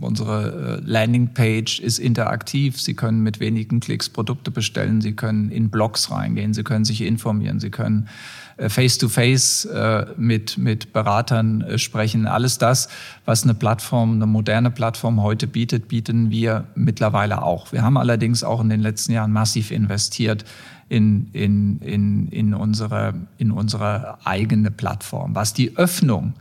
unsere 0.00 0.80
äh, 0.80 0.88
Landingpage 0.88 1.80
ist 1.80 1.98
interaktiv. 1.98 2.80
Sie 2.80 2.94
können 2.94 3.22
mit 3.22 3.40
wenigen 3.40 3.80
Klicks 3.80 4.08
Produkte 4.08 4.52
bestellen. 4.52 5.00
Sie 5.00 5.12
können 5.12 5.50
in 5.50 5.70
Blogs 5.70 6.10
reingehen. 6.12 6.54
Sie 6.54 6.62
können 6.62 6.84
sich 6.84 7.00
informieren. 7.02 7.58
Sie 7.58 7.70
können 7.70 8.08
äh, 8.56 8.68
face-to-face 8.68 9.68
-face, 9.68 10.10
äh, 10.12 10.14
mit, 10.16 10.56
mit 10.56 10.92
Beratern 10.92 11.62
äh, 11.62 11.76
sprechen. 11.76 12.26
Alles 12.28 12.58
das, 12.58 12.88
was 13.24 13.42
eine 13.42 13.54
Plattform, 13.54 14.14
eine 14.14 14.26
moderne 14.26 14.70
Plattform 14.70 15.20
heute 15.22 15.48
bietet, 15.48 15.88
bieten 15.88 16.30
wir 16.30 16.68
mittlerweile 16.76 17.42
auch. 17.42 17.72
Wir 17.72 17.82
haben 17.82 17.96
allerdings 17.96 18.44
auch 18.44 18.60
in 18.60 18.68
den 18.68 18.80
letzten 18.80 19.12
Jahren 19.12 19.32
massiv 19.32 19.72
investiert 19.72 20.44
in, 20.90 21.30
in, 21.32 21.78
in, 21.78 22.28
in, 22.28 22.52
unsere, 22.52 23.14
in 23.38 23.52
unsere 23.52 24.18
eigene 24.26 24.70
Plattform. 24.72 25.34
Was 25.36 25.54
die 25.54 25.76
Öffnung 25.76 26.34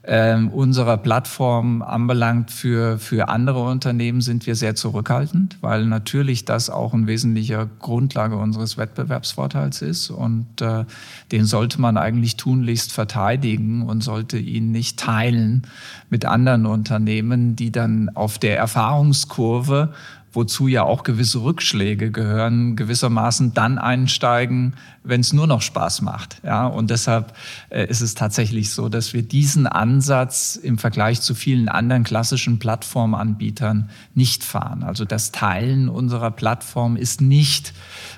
äh, 0.00 0.34
unserer 0.34 0.96
Plattform 0.96 1.82
anbelangt 1.82 2.50
für, 2.50 2.98
für 2.98 3.28
andere 3.28 3.62
Unternehmen, 3.62 4.22
sind 4.22 4.46
wir 4.46 4.56
sehr 4.56 4.74
zurückhaltend, 4.74 5.58
weil 5.60 5.84
natürlich 5.84 6.46
das 6.46 6.70
auch 6.70 6.94
ein 6.94 7.06
wesentlicher 7.06 7.68
Grundlage 7.80 8.36
unseres 8.36 8.78
Wettbewerbsvorteils 8.78 9.82
ist 9.82 10.08
und 10.08 10.62
äh, 10.62 10.86
den 11.30 11.44
sollte 11.44 11.78
man 11.78 11.98
eigentlich 11.98 12.38
tunlichst 12.38 12.92
verteidigen 12.92 13.82
und 13.82 14.02
sollte 14.02 14.38
ihn 14.38 14.72
nicht 14.72 14.98
teilen 14.98 15.62
mit 16.08 16.24
anderen 16.24 16.64
Unternehmen, 16.64 17.56
die 17.56 17.70
dann 17.70 18.08
auf 18.14 18.38
der 18.38 18.56
Erfahrungskurve 18.56 19.92
wozu 20.32 20.66
ja 20.66 20.82
auch 20.82 21.02
gewisse 21.02 21.42
Rückschläge 21.42 22.10
gehören, 22.10 22.74
gewissermaßen 22.76 23.54
dann 23.54 23.78
einsteigen, 23.78 24.74
wenn 25.04 25.20
es 25.20 25.32
nur 25.32 25.46
noch 25.46 25.62
Spaß 25.62 26.02
macht. 26.02 26.40
Ja, 26.44 26.66
und 26.66 26.90
deshalb 26.90 27.34
äh, 27.70 27.86
ist 27.86 28.00
es 28.00 28.14
tatsächlich 28.14 28.70
so, 28.70 28.88
dass 28.88 29.12
wir 29.12 29.22
diesen 29.22 29.66
Ansatz 29.66 30.56
im 30.56 30.78
Vergleich 30.78 31.20
zu 31.20 31.34
vielen 31.34 31.68
anderen 31.68 32.04
klassischen 32.04 32.58
Plattformanbietern 32.58 33.90
nicht 34.14 34.44
fahren. 34.44 34.82
Also 34.82 35.04
das 35.04 35.32
Teilen 35.32 35.88
unserer 35.88 36.30
Plattform 36.30 36.96
ist 36.96 37.20
nicht 37.20 37.74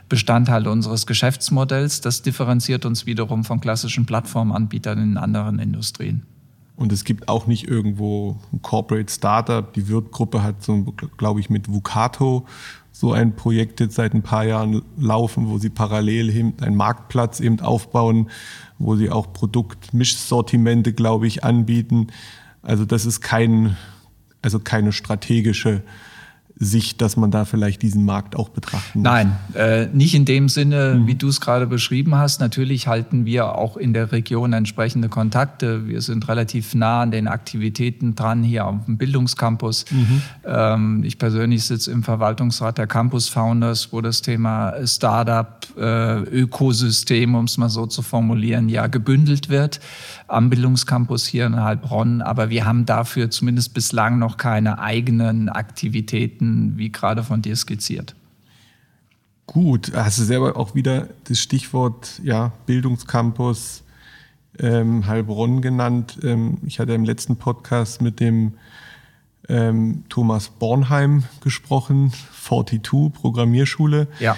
Bestandteil 0.08 0.68
unseres 0.68 1.06
Geschäftsmodells. 1.06 2.00
Das 2.00 2.22
differenziert 2.22 2.84
uns 2.84 3.06
wiederum 3.06 3.44
von 3.44 3.60
klassischen 3.60 4.06
Plattformanbietern 4.06 4.98
in 4.98 5.16
anderen 5.16 5.58
Industrien. 5.58 6.22
Und 6.76 6.92
es 6.92 7.04
gibt 7.04 7.28
auch 7.28 7.46
nicht 7.46 7.68
irgendwo 7.68 8.36
ein 8.52 8.60
Corporate 8.62 9.12
Startup. 9.12 9.72
Die 9.72 9.88
Wirt-Gruppe 9.88 10.42
hat 10.42 10.62
so, 10.62 10.82
glaube 11.16 11.40
ich, 11.40 11.48
mit 11.50 11.72
Vucato 11.72 12.46
so 12.90 13.12
ein 13.12 13.34
Projekt 13.34 13.80
jetzt 13.80 13.96
seit 13.96 14.14
ein 14.14 14.22
paar 14.22 14.44
Jahren 14.44 14.82
laufen, 14.96 15.48
wo 15.48 15.58
sie 15.58 15.68
parallel 15.68 16.30
eben 16.30 16.54
einen 16.60 16.76
Marktplatz 16.76 17.40
eben 17.40 17.60
aufbauen, 17.60 18.30
wo 18.78 18.94
sie 18.94 19.10
auch 19.10 19.32
Produktmischsortimente, 19.32 20.92
glaube 20.92 21.26
ich, 21.26 21.42
anbieten. 21.42 22.08
Also 22.62 22.84
das 22.84 23.04
ist 23.04 23.20
kein, 23.20 23.76
also 24.42 24.60
keine 24.60 24.92
strategische 24.92 25.82
Sicht, 26.56 27.00
dass 27.00 27.16
man 27.16 27.32
da 27.32 27.44
vielleicht 27.44 27.82
diesen 27.82 28.04
Markt 28.04 28.36
auch 28.36 28.48
betrachten 28.48 29.00
muss? 29.00 29.04
Nein, 29.04 29.36
äh, 29.54 29.86
nicht 29.86 30.14
in 30.14 30.24
dem 30.24 30.48
Sinne, 30.48 30.94
mhm. 30.94 31.06
wie 31.08 31.16
du 31.16 31.28
es 31.28 31.40
gerade 31.40 31.66
beschrieben 31.66 32.14
hast. 32.14 32.40
Natürlich 32.40 32.86
halten 32.86 33.26
wir 33.26 33.56
auch 33.56 33.76
in 33.76 33.92
der 33.92 34.12
Region 34.12 34.52
entsprechende 34.52 35.08
Kontakte. 35.08 35.88
Wir 35.88 36.00
sind 36.00 36.28
relativ 36.28 36.74
nah 36.74 37.02
an 37.02 37.10
den 37.10 37.26
Aktivitäten 37.26 38.14
dran 38.14 38.44
hier 38.44 38.66
auf 38.66 38.84
dem 38.86 38.98
Bildungscampus. 38.98 39.86
Mhm. 39.90 40.22
Ähm, 40.44 41.04
ich 41.04 41.18
persönlich 41.18 41.64
sitze 41.64 41.90
im 41.90 42.04
Verwaltungsrat 42.04 42.78
der 42.78 42.86
Campus 42.86 43.28
Founders, 43.28 43.92
wo 43.92 44.00
das 44.00 44.22
Thema 44.22 44.74
Startup, 44.86 45.66
äh, 45.76 46.20
Ökosystem, 46.20 47.34
um 47.34 47.46
es 47.46 47.58
mal 47.58 47.68
so 47.68 47.86
zu 47.86 48.02
formulieren, 48.02 48.68
ja 48.68 48.86
gebündelt 48.86 49.48
wird 49.48 49.80
am 50.26 50.50
Bildungscampus 50.50 51.26
hier 51.26 51.46
in 51.46 51.62
Heilbronn. 51.62 52.22
Aber 52.22 52.50
wir 52.50 52.64
haben 52.64 52.86
dafür 52.86 53.30
zumindest 53.30 53.74
bislang 53.74 54.18
noch 54.18 54.36
keine 54.36 54.78
eigenen 54.78 55.48
Aktivitäten, 55.48 56.43
wie 56.76 56.90
gerade 56.90 57.22
von 57.22 57.42
dir 57.42 57.56
skizziert. 57.56 58.14
Gut, 59.46 59.92
hast 59.94 60.18
du 60.18 60.22
selber 60.22 60.56
auch 60.56 60.74
wieder 60.74 61.08
das 61.24 61.38
Stichwort 61.38 62.20
ja, 62.22 62.52
Bildungscampus 62.66 63.82
ähm, 64.58 65.06
Heilbronn 65.06 65.60
genannt. 65.60 66.18
Ähm, 66.22 66.58
ich 66.64 66.80
hatte 66.80 66.94
im 66.94 67.04
letzten 67.04 67.36
Podcast 67.36 68.00
mit 68.00 68.20
dem 68.20 68.54
ähm, 69.48 70.04
Thomas 70.08 70.48
Bornheim 70.48 71.24
gesprochen, 71.42 72.12
42 72.42 73.12
Programmierschule. 73.12 74.08
Ja. 74.18 74.36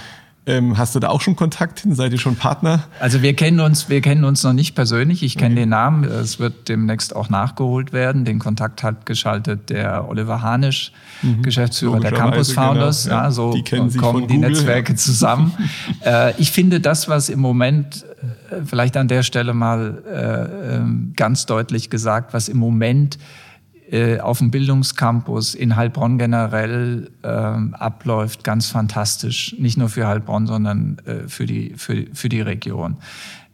Ähm, 0.48 0.78
hast 0.78 0.94
du 0.94 1.00
da 1.00 1.08
auch 1.08 1.20
schon 1.20 1.34
Kontakt 1.34 1.80
hin? 1.80 1.96
Seid 1.96 2.12
ihr 2.12 2.18
schon 2.18 2.36
Partner? 2.36 2.84
Also 3.00 3.20
wir 3.20 3.34
kennen 3.34 3.58
uns, 3.58 3.88
wir 3.88 4.00
kennen 4.00 4.24
uns 4.24 4.44
noch 4.44 4.52
nicht 4.52 4.76
persönlich. 4.76 5.24
Ich 5.24 5.36
kenne 5.36 5.54
okay. 5.54 5.62
den 5.62 5.70
Namen. 5.70 6.04
Es 6.04 6.38
wird 6.38 6.68
demnächst 6.68 7.16
auch 7.16 7.28
nachgeholt 7.28 7.92
werden. 7.92 8.24
Den 8.24 8.38
Kontakt 8.38 8.84
hat 8.84 9.06
geschaltet 9.06 9.70
der 9.70 10.08
Oliver 10.08 10.42
Hanisch, 10.42 10.92
mhm. 11.22 11.42
Geschäftsführer 11.42 11.98
der 11.98 12.12
Campus 12.12 12.52
Founders. 12.52 13.04
Genau. 13.04 13.16
Ja, 13.16 13.22
ja, 13.24 13.30
so 13.32 13.52
die 13.54 13.64
kommen 13.64 13.90
die 13.90 13.98
Google, 13.98 14.50
Netzwerke 14.50 14.92
ja. 14.92 14.96
zusammen. 14.96 15.52
äh, 16.04 16.32
ich 16.40 16.52
finde 16.52 16.78
das, 16.78 17.08
was 17.08 17.28
im 17.28 17.40
Moment 17.40 18.04
äh, 18.50 18.64
vielleicht 18.64 18.96
an 18.96 19.08
der 19.08 19.24
Stelle 19.24 19.52
mal 19.52 20.02
äh, 20.06 20.76
ähm, 20.76 21.12
ganz 21.16 21.46
deutlich 21.46 21.90
gesagt, 21.90 22.34
was 22.34 22.48
im 22.48 22.58
Moment 22.58 23.18
äh, 23.90 24.18
auf 24.18 24.38
dem 24.38 24.50
Bildungscampus 24.50 25.54
in 25.54 25.76
Heilbronn 25.76 26.18
generell 26.18 27.10
äh, 27.22 27.28
abläuft, 27.28 28.42
ganz 28.42 28.68
fantastisch. 28.68 29.54
Nicht 29.58 29.78
nur 29.78 29.88
für 29.88 30.06
Heilbronn, 30.06 30.46
sondern 30.46 30.98
äh, 31.06 31.28
für, 31.28 31.46
die, 31.46 31.74
für, 31.76 32.06
für 32.12 32.28
die 32.28 32.40
Region. 32.40 32.96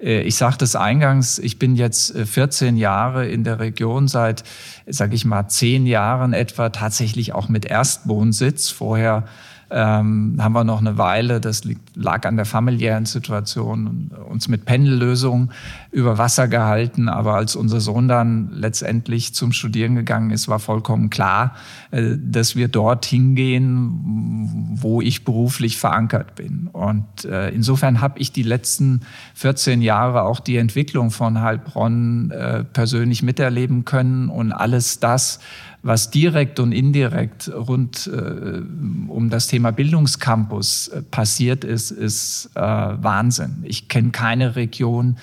Äh, 0.03 0.23
ich 0.23 0.37
sagte 0.37 0.65
es 0.65 0.75
eingangs, 0.75 1.39
ich 1.39 1.59
bin 1.59 1.77
jetzt 1.77 2.17
14 2.17 2.77
äh, 2.77 2.81
Jahre 2.81 3.29
in 3.29 3.45
der 3.45 3.61
Region, 3.61 4.09
seit, 4.09 4.45
sage 4.87 5.15
ich 5.15 5.25
mal, 5.25 5.49
zehn 5.49 5.87
Jahren 5.87 6.33
etwa 6.33 6.71
tatsächlich 6.71 7.33
auch 7.33 7.49
mit 7.49 7.65
Erstwohnsitz. 7.65 8.71
Vorher 8.71 9.25
ähm, 9.73 10.37
haben 10.39 10.53
wir 10.53 10.65
noch 10.65 10.81
eine 10.81 10.99
Weile, 10.99 11.41
das 11.41 11.63
lag 11.95 12.27
an 12.27 12.37
der 12.37 12.45
familiären 12.45 13.07
Situation, 13.07 14.11
uns 14.29 14.49
mit 14.49 14.67
Pendellösungen 14.67 15.51
über 15.91 16.19
Wasser 16.19 16.47
gehalten. 16.47 17.09
Aber 17.09 17.35
als 17.35 17.57
unser 17.57 17.81
Sohn 17.81 18.07
dann 18.07 18.51
letztendlich 18.53 19.35
zum 19.35 19.53
Studieren 19.53 19.95
gegangen 19.95 20.31
ist, 20.31 20.49
war 20.49 20.59
vollkommen 20.59 21.11
klar, 21.11 21.55
äh, 21.91 22.17
dass 22.19 22.55
wir 22.55 22.69
dort 22.69 23.07
hingehen, 23.07 24.69
wo 24.75 25.01
ich 25.01 25.25
beruflich 25.25 25.79
verankert 25.79 26.35
bin. 26.35 26.69
Und 26.73 27.25
äh, 27.25 27.49
insofern 27.51 28.01
habe 28.01 28.19
ich 28.19 28.33
die 28.33 28.43
letzten 28.43 29.01
14 29.35 29.81
Jahre 29.81 30.23
auch 30.23 30.41
die 30.41 30.59
Entwicklung 30.59 31.11
von 31.11 31.41
Heilbronn 31.41 32.31
äh, 32.31 32.65
persönlich 32.65 33.23
miterleben 33.23 33.85
können 33.85 34.29
und 34.29 34.53
alles 34.53 35.01
das, 35.01 35.41
was 35.83 36.11
direkt 36.11 36.61
und 36.61 36.73
indirekt 36.73 37.51
rund 37.53 38.07
äh, 38.07 38.63
um 39.09 39.31
das 39.31 39.49
Thema 39.49 39.73
Bildungscampus 39.73 40.89
äh, 40.89 41.03
passiert 41.03 41.65
ist, 41.65 41.91
ist 41.91 42.51
äh, 42.55 42.61
Wahnsinn. 42.61 43.65
Ich 43.65 43.89
kenne 43.89 44.11
keine 44.11 44.55
Region 44.55 45.17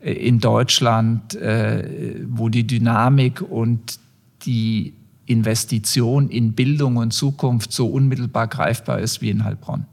äh, 0.00 0.12
in 0.12 0.38
Deutschland, 0.38 1.34
äh, 1.34 2.20
wo 2.28 2.50
die 2.50 2.66
Dynamik 2.66 3.40
und 3.40 3.98
die 4.44 4.92
Investition 5.26 6.28
in 6.28 6.52
Bildung 6.52 6.96
und 6.98 7.12
Zukunft 7.12 7.72
so 7.72 7.86
unmittelbar 7.86 8.48
greifbar 8.48 8.98
ist 8.98 9.22
wie 9.22 9.30
in 9.30 9.44
Heilbronn. 9.44 9.86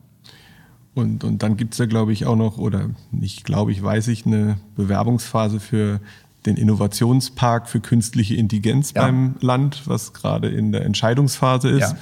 Und, 0.95 1.23
und 1.23 1.43
dann 1.43 1.55
gibt 1.55 1.73
es 1.73 1.77
ja, 1.77 1.85
glaube 1.85 2.11
ich, 2.11 2.25
auch 2.25 2.35
noch, 2.35 2.57
oder 2.57 2.89
nicht 3.11 3.45
glaube 3.45 3.71
ich, 3.71 3.81
weiß 3.81 4.09
ich, 4.09 4.25
eine 4.25 4.57
Bewerbungsphase 4.75 5.61
für 5.61 6.01
den 6.49 6.57
Innovationspark 6.57 7.69
für 7.69 7.79
künstliche 7.79 8.35
Intelligenz 8.35 8.93
ja. 8.93 9.03
beim 9.03 9.35
Land, 9.39 9.83
was 9.85 10.13
gerade 10.13 10.49
in 10.49 10.71
der 10.71 10.85
Entscheidungsphase 10.85 11.69
ist. 11.69 11.91
Ja. 11.91 11.97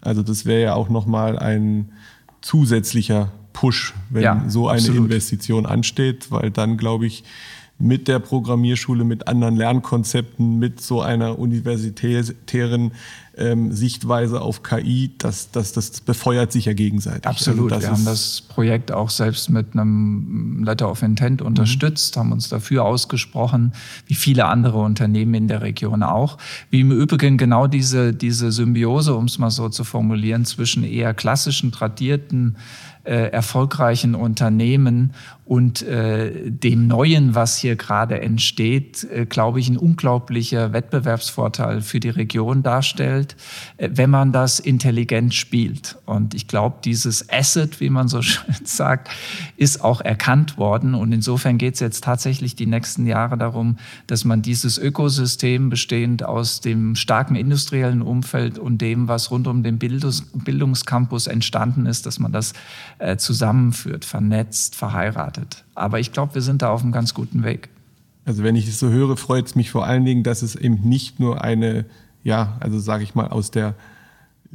Also 0.00 0.22
das 0.22 0.44
wäre 0.44 0.62
ja 0.62 0.74
auch 0.74 0.88
nochmal 0.88 1.38
ein 1.38 1.92
zusätzlicher 2.40 3.32
Push, 3.52 3.94
wenn 4.10 4.22
ja, 4.22 4.44
so 4.48 4.68
eine 4.68 4.80
absolut. 4.80 5.04
Investition 5.04 5.64
ansteht, 5.64 6.30
weil 6.30 6.50
dann, 6.50 6.76
glaube 6.76 7.06
ich, 7.06 7.24
mit 7.78 8.08
der 8.08 8.18
Programmierschule, 8.18 9.04
mit 9.04 9.26
anderen 9.28 9.56
Lernkonzepten, 9.56 10.58
mit 10.58 10.80
so 10.80 11.00
einer 11.00 11.38
universitären 11.38 12.92
ähm, 13.36 13.72
Sichtweise 13.72 14.40
auf 14.40 14.62
KI, 14.62 15.12
das, 15.18 15.50
das, 15.50 15.72
das 15.72 16.00
befeuert 16.00 16.52
sich 16.52 16.66
ja 16.66 16.72
gegenseitig. 16.72 17.26
Absolut. 17.26 17.72
Also 17.72 17.86
Wir 17.86 17.92
haben 17.92 18.04
das 18.04 18.42
Projekt 18.42 18.92
auch 18.92 19.10
selbst 19.10 19.50
mit 19.50 19.72
einem 19.72 20.62
Letter 20.64 20.90
of 20.90 21.02
Intent 21.02 21.40
mhm. 21.40 21.48
unterstützt, 21.48 22.16
mhm. 22.16 22.20
haben 22.20 22.32
uns 22.32 22.48
dafür 22.48 22.84
ausgesprochen, 22.84 23.72
wie 24.06 24.14
viele 24.14 24.46
andere 24.46 24.78
Unternehmen 24.78 25.34
in 25.34 25.48
der 25.48 25.62
Region 25.62 26.02
auch. 26.02 26.38
Wie 26.70 26.80
im 26.80 26.92
Übrigen 26.92 27.36
genau 27.36 27.66
diese, 27.66 28.12
diese 28.12 28.52
Symbiose, 28.52 29.14
um 29.14 29.24
es 29.24 29.38
mal 29.38 29.50
so 29.50 29.68
zu 29.68 29.84
formulieren, 29.84 30.44
zwischen 30.44 30.84
eher 30.84 31.14
klassischen, 31.14 31.72
tradierten 31.72 32.56
äh, 33.04 33.30
erfolgreichen 33.30 34.14
Unternehmen 34.14 35.12
und 35.46 35.82
äh, 35.82 36.50
dem 36.50 36.86
Neuen, 36.86 37.34
was 37.34 37.58
hier 37.58 37.76
gerade 37.76 38.18
entsteht, 38.22 39.04
äh, 39.04 39.26
glaube 39.26 39.60
ich, 39.60 39.68
ein 39.68 39.76
unglaublicher 39.76 40.72
Wettbewerbsvorteil 40.72 41.82
für 41.82 42.00
die 42.00 42.08
Region 42.08 42.62
darstellt, 42.62 43.36
äh, 43.76 43.90
wenn 43.92 44.08
man 44.08 44.32
das 44.32 44.58
intelligent 44.58 45.34
spielt. 45.34 45.98
Und 46.06 46.32
ich 46.32 46.48
glaube, 46.48 46.76
dieses 46.82 47.28
Asset, 47.30 47.78
wie 47.80 47.90
man 47.90 48.08
so 48.08 48.22
schön 48.22 48.54
sagt, 48.64 49.10
ist 49.58 49.84
auch 49.84 50.00
erkannt 50.00 50.56
worden. 50.56 50.94
Und 50.94 51.12
insofern 51.12 51.58
geht 51.58 51.74
es 51.74 51.80
jetzt 51.80 52.04
tatsächlich 52.04 52.56
die 52.56 52.66
nächsten 52.66 53.06
Jahre 53.06 53.36
darum, 53.36 53.76
dass 54.06 54.24
man 54.24 54.40
dieses 54.40 54.78
Ökosystem 54.78 55.68
bestehend 55.68 56.24
aus 56.24 56.62
dem 56.62 56.96
starken 56.96 57.36
industriellen 57.36 58.00
Umfeld 58.00 58.58
und 58.58 58.78
dem, 58.78 59.08
was 59.08 59.30
rund 59.30 59.46
um 59.46 59.62
den 59.62 59.78
Bildungs 59.78 60.22
Bildungscampus 60.32 61.26
entstanden 61.26 61.84
ist, 61.84 62.06
dass 62.06 62.18
man 62.18 62.32
das 62.32 62.54
äh, 62.98 63.16
zusammenführt, 63.16 64.06
vernetzt, 64.06 64.74
verheiratet. 64.74 65.33
Aber 65.74 66.00
ich 66.00 66.12
glaube, 66.12 66.34
wir 66.34 66.42
sind 66.42 66.62
da 66.62 66.70
auf 66.70 66.82
einem 66.82 66.92
ganz 66.92 67.14
guten 67.14 67.44
Weg. 67.44 67.68
Also 68.24 68.42
wenn 68.42 68.56
ich 68.56 68.66
es 68.68 68.78
so 68.78 68.88
höre, 68.88 69.16
freut 69.16 69.46
es 69.46 69.54
mich 69.54 69.70
vor 69.70 69.86
allen 69.86 70.04
Dingen, 70.04 70.22
dass 70.22 70.42
es 70.42 70.56
eben 70.56 70.80
nicht 70.82 71.20
nur 71.20 71.42
eine, 71.42 71.84
ja, 72.22 72.56
also 72.60 72.78
sage 72.78 73.04
ich 73.04 73.14
mal, 73.14 73.28
aus 73.28 73.50
der 73.50 73.74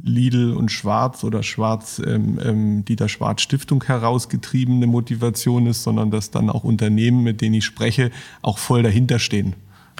Lidl 0.02 0.52
und 0.54 0.72
Schwarz 0.72 1.24
oder 1.24 1.42
Schwarz, 1.42 2.00
ähm, 2.04 2.38
ähm, 2.42 2.84
Dieter 2.84 3.08
Schwarz 3.08 3.42
Stiftung 3.42 3.84
herausgetriebene 3.84 4.86
Motivation 4.86 5.66
ist, 5.66 5.82
sondern 5.82 6.10
dass 6.10 6.30
dann 6.30 6.50
auch 6.50 6.64
Unternehmen, 6.64 7.22
mit 7.22 7.40
denen 7.40 7.54
ich 7.54 7.64
spreche, 7.64 8.10
auch 8.42 8.58
voll 8.58 8.82
dahinter 8.82 9.18
stehen. 9.18 9.54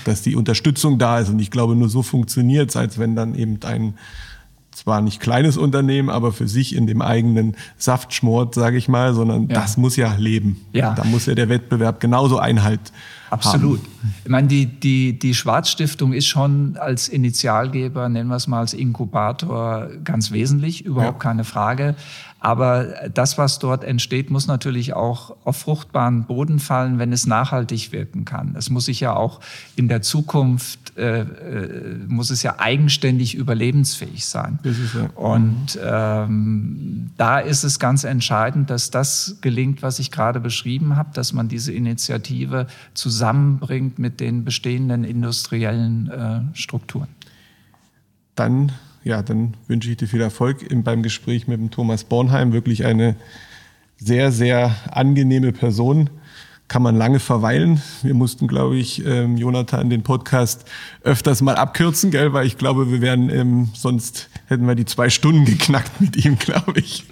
Dass 0.05 0.22
die 0.22 0.37
Unterstützung 0.37 0.99
da 0.99 1.18
ist. 1.18 1.28
Und 1.28 1.41
ich 1.41 1.51
glaube, 1.51 1.76
nur 1.76 1.89
so 1.89 2.03
funktioniert 2.03 2.70
es, 2.70 2.76
als 2.76 2.99
wenn 2.99 3.14
dann 3.14 3.35
eben 3.35 3.59
ein 3.64 3.95
zwar 4.72 5.00
nicht 5.00 5.20
kleines 5.20 5.56
Unternehmen, 5.56 6.10
aber 6.10 6.32
für 6.32 6.48
sich 6.48 6.74
in 6.74 6.86
dem 6.86 7.02
eigenen 7.02 7.56
Saft 7.76 8.14
schmort, 8.14 8.54
sage 8.54 8.76
ich 8.76 8.88
mal, 8.88 9.14
sondern 9.14 9.48
ja. 9.48 9.54
das 9.54 9.76
muss 9.76 9.96
ja 9.96 10.14
leben. 10.14 10.64
Ja. 10.72 10.94
Da 10.94 11.04
muss 11.04 11.26
ja 11.26 11.34
der 11.34 11.48
Wettbewerb 11.48 12.00
genauso 12.00 12.38
Einhalt 12.38 12.92
Absolut. 13.30 13.80
Haben. 13.80 14.14
Ich 14.24 14.30
meine, 14.30 14.48
die, 14.48 14.66
die, 14.66 15.18
die 15.18 15.34
Schwarzstiftung 15.34 16.12
ist 16.12 16.26
schon 16.26 16.76
als 16.78 17.08
Initialgeber, 17.08 18.08
nennen 18.08 18.28
wir 18.28 18.36
es 18.36 18.46
mal 18.46 18.60
als 18.60 18.74
Inkubator, 18.74 19.88
ganz 20.04 20.32
wesentlich, 20.32 20.84
überhaupt 20.84 21.22
ja. 21.22 21.30
keine 21.30 21.44
Frage. 21.44 21.94
Aber 22.41 23.11
das, 23.12 23.36
was 23.36 23.59
dort 23.59 23.84
entsteht, 23.84 24.30
muss 24.30 24.47
natürlich 24.47 24.95
auch 24.95 25.36
auf 25.45 25.59
fruchtbaren 25.59 26.24
Boden 26.24 26.59
fallen, 26.59 26.99
wenn 26.99 27.12
es 27.12 27.26
nachhaltig 27.26 27.93
wirken 27.93 28.24
kann. 28.24 28.55
Es 28.57 28.70
muss 28.70 28.86
sich 28.86 29.01
ja 29.01 29.14
auch 29.14 29.41
in 29.76 29.88
der 29.88 30.01
Zukunft, 30.01 30.97
äh, 30.97 31.20
äh, 31.20 31.99
muss 32.09 32.30
es 32.30 32.43
ja 32.43 32.55
eigenständig 32.59 33.34
überlebensfähig 33.34 34.24
sein. 34.24 34.59
Ja. 34.64 35.11
Und 35.16 35.78
ähm, 35.84 37.11
da 37.18 37.41
ist 37.41 37.62
es 37.62 37.78
ganz 37.78 38.05
entscheidend, 38.05 38.70
dass 38.70 38.91
das 38.91 39.36
gelingt, 39.43 39.82
was 39.82 39.99
ich 39.99 40.11
gerade 40.11 40.41
beschrieben 40.41 40.97
habe, 40.97 41.11
dass 41.12 41.34
man 41.34 41.49
diese 41.49 41.72
Initiative 41.72 42.68
zusammenbringt 42.95 43.99
mit 43.99 44.18
den 44.18 44.45
bestehenden 44.45 45.05
industriellen 45.05 46.11
äh, 46.11 46.57
Strukturen. 46.57 47.09
Dann 48.34 48.72
ja, 49.03 49.22
dann 49.22 49.55
wünsche 49.66 49.90
ich 49.90 49.96
dir 49.96 50.09
viel 50.09 50.20
Erfolg 50.20 50.66
beim 50.84 51.03
Gespräch 51.03 51.48
mit 51.48 51.59
dem 51.59 51.70
Thomas 51.70 52.05
Bornheim. 52.05 52.53
Wirklich 52.53 52.84
eine 52.84 53.16
sehr, 53.96 54.32
sehr 54.32 54.74
angenehme 54.90 55.53
Person. 55.53 56.11
Kann 56.68 56.82
man 56.82 56.96
lange 56.96 57.18
verweilen. 57.18 57.82
Wir 58.03 58.14
mussten, 58.14 58.46
glaube 58.46 58.76
ich, 58.76 59.05
ähm, 59.05 59.36
Jonathan 59.36 59.90
den 59.90 60.03
Podcast 60.03 60.64
öfters 61.03 61.42
mal 61.42 61.57
abkürzen, 61.57 62.11
gell? 62.11 62.32
weil 62.32 62.46
ich 62.46 62.59
glaube, 62.59 62.92
wir 62.92 63.01
wären, 63.01 63.28
ähm, 63.28 63.70
sonst 63.74 64.28
hätten 64.46 64.68
wir 64.68 64.76
die 64.76 64.84
zwei 64.84 65.11
Stunden 65.11 65.44
geknackt 65.44 66.01
mit 66.01 66.24
ihm, 66.24 66.38
glaube 66.38 66.78
ich. 66.78 67.07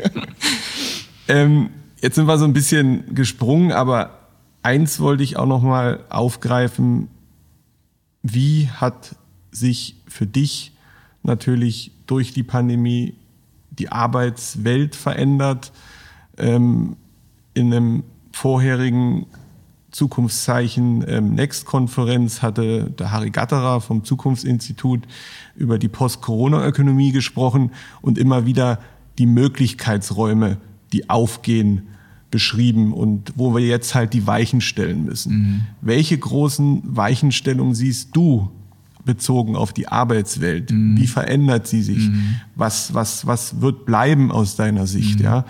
ähm, 1.28 1.70
jetzt 2.01 2.14
sind 2.14 2.26
wir 2.26 2.39
so 2.39 2.45
ein 2.45 2.53
bisschen 2.53 3.14
gesprungen, 3.14 3.72
aber 3.72 4.18
eins 4.62 5.01
wollte 5.01 5.24
ich 5.24 5.36
auch 5.36 5.47
noch 5.47 5.62
mal 5.62 6.05
aufgreifen. 6.09 7.09
Wie 8.22 8.68
hat 8.68 9.16
sich 9.51 9.97
für 10.07 10.26
dich 10.26 10.72
natürlich 11.23 11.93
durch 12.07 12.33
die 12.33 12.43
Pandemie 12.43 13.14
die 13.71 13.91
Arbeitswelt 13.91 14.97
verändert. 14.97 15.73
Ähm, 16.37 16.97
in 17.55 17.73
einem 17.73 18.05
vorherigen 18.33 19.27
Zukunftszeichen 19.91 21.05
ähm, 21.09 21.35
Next-Konferenz 21.35 22.43
hatte 22.43 22.91
der 22.91 23.11
Harry 23.11 23.31
Gatterer 23.31 23.81
vom 23.81 24.05
Zukunftsinstitut 24.05 25.03
über 25.57 25.79
die 25.79 25.89
Post-Corona-Ökonomie 25.89 27.12
gesprochen 27.12 27.73
und 28.03 28.19
immer 28.19 28.47
wieder 28.47 28.81
die 29.19 29.27
Möglichkeitsräume, 29.27 30.59
die 30.93 31.11
aufgehen, 31.11 31.89
beschrieben 32.31 32.93
und 32.93 33.33
wo 33.37 33.55
wir 33.55 33.66
jetzt 33.66 33.95
halt 33.95 34.12
die 34.12 34.27
Weichen 34.27 34.61
stellen 34.61 35.05
müssen. 35.05 35.33
Mhm. 35.33 35.61
Welche 35.81 36.19
großen 36.19 36.83
Weichenstellungen 36.85 37.75
siehst 37.75 38.14
du 38.14 38.51
bezogen 39.09 39.56
auf 39.56 39.72
die 39.72 39.88
Arbeitswelt? 39.88 40.70
Mhm. 40.70 40.96
Wie 40.96 41.06
verändert 41.06 41.66
sie 41.66 41.82
sich? 41.82 42.11
Mhm. 42.11 42.36
Was, 42.54 42.94
was, 42.94 43.26
was 43.26 43.61
wird 43.62 43.86
bleiben 43.86 44.30
aus 44.30 44.54
deiner 44.54 44.86
Sicht? 44.86 45.18
Mhm. 45.18 45.24
Ja? 45.24 45.44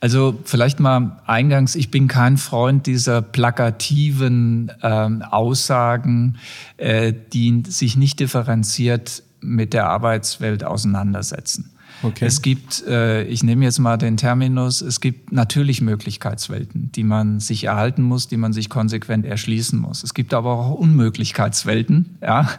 Also 0.00 0.38
vielleicht 0.44 0.80
mal 0.80 1.22
eingangs, 1.24 1.76
ich 1.76 1.90
bin 1.90 2.08
kein 2.08 2.36
Freund 2.36 2.86
dieser 2.86 3.22
plakativen 3.22 4.70
ähm, 4.82 5.22
Aussagen, 5.22 6.36
äh, 6.76 7.14
die 7.32 7.62
sich 7.68 7.96
nicht 7.96 8.20
differenziert 8.20 9.22
mit 9.40 9.72
der 9.72 9.88
Arbeitswelt 9.88 10.64
auseinandersetzen. 10.64 11.70
Okay. 12.02 12.26
Es 12.26 12.42
gibt, 12.42 12.86
äh, 12.86 13.24
ich 13.24 13.42
nehme 13.42 13.64
jetzt 13.64 13.78
mal 13.78 13.96
den 13.96 14.16
Terminus, 14.16 14.82
es 14.82 15.00
gibt 15.00 15.32
natürlich 15.32 15.80
Möglichkeitswelten, 15.80 16.90
die 16.92 17.04
man 17.04 17.40
sich 17.40 17.64
erhalten 17.64 18.02
muss, 18.02 18.28
die 18.28 18.36
man 18.36 18.52
sich 18.52 18.68
konsequent 18.68 19.24
erschließen 19.24 19.78
muss. 19.78 20.02
Es 20.02 20.14
gibt 20.14 20.34
aber 20.34 20.52
auch 20.52 20.70
Unmöglichkeitswelten, 20.72 22.18
ja. 22.20 22.50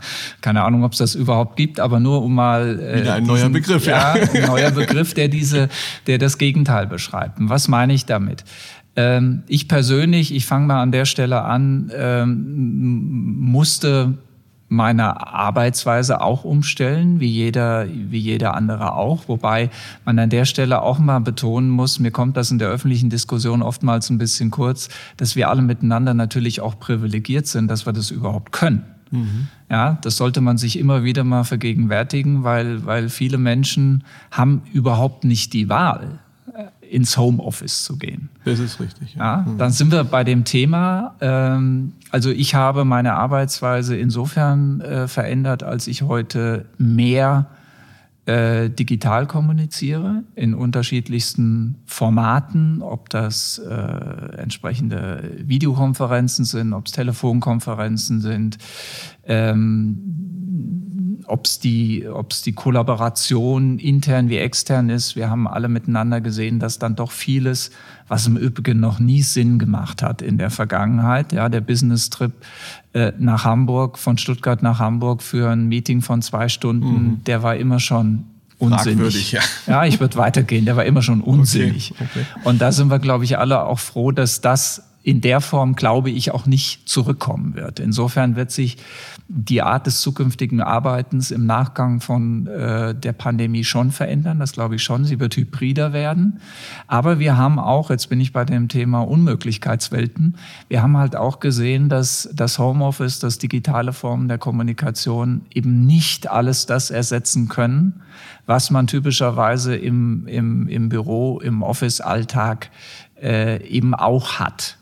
Keine 0.41 0.63
Ahnung, 0.63 0.83
ob 0.83 0.93
es 0.93 0.97
das 0.97 1.15
überhaupt 1.15 1.57
gibt, 1.57 1.79
aber 1.79 1.99
nur 1.99 2.23
um 2.23 2.33
mal. 2.33 2.79
Äh, 2.79 3.01
Wieder 3.01 3.13
ein 3.15 3.23
diesen, 3.23 3.37
neuer 3.37 3.49
Begriff, 3.49 3.85
ja. 3.85 4.17
ja. 4.17 4.23
Ein 4.33 4.47
neuer 4.47 4.71
Begriff, 4.71 5.13
der 5.13 5.27
diese, 5.27 5.69
der 6.07 6.17
das 6.17 6.37
Gegenteil 6.37 6.87
beschreibt. 6.87 7.39
Und 7.39 7.49
was 7.49 7.67
meine 7.67 7.93
ich 7.93 8.05
damit? 8.05 8.43
Ähm, 8.95 9.43
ich 9.47 9.67
persönlich, 9.67 10.33
ich 10.33 10.45
fange 10.45 10.67
mal 10.67 10.81
an 10.81 10.91
der 10.91 11.05
Stelle 11.05 11.41
an, 11.41 11.91
ähm, 11.93 13.35
musste 13.39 14.17
meine 14.75 15.33
Arbeitsweise 15.33 16.21
auch 16.21 16.43
umstellen, 16.43 17.19
wie 17.19 17.27
jeder, 17.29 17.87
wie 17.87 18.19
jeder 18.19 18.53
andere 18.53 18.93
auch. 18.93 19.27
Wobei 19.27 19.69
man 20.05 20.19
an 20.19 20.29
der 20.29 20.45
Stelle 20.45 20.81
auch 20.81 20.99
mal 20.99 21.19
betonen 21.19 21.69
muss, 21.69 21.99
mir 21.99 22.11
kommt 22.11 22.37
das 22.37 22.51
in 22.51 22.59
der 22.59 22.67
öffentlichen 22.67 23.09
Diskussion 23.09 23.61
oftmals 23.61 24.09
ein 24.09 24.17
bisschen 24.17 24.51
kurz, 24.51 24.89
dass 25.17 25.35
wir 25.35 25.49
alle 25.49 25.61
miteinander 25.61 26.13
natürlich 26.13 26.61
auch 26.61 26.79
privilegiert 26.79 27.47
sind, 27.47 27.69
dass 27.69 27.85
wir 27.85 27.93
das 27.93 28.11
überhaupt 28.11 28.51
können. 28.51 28.83
Mhm. 29.11 29.47
Ja, 29.69 29.97
das 30.01 30.17
sollte 30.17 30.41
man 30.41 30.57
sich 30.57 30.77
immer 30.77 31.03
wieder 31.03 31.23
mal 31.23 31.43
vergegenwärtigen, 31.43 32.43
weil, 32.43 32.85
weil 32.85 33.09
viele 33.09 33.37
Menschen 33.37 34.03
haben 34.31 34.61
überhaupt 34.73 35.23
nicht 35.23 35.53
die 35.53 35.69
Wahl 35.69 36.19
ins 36.89 37.17
Homeoffice 37.17 37.83
zu 37.83 37.97
gehen. 37.97 38.29
Das 38.43 38.59
ist 38.59 38.79
richtig. 38.79 39.15
Ja. 39.15 39.45
ja 39.45 39.53
dann 39.57 39.71
sind 39.71 39.91
wir 39.91 40.03
bei 40.03 40.23
dem 40.23 40.43
Thema. 40.43 41.15
Ähm, 41.21 41.93
also 42.11 42.31
ich 42.31 42.55
habe 42.55 42.85
meine 42.85 43.13
Arbeitsweise 43.13 43.95
insofern 43.95 44.81
äh, 44.81 45.07
verändert, 45.07 45.63
als 45.63 45.87
ich 45.87 46.03
heute 46.03 46.65
mehr 46.77 47.47
äh, 48.25 48.69
digital 48.71 49.27
kommuniziere 49.27 50.23
in 50.35 50.55
unterschiedlichsten 50.55 51.75
Formaten, 51.85 52.81
ob 52.81 53.09
das 53.09 53.59
äh, 53.59 54.37
entsprechende 54.37 55.31
Videokonferenzen 55.43 56.43
sind, 56.43 56.73
ob 56.73 56.87
es 56.87 56.91
Telefonkonferenzen 56.93 58.21
sind. 58.21 58.57
Ob 61.27 61.45
es 61.45 61.59
die, 61.59 62.07
ob's 62.07 62.41
die 62.41 62.53
Kollaboration 62.53 63.79
intern 63.79 64.29
wie 64.29 64.37
extern 64.37 64.89
ist. 64.89 65.15
Wir 65.15 65.29
haben 65.29 65.47
alle 65.47 65.67
miteinander 65.69 66.21
gesehen, 66.21 66.59
dass 66.59 66.79
dann 66.79 66.95
doch 66.95 67.11
vieles, 67.11 67.71
was 68.07 68.27
im 68.27 68.37
Übrigen 68.37 68.79
noch 68.79 68.99
nie 68.99 69.21
Sinn 69.21 69.57
gemacht 69.57 70.01
hat 70.03 70.21
in 70.21 70.37
der 70.37 70.51
Vergangenheit, 70.51 71.33
ja, 71.33 71.49
der 71.49 71.61
Business-Trip 71.61 72.31
äh, 72.93 73.11
nach 73.17 73.43
Hamburg, 73.43 73.97
von 73.97 74.17
Stuttgart 74.17 74.61
nach 74.61 74.79
Hamburg 74.79 75.23
für 75.23 75.49
ein 75.49 75.67
Meeting 75.67 76.01
von 76.01 76.21
zwei 76.21 76.47
Stunden, 76.47 77.03
mhm. 77.03 77.23
der 77.25 77.41
war 77.43 77.55
immer 77.55 77.79
schon 77.79 78.25
unsinnig. 78.57 79.31
Ja. 79.31 79.41
ja, 79.67 79.85
ich 79.85 79.99
würde 79.99 80.17
weitergehen, 80.17 80.65
der 80.65 80.75
war 80.75 80.85
immer 80.85 81.01
schon 81.01 81.21
unsinnig. 81.21 81.91
Okay, 81.91 82.07
okay. 82.11 82.25
Und 82.43 82.61
da 82.61 82.71
sind 82.71 82.89
wir, 82.89 82.99
glaube 82.99 83.23
ich, 83.23 83.37
alle 83.37 83.63
auch 83.63 83.79
froh, 83.79 84.11
dass 84.11 84.41
das 84.41 84.83
in 85.03 85.21
der 85.21 85.39
Form, 85.39 85.75
glaube 85.75 86.09
ich, 86.09 86.31
auch 86.31 86.47
nicht 86.47 86.89
zurückkommen 86.89 87.53
wird. 87.53 87.79
Insofern 87.79 88.35
wird 88.35 88.51
sich 88.51 88.77
die 89.27 89.63
Art 89.63 89.87
des 89.87 90.01
zukünftigen 90.01 90.61
Arbeitens 90.61 91.31
im 91.31 91.47
Nachgang 91.47 91.99
von 91.99 92.45
äh, 92.45 92.93
der 92.93 93.13
Pandemie 93.13 93.63
schon 93.63 93.91
verändern. 93.91 94.39
Das 94.39 94.51
glaube 94.51 94.75
ich 94.75 94.83
schon. 94.83 95.03
Sie 95.03 95.19
wird 95.19 95.35
hybrider 95.35 95.93
werden. 95.93 96.39
Aber 96.85 97.17
wir 97.17 97.35
haben 97.35 97.57
auch, 97.57 97.89
jetzt 97.89 98.07
bin 98.09 98.19
ich 98.19 98.33
bei 98.33 98.45
dem 98.45 98.67
Thema 98.67 99.01
Unmöglichkeitswelten, 99.01 100.35
wir 100.67 100.83
haben 100.83 100.97
halt 100.97 101.15
auch 101.15 101.39
gesehen, 101.39 101.89
dass 101.89 102.29
das 102.33 102.59
Homeoffice, 102.59 103.19
das 103.19 103.39
digitale 103.39 103.93
Formen 103.93 104.27
der 104.27 104.37
Kommunikation 104.37 105.41
eben 105.51 105.85
nicht 105.85 106.29
alles 106.29 106.67
das 106.67 106.91
ersetzen 106.91 107.47
können, 107.47 108.01
was 108.45 108.69
man 108.69 108.85
typischerweise 108.85 109.75
im, 109.75 110.27
im, 110.27 110.67
im 110.67 110.89
Büro, 110.89 111.39
im 111.39 111.63
Office-Alltag 111.63 112.69
äh, 113.19 113.65
eben 113.67 113.95
auch 113.95 114.33
hat 114.33 114.77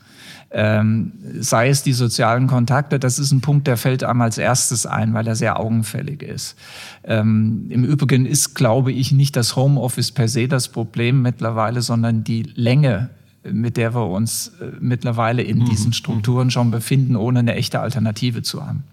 ähm, 0.54 1.14
sei 1.39 1.70
es 1.70 1.82
die 1.84 1.93
sozialen 1.93 2.47
Kontakte, 2.47 2.99
das 2.99 3.18
ist 3.18 3.32
ein 3.32 3.41
Punkt, 3.41 3.68
der 3.68 3.76
fällt 3.76 4.04
einem 4.04 4.22
als 4.22 4.38
erstes 4.38 4.86
ein, 4.86 5.14
weil 5.14 5.28
er 5.28 5.36
sehr 5.36 5.60
augenfällig 5.60 6.22
ist. 6.22 6.56
Ähm, 7.04 7.66
Im 7.70 7.84
Übrigen 7.84 8.26
ist, 8.26 8.54
glaube 8.54 8.91
ich, 8.91 9.12
nicht 9.12 9.36
das 9.36 9.56
Homeoffice 9.56 10.12
per 10.12 10.28
se 10.28 10.47
das 10.47 10.70
Problem 10.70 11.22
mittlerweile, 11.24 11.82
sondern 11.82 12.24
die 12.24 12.43
Länge 12.56 13.10
mit 13.51 13.78
der 13.78 13.93
wir 13.93 14.08
uns 14.08 14.54
äh, 14.62 14.72
mittlerweile 14.80 15.41
in 15.41 15.60
mhm. 15.60 15.66
diesen 15.66 15.91
Strukturen 15.93 16.49
schon 16.49 16.72
befinden, 16.72 17.16
ohne 17.18 17.39
eine 17.39 17.56
echte 17.56 17.82
Alternative 17.82 18.41
zu 18.41 18.66
haben. 18.66 18.84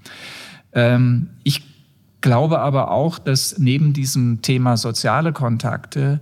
Ähm, 0.73 1.29
ich 1.45 1.63
glaube 2.21 2.61
aber 2.61 2.91
auch, 2.91 3.19
dass 3.19 3.59
neben 3.59 3.93
diesem 3.93 4.43
Thema 4.43 4.77
soziale 4.77 5.33
Kontakte 5.33 6.21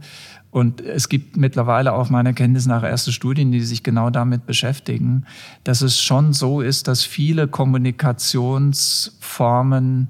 und 0.58 0.80
es 0.80 1.08
gibt 1.08 1.36
mittlerweile 1.36 1.92
auch 1.92 2.10
meiner 2.10 2.32
Kenntnis 2.32 2.66
nach 2.66 2.82
erste 2.82 3.12
Studien, 3.12 3.52
die 3.52 3.60
sich 3.60 3.84
genau 3.84 4.10
damit 4.10 4.44
beschäftigen, 4.44 5.24
dass 5.64 5.82
es 5.82 6.02
schon 6.02 6.32
so 6.32 6.60
ist, 6.60 6.88
dass 6.88 7.04
viele 7.04 7.46
Kommunikationsformen 7.46 10.08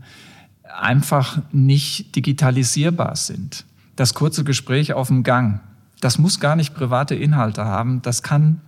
einfach 0.80 1.42
nicht 1.52 2.16
digitalisierbar 2.16 3.14
sind. 3.16 3.66
Das 3.96 4.14
kurze 4.14 4.44
Gespräch 4.44 4.94
auf 4.94 5.08
dem 5.08 5.22
Gang, 5.22 5.60
das 6.00 6.18
muss 6.18 6.40
gar 6.40 6.56
nicht 6.56 6.74
private 6.74 7.14
Inhalte 7.14 7.64
haben, 7.64 8.00
das 8.02 8.22
kann 8.22 8.60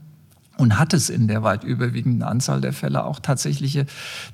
und 0.61 0.79
hat 0.79 0.93
es 0.93 1.09
in 1.09 1.27
der 1.27 1.43
weit 1.43 1.65
überwiegenden 1.65 2.23
Anzahl 2.23 2.61
der 2.61 2.75
Fälle 2.75 3.05
auch 3.05 3.19
tatsächliche, 3.19 3.87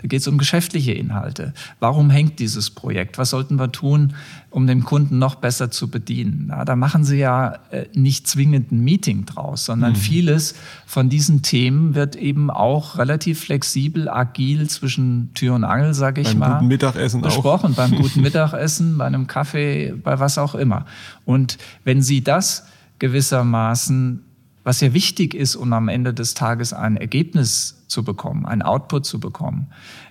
da 0.02 0.08
geht 0.08 0.20
es 0.20 0.26
um 0.26 0.38
geschäftliche 0.38 0.92
Inhalte. 0.92 1.54
Warum 1.78 2.10
hängt 2.10 2.40
dieses 2.40 2.70
Projekt? 2.70 3.16
Was 3.16 3.30
sollten 3.30 3.56
wir 3.56 3.70
tun, 3.70 4.14
um 4.50 4.66
den 4.66 4.82
Kunden 4.82 5.18
noch 5.18 5.36
besser 5.36 5.70
zu 5.70 5.88
bedienen? 5.88 6.48
Ja, 6.50 6.64
da 6.64 6.74
machen 6.74 7.04
Sie 7.04 7.18
ja 7.18 7.60
äh, 7.70 7.86
nicht 7.94 8.26
zwingend 8.26 8.72
ein 8.72 8.80
Meeting 8.80 9.24
draus, 9.24 9.66
sondern 9.66 9.92
mhm. 9.92 9.96
vieles 9.96 10.56
von 10.84 11.08
diesen 11.08 11.42
Themen 11.42 11.94
wird 11.94 12.16
eben 12.16 12.50
auch 12.50 12.98
relativ 12.98 13.40
flexibel, 13.40 14.08
agil 14.08 14.68
zwischen 14.68 15.32
Tür 15.34 15.54
und 15.54 15.62
Angel, 15.62 15.94
sage 15.94 16.22
ich 16.22 16.28
beim 16.28 16.38
mal. 16.38 16.46
Beim 16.46 16.54
guten 16.58 16.68
Mittagessen 16.68 17.22
besprochen, 17.22 17.72
auch. 17.72 17.76
beim 17.76 17.90
guten 17.96 18.20
Mittagessen, 18.20 18.98
bei 18.98 19.06
einem 19.06 19.28
Kaffee, 19.28 19.94
bei 20.02 20.18
was 20.18 20.38
auch 20.38 20.56
immer. 20.56 20.86
Und 21.24 21.58
wenn 21.84 22.02
Sie 22.02 22.24
das 22.24 22.66
gewissermaßen 22.98 24.25
was 24.66 24.80
ja 24.80 24.92
wichtig 24.92 25.32
ist, 25.32 25.54
um 25.54 25.72
am 25.72 25.86
Ende 25.86 26.12
des 26.12 26.34
Tages 26.34 26.72
ein 26.72 26.96
Ergebnis 26.96 27.84
zu 27.86 28.02
bekommen, 28.02 28.46
ein 28.46 28.62
Output 28.62 29.06
zu 29.06 29.20
bekommen. 29.20 29.68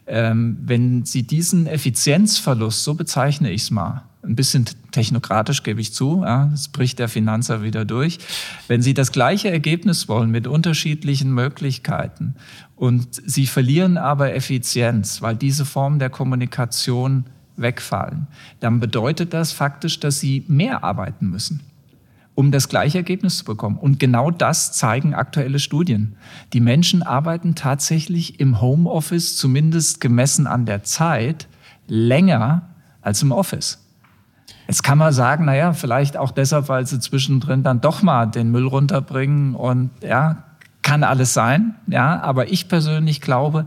Ähm, 0.08 0.58
wenn 0.62 1.03
Sie 1.03 1.24
diesen 1.24 1.68
Effizienzverlust, 1.68 2.86
so 2.86 2.93
bezeichne 2.93 3.51
ich 3.51 3.64
es 3.64 3.72
mal, 3.72 4.06
ein 4.24 4.38
bisschen 4.38 4.64
technokratisch 4.91 5.64
gebe 5.64 5.82
ich 5.82 5.93
zu, 5.93 6.22
ja, 6.24 6.45
das 6.45 6.70
bricht 6.70 6.99
der 6.99 7.10
Finanzer 7.10 7.64
wieder 7.64 7.84
durch. 7.84 8.18
Wenn 8.70 8.82
Sie 8.82 8.93
das 8.93 9.12
gleiche 9.12 9.51
Ergebnis 9.51 10.08
wollen 10.08 10.32
mit 10.32 10.47
unterschiedlichen 10.47 11.34
Möglichkeiten 11.34 12.36
und 12.78 13.22
Sie 13.26 13.47
verlieren 13.47 13.97
aber 13.97 14.36
Effizienz, 14.36 15.22
weil 15.22 15.36
diese 15.36 15.66
Formen 15.66 15.99
der 15.99 16.10
Kommunikation 16.10 17.26
wegfallen, 17.58 18.28
dann 18.62 18.80
bedeutet 18.80 19.34
das 19.34 19.51
faktisch, 19.51 19.99
dass 19.99 20.22
Sie 20.22 20.45
mehr 20.47 20.86
arbeiten 20.86 21.30
müssen 21.30 21.60
um 22.36 22.51
das 22.51 22.67
gleiche 22.69 22.99
Ergebnis 22.99 23.38
zu 23.38 23.45
bekommen. 23.45 23.77
Und 23.77 23.99
genau 23.99 24.29
das 24.29 24.73
zeigen 24.73 25.13
aktuelle 25.15 25.59
Studien. 25.59 26.17
Die 26.53 26.59
Menschen 26.59 27.01
arbeiten 27.01 27.55
tatsächlich 27.55 28.39
im 28.39 28.61
Homeoffice, 28.61 29.38
zumindest 29.38 30.01
gemessen 30.01 30.45
an 30.45 30.65
der 30.65 30.83
Zeit, 30.83 31.47
länger 31.88 32.69
als 33.01 33.21
im 33.21 33.31
Office. 33.31 33.81
Jetzt 34.67 34.83
kann 34.83 34.97
man 34.97 35.13
sagen, 35.13 35.45
naja, 35.45 35.73
vielleicht 35.73 36.17
auch 36.17 36.31
deshalb, 36.31 36.69
weil 36.69 36.86
sie 36.86 36.99
zwischendrin 36.99 37.63
dann 37.63 37.81
doch 37.81 38.01
mal 38.01 38.25
den 38.25 38.51
Müll 38.51 38.65
runterbringen 38.65 39.55
und 39.55 39.91
ja, 40.01 40.43
kann 40.81 41.03
alles 41.03 41.33
sein, 41.33 41.75
ja, 41.88 42.21
aber 42.21 42.51
ich 42.51 42.67
persönlich 42.67 43.21
glaube, 43.21 43.65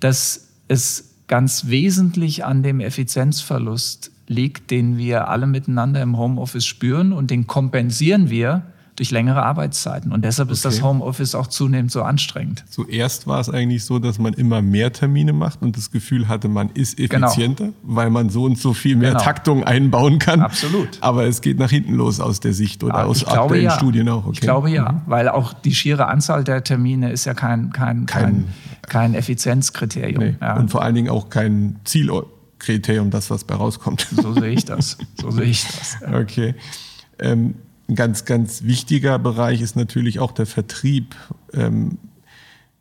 dass 0.00 0.48
es 0.68 1.14
ganz 1.28 1.66
wesentlich 1.66 2.44
an 2.44 2.62
dem 2.62 2.80
Effizienzverlust 2.80 4.10
liegt, 4.28 4.70
den 4.70 4.96
wir 4.96 5.28
alle 5.28 5.46
miteinander 5.46 6.02
im 6.02 6.16
Homeoffice 6.16 6.66
spüren 6.66 7.12
und 7.12 7.30
den 7.30 7.46
kompensieren 7.46 8.30
wir 8.30 8.62
durch 8.96 9.10
längere 9.10 9.42
Arbeitszeiten. 9.42 10.10
Und 10.10 10.24
deshalb 10.24 10.50
ist 10.50 10.64
das 10.64 10.82
Homeoffice 10.82 11.34
auch 11.34 11.46
zunehmend 11.46 11.92
so 11.92 12.02
anstrengend. 12.02 12.64
Zuerst 12.68 13.26
war 13.26 13.40
es 13.40 13.50
eigentlich 13.50 13.84
so, 13.84 13.98
dass 13.98 14.18
man 14.18 14.32
immer 14.32 14.62
mehr 14.62 14.92
Termine 14.92 15.32
macht 15.32 15.62
und 15.62 15.76
das 15.76 15.90
Gefühl 15.90 16.28
hatte, 16.28 16.48
man 16.48 16.70
ist 16.70 16.96
genau. 16.96 17.26
effizienter, 17.26 17.64
genau. 17.66 17.76
weil 17.82 18.10
man 18.10 18.30
so 18.30 18.44
und 18.44 18.58
so 18.58 18.72
viel 18.72 18.96
mehr 18.96 19.10
genau. 19.12 19.22
Taktung 19.22 19.64
einbauen 19.64 20.18
kann. 20.18 20.40
Absolut. 20.40 20.88
Aber 21.00 21.26
es 21.26 21.42
geht 21.42 21.58
nach 21.58 21.70
hinten 21.70 21.94
los 21.94 22.20
aus 22.20 22.40
der 22.40 22.54
Sicht 22.54 22.82
oder 22.82 23.00
ja, 23.00 23.04
aus 23.04 23.26
aktuellen 23.26 23.64
ja. 23.64 23.70
Studien 23.72 24.08
auch. 24.08 24.24
Okay. 24.24 24.30
Ich 24.32 24.40
glaube 24.40 24.70
ja, 24.70 24.92
mhm. 24.92 25.00
weil 25.06 25.28
auch 25.28 25.52
die 25.52 25.74
schiere 25.74 26.06
Anzahl 26.08 26.42
der 26.42 26.64
Termine 26.64 27.10
ist 27.10 27.26
ja 27.26 27.34
kein, 27.34 27.72
kein, 27.72 28.06
kein, 28.06 28.24
kein, 28.24 28.44
kein 28.88 29.14
Effizienzkriterium. 29.14 30.24
Nee. 30.24 30.36
Ja. 30.40 30.56
Und 30.56 30.70
vor 30.70 30.82
allen 30.82 30.94
Dingen 30.94 31.10
auch 31.10 31.28
kein 31.28 31.76
Ziel 31.84 32.10
Kriterium, 32.66 33.10
das, 33.10 33.30
was 33.30 33.44
bei 33.44 33.54
rauskommt. 33.54 34.06
So 34.16 34.32
sehe 34.32 34.50
ich 34.50 34.64
das. 34.64 34.98
So 35.20 35.30
sehe 35.30 35.44
ich 35.44 35.64
das. 35.64 35.98
Ja. 36.00 36.18
Okay. 36.18 36.54
Ähm, 37.18 37.54
ein 37.88 37.94
ganz, 37.94 38.24
ganz 38.24 38.64
wichtiger 38.64 39.18
Bereich 39.18 39.60
ist 39.60 39.76
natürlich 39.76 40.18
auch 40.18 40.32
der 40.32 40.46
Vertrieb. 40.46 41.14
Ähm, 41.52 41.98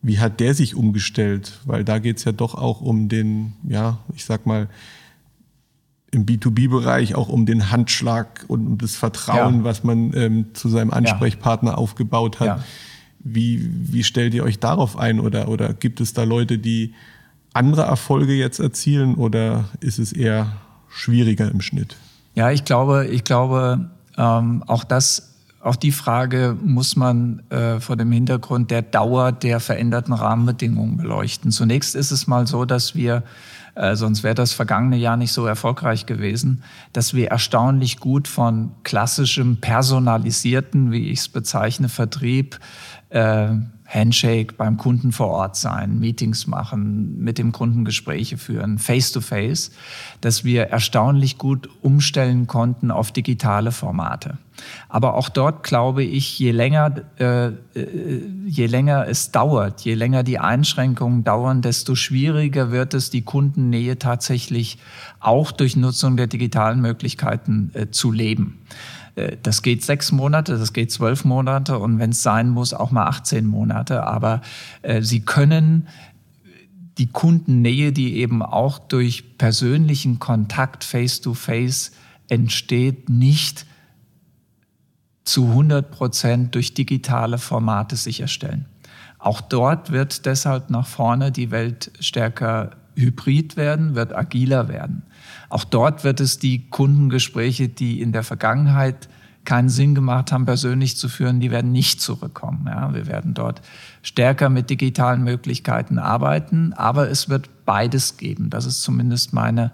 wie 0.01 0.19
hat 0.19 0.39
der 0.39 0.55
sich 0.55 0.75
umgestellt? 0.75 1.59
Weil 1.65 1.83
da 1.83 1.99
geht 1.99 2.17
es 2.17 2.23
ja 2.23 2.31
doch 2.31 2.55
auch 2.55 2.81
um 2.81 3.09
den, 3.09 3.53
ja, 3.67 3.99
ich 4.15 4.25
sag 4.25 4.45
mal, 4.45 4.67
im 6.11 6.25
B2B-Bereich 6.25 7.13
auch 7.13 7.29
um 7.29 7.45
den 7.45 7.71
Handschlag 7.71 8.45
und 8.47 8.65
um 8.65 8.77
das 8.77 8.95
Vertrauen, 8.95 9.57
ja. 9.57 9.63
was 9.65 9.83
man 9.83 10.13
ähm, 10.15 10.45
zu 10.53 10.69
seinem 10.69 10.91
Ansprechpartner 10.91 11.71
ja. 11.71 11.77
aufgebaut 11.77 12.39
hat. 12.39 12.63
Wie, 13.19 13.69
wie 13.91 14.03
stellt 14.03 14.33
ihr 14.33 14.43
euch 14.43 14.59
darauf 14.59 14.97
ein? 14.97 15.19
Oder, 15.19 15.47
oder 15.49 15.73
gibt 15.73 15.99
es 15.99 16.13
da 16.13 16.23
Leute, 16.23 16.57
die 16.57 16.93
andere 17.55 17.83
Erfolge 17.83 18.33
jetzt 18.33 18.59
erzielen 18.59 19.15
oder 19.15 19.65
ist 19.79 19.99
es 19.99 20.11
eher 20.11 20.53
schwieriger 20.89 21.49
im 21.49 21.61
Schnitt? 21.61 21.95
Ja, 22.33 22.51
ich 22.51 22.65
glaube, 22.65 23.07
ich 23.07 23.23
glaube, 23.23 23.89
ähm, 24.17 24.63
auch 24.67 24.83
das, 24.83 25.35
auch 25.61 25.75
die 25.75 25.91
Frage 25.91 26.57
muss 26.61 26.95
man 26.95 27.43
äh, 27.49 27.79
vor 27.79 27.95
dem 27.95 28.11
Hintergrund 28.11 28.71
der 28.71 28.81
Dauer 28.81 29.31
der 29.31 29.59
veränderten 29.59 30.13
Rahmenbedingungen 30.13 30.97
beleuchten. 30.97 31.51
Zunächst 31.51 31.95
ist 31.95 32.11
es 32.11 32.27
mal 32.27 32.45
so, 32.45 32.65
dass 32.65 32.93
wir 32.93 33.23
äh, 33.75 33.95
sonst 33.95 34.23
wäre 34.23 34.35
das 34.35 34.53
vergangene 34.53 34.97
Jahr 34.97 35.17
nicht 35.17 35.33
so 35.33 35.45
erfolgreich 35.45 36.05
gewesen, 36.05 36.63
dass 36.93 37.13
wir 37.13 37.29
erstaunlich 37.29 37.99
gut 37.99 38.27
von 38.27 38.71
klassischem 38.83 39.57
personalisierten, 39.57 40.91
wie 40.91 41.09
ich 41.09 41.19
es 41.19 41.29
bezeichne, 41.29 41.89
Vertrieb 41.89 42.59
äh, 43.09 43.49
Handshake 43.85 44.55
beim 44.57 44.77
Kunden 44.77 45.11
vor 45.11 45.27
Ort 45.27 45.55
sein, 45.55 45.99
Meetings 45.99 46.47
machen, 46.47 47.19
mit 47.19 47.37
dem 47.37 47.51
Kunden 47.51 47.85
Gespräche 47.85 48.37
führen, 48.37 48.79
face-to-face, 48.79 49.69
-face, 49.69 49.71
dass 50.21 50.43
wir 50.43 50.63
erstaunlich 50.63 51.37
gut 51.37 51.69
umstellen 51.81 52.47
konnten 52.47 52.89
auf 52.89 53.11
digitale 53.11 53.71
Formate. 53.71 54.37
Aber 54.89 55.15
auch 55.15 55.29
dort 55.29 55.63
glaube 55.63 56.03
ich, 56.03 56.39
je 56.39 56.51
länger, 56.51 56.95
äh, 57.19 57.47
äh, 57.47 57.53
je 58.45 58.65
länger 58.65 59.07
es 59.07 59.31
dauert, 59.31 59.81
je 59.81 59.93
länger 59.93 60.23
die 60.23 60.39
Einschränkungen 60.39 61.23
dauern, 61.23 61.61
desto 61.61 61.95
schwieriger 61.95 62.71
wird 62.71 62.93
es, 62.93 63.09
die 63.09 63.23
Kundennähe 63.23 63.99
tatsächlich 63.99 64.79
auch 65.19 65.51
durch 65.51 65.75
Nutzung 65.75 66.17
der 66.17 66.27
digitalen 66.27 66.81
Möglichkeiten 66.81 67.71
äh, 67.73 67.91
zu 67.91 68.11
leben. 68.11 68.59
Äh, 69.15 69.37
das 69.41 69.61
geht 69.61 69.83
sechs 69.83 70.11
Monate, 70.11 70.57
das 70.57 70.73
geht 70.73 70.91
zwölf 70.91 71.25
Monate 71.25 71.79
und 71.79 71.99
wenn 71.99 72.11
es 72.11 72.23
sein 72.23 72.49
muss, 72.49 72.73
auch 72.73 72.91
mal 72.91 73.07
18 73.07 73.45
Monate. 73.45 74.03
Aber 74.03 74.41
äh, 74.81 75.01
Sie 75.01 75.21
können 75.21 75.87
die 76.97 77.07
Kundennähe, 77.07 77.91
die 77.91 78.17
eben 78.17 78.41
auch 78.41 78.79
durch 78.79 79.37
persönlichen 79.37 80.19
Kontakt 80.19 80.83
face-to-face 80.83 81.91
-face 81.91 81.91
entsteht, 82.29 83.09
nicht 83.09 83.65
zu 85.25 85.47
100 85.47 85.91
Prozent 85.91 86.55
durch 86.55 86.73
digitale 86.73 87.37
Formate 87.37 87.95
sicherstellen. 87.95 88.65
Auch 89.17 89.41
dort 89.41 89.91
wird 89.91 90.25
deshalb 90.25 90.69
nach 90.69 90.87
vorne 90.87 91.31
die 91.31 91.51
Welt 91.51 91.91
stärker 91.99 92.71
hybrid 92.95 93.57
werden, 93.57 93.95
wird 93.95 94.15
agiler 94.15 94.67
werden. 94.67 95.03
Auch 95.49 95.63
dort 95.63 96.03
wird 96.03 96.19
es 96.19 96.39
die 96.39 96.69
Kundengespräche, 96.69 97.69
die 97.69 98.01
in 98.01 98.11
der 98.11 98.23
Vergangenheit 98.23 99.09
keinen 99.45 99.69
Sinn 99.69 99.95
gemacht 99.95 100.31
haben, 100.31 100.45
persönlich 100.45 100.97
zu 100.97 101.07
führen, 101.07 101.39
die 101.39 101.51
werden 101.51 101.71
nicht 101.71 102.01
zurückkommen. 102.01 102.65
Ja, 102.67 102.93
wir 102.93 103.05
werden 103.07 103.33
dort 103.33 103.61
stärker 104.01 104.49
mit 104.49 104.69
digitalen 104.69 105.23
Möglichkeiten 105.23 105.99
arbeiten, 105.99 106.73
aber 106.73 107.09
es 107.09 107.29
wird 107.29 107.49
beides 107.63 108.17
geben. 108.17 108.49
Das 108.49 108.65
ist 108.65 108.81
zumindest 108.81 109.33
meine, 109.33 109.71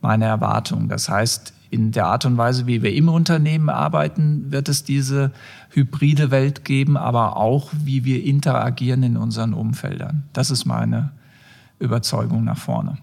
meine 0.00 0.26
Erwartung. 0.26 0.88
Das 0.88 1.08
heißt, 1.08 1.54
in 1.70 1.90
der 1.90 2.06
Art 2.06 2.24
und 2.24 2.36
Weise, 2.36 2.66
wie 2.66 2.82
wir 2.82 2.94
im 2.94 3.08
Unternehmen 3.08 3.68
arbeiten, 3.68 4.52
wird 4.52 4.68
es 4.68 4.84
diese 4.84 5.32
hybride 5.70 6.30
Welt 6.30 6.64
geben, 6.64 6.96
aber 6.96 7.36
auch, 7.36 7.70
wie 7.72 8.04
wir 8.04 8.22
interagieren 8.22 9.02
in 9.02 9.16
unseren 9.16 9.54
Umfeldern. 9.54 10.24
Das 10.32 10.50
ist 10.50 10.66
meine 10.66 11.10
Überzeugung 11.78 12.44
nach 12.44 12.58
vorne. 12.58 12.98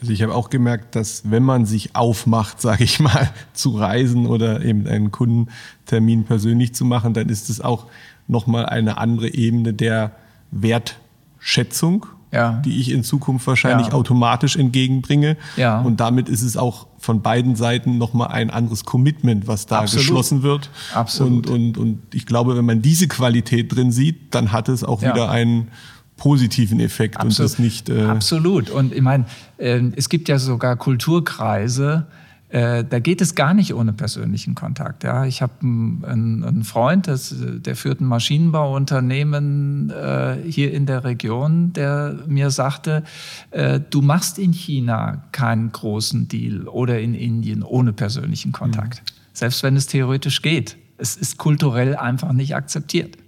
Also 0.00 0.12
ich 0.12 0.22
habe 0.22 0.34
auch 0.34 0.50
gemerkt, 0.50 0.94
dass 0.94 1.30
wenn 1.30 1.42
man 1.42 1.64
sich 1.64 1.96
aufmacht, 1.96 2.60
sage 2.60 2.84
ich 2.84 3.00
mal, 3.00 3.30
zu 3.54 3.70
reisen 3.70 4.26
oder 4.26 4.62
eben 4.62 4.86
einen 4.86 5.10
Kundentermin 5.10 6.24
persönlich 6.24 6.74
zu 6.74 6.84
machen, 6.84 7.14
dann 7.14 7.28
ist 7.28 7.48
es 7.50 7.60
auch 7.60 7.86
nochmal 8.28 8.66
eine 8.66 8.98
andere 8.98 9.32
Ebene 9.32 9.72
der 9.72 10.12
Wertschätzung, 10.50 12.06
ja. 12.32 12.60
die 12.64 12.80
ich 12.80 12.90
in 12.90 13.04
Zukunft 13.04 13.46
wahrscheinlich 13.46 13.88
ja. 13.88 13.92
automatisch 13.94 14.56
entgegenbringe. 14.56 15.36
Ja. 15.56 15.80
Und 15.80 16.00
damit 16.00 16.28
ist 16.28 16.42
es 16.42 16.56
auch 16.56 16.86
von 16.98 17.22
beiden 17.22 17.56
Seiten 17.56 17.98
nochmal 17.98 18.28
ein 18.28 18.50
anderes 18.50 18.84
Commitment, 18.84 19.46
was 19.46 19.66
da 19.66 19.80
Absolut. 19.80 20.06
geschlossen 20.06 20.42
wird. 20.42 20.70
Absolut. 20.92 21.48
Und, 21.48 21.78
und, 21.78 21.78
und 21.78 22.14
ich 22.14 22.26
glaube, 22.26 22.56
wenn 22.56 22.64
man 22.64 22.82
diese 22.82 23.08
Qualität 23.08 23.74
drin 23.74 23.92
sieht, 23.92 24.34
dann 24.34 24.52
hat 24.52 24.68
es 24.68 24.84
auch 24.84 25.02
wieder 25.02 25.30
einen 25.30 25.68
positiven 26.16 26.80
Effekt 26.80 27.16
Absolut. 27.16 27.38
und 27.38 27.44
das 27.44 27.58
nicht. 27.58 27.88
Äh 27.88 28.04
Absolut. 28.04 28.70
Und 28.70 28.92
ich 28.92 29.02
meine, 29.02 29.26
äh, 29.58 29.82
es 29.96 30.08
gibt 30.08 30.28
ja 30.28 30.38
sogar 30.38 30.76
Kulturkreise, 30.76 32.06
äh, 32.48 32.84
da 32.84 33.00
geht 33.00 33.20
es 33.20 33.34
gar 33.34 33.54
nicht 33.54 33.74
ohne 33.74 33.92
persönlichen 33.92 34.54
Kontakt. 34.54 35.02
Ja, 35.02 35.24
ich 35.24 35.42
habe 35.42 35.52
einen, 35.62 36.44
einen, 36.44 36.64
Freund, 36.64 37.08
das, 37.08 37.34
der 37.36 37.74
führt 37.74 38.00
ein 38.00 38.06
Maschinenbauunternehmen 38.06 39.90
äh, 39.90 40.36
hier 40.48 40.72
in 40.72 40.86
der 40.86 41.02
Region, 41.02 41.72
der 41.72 42.20
mir 42.26 42.50
sagte, 42.50 43.02
äh, 43.50 43.80
du 43.90 44.00
machst 44.00 44.38
in 44.38 44.52
China 44.52 45.24
keinen 45.32 45.72
großen 45.72 46.28
Deal 46.28 46.68
oder 46.68 47.00
in 47.00 47.14
Indien 47.14 47.64
ohne 47.64 47.92
persönlichen 47.92 48.52
Kontakt, 48.52 49.02
mhm. 49.02 49.10
selbst 49.32 49.64
wenn 49.64 49.76
es 49.76 49.88
theoretisch 49.88 50.40
geht. 50.40 50.76
Es 50.98 51.16
ist 51.16 51.38
kulturell 51.38 51.96
einfach 51.96 52.32
nicht 52.32 52.54
akzeptiert. 52.54 53.18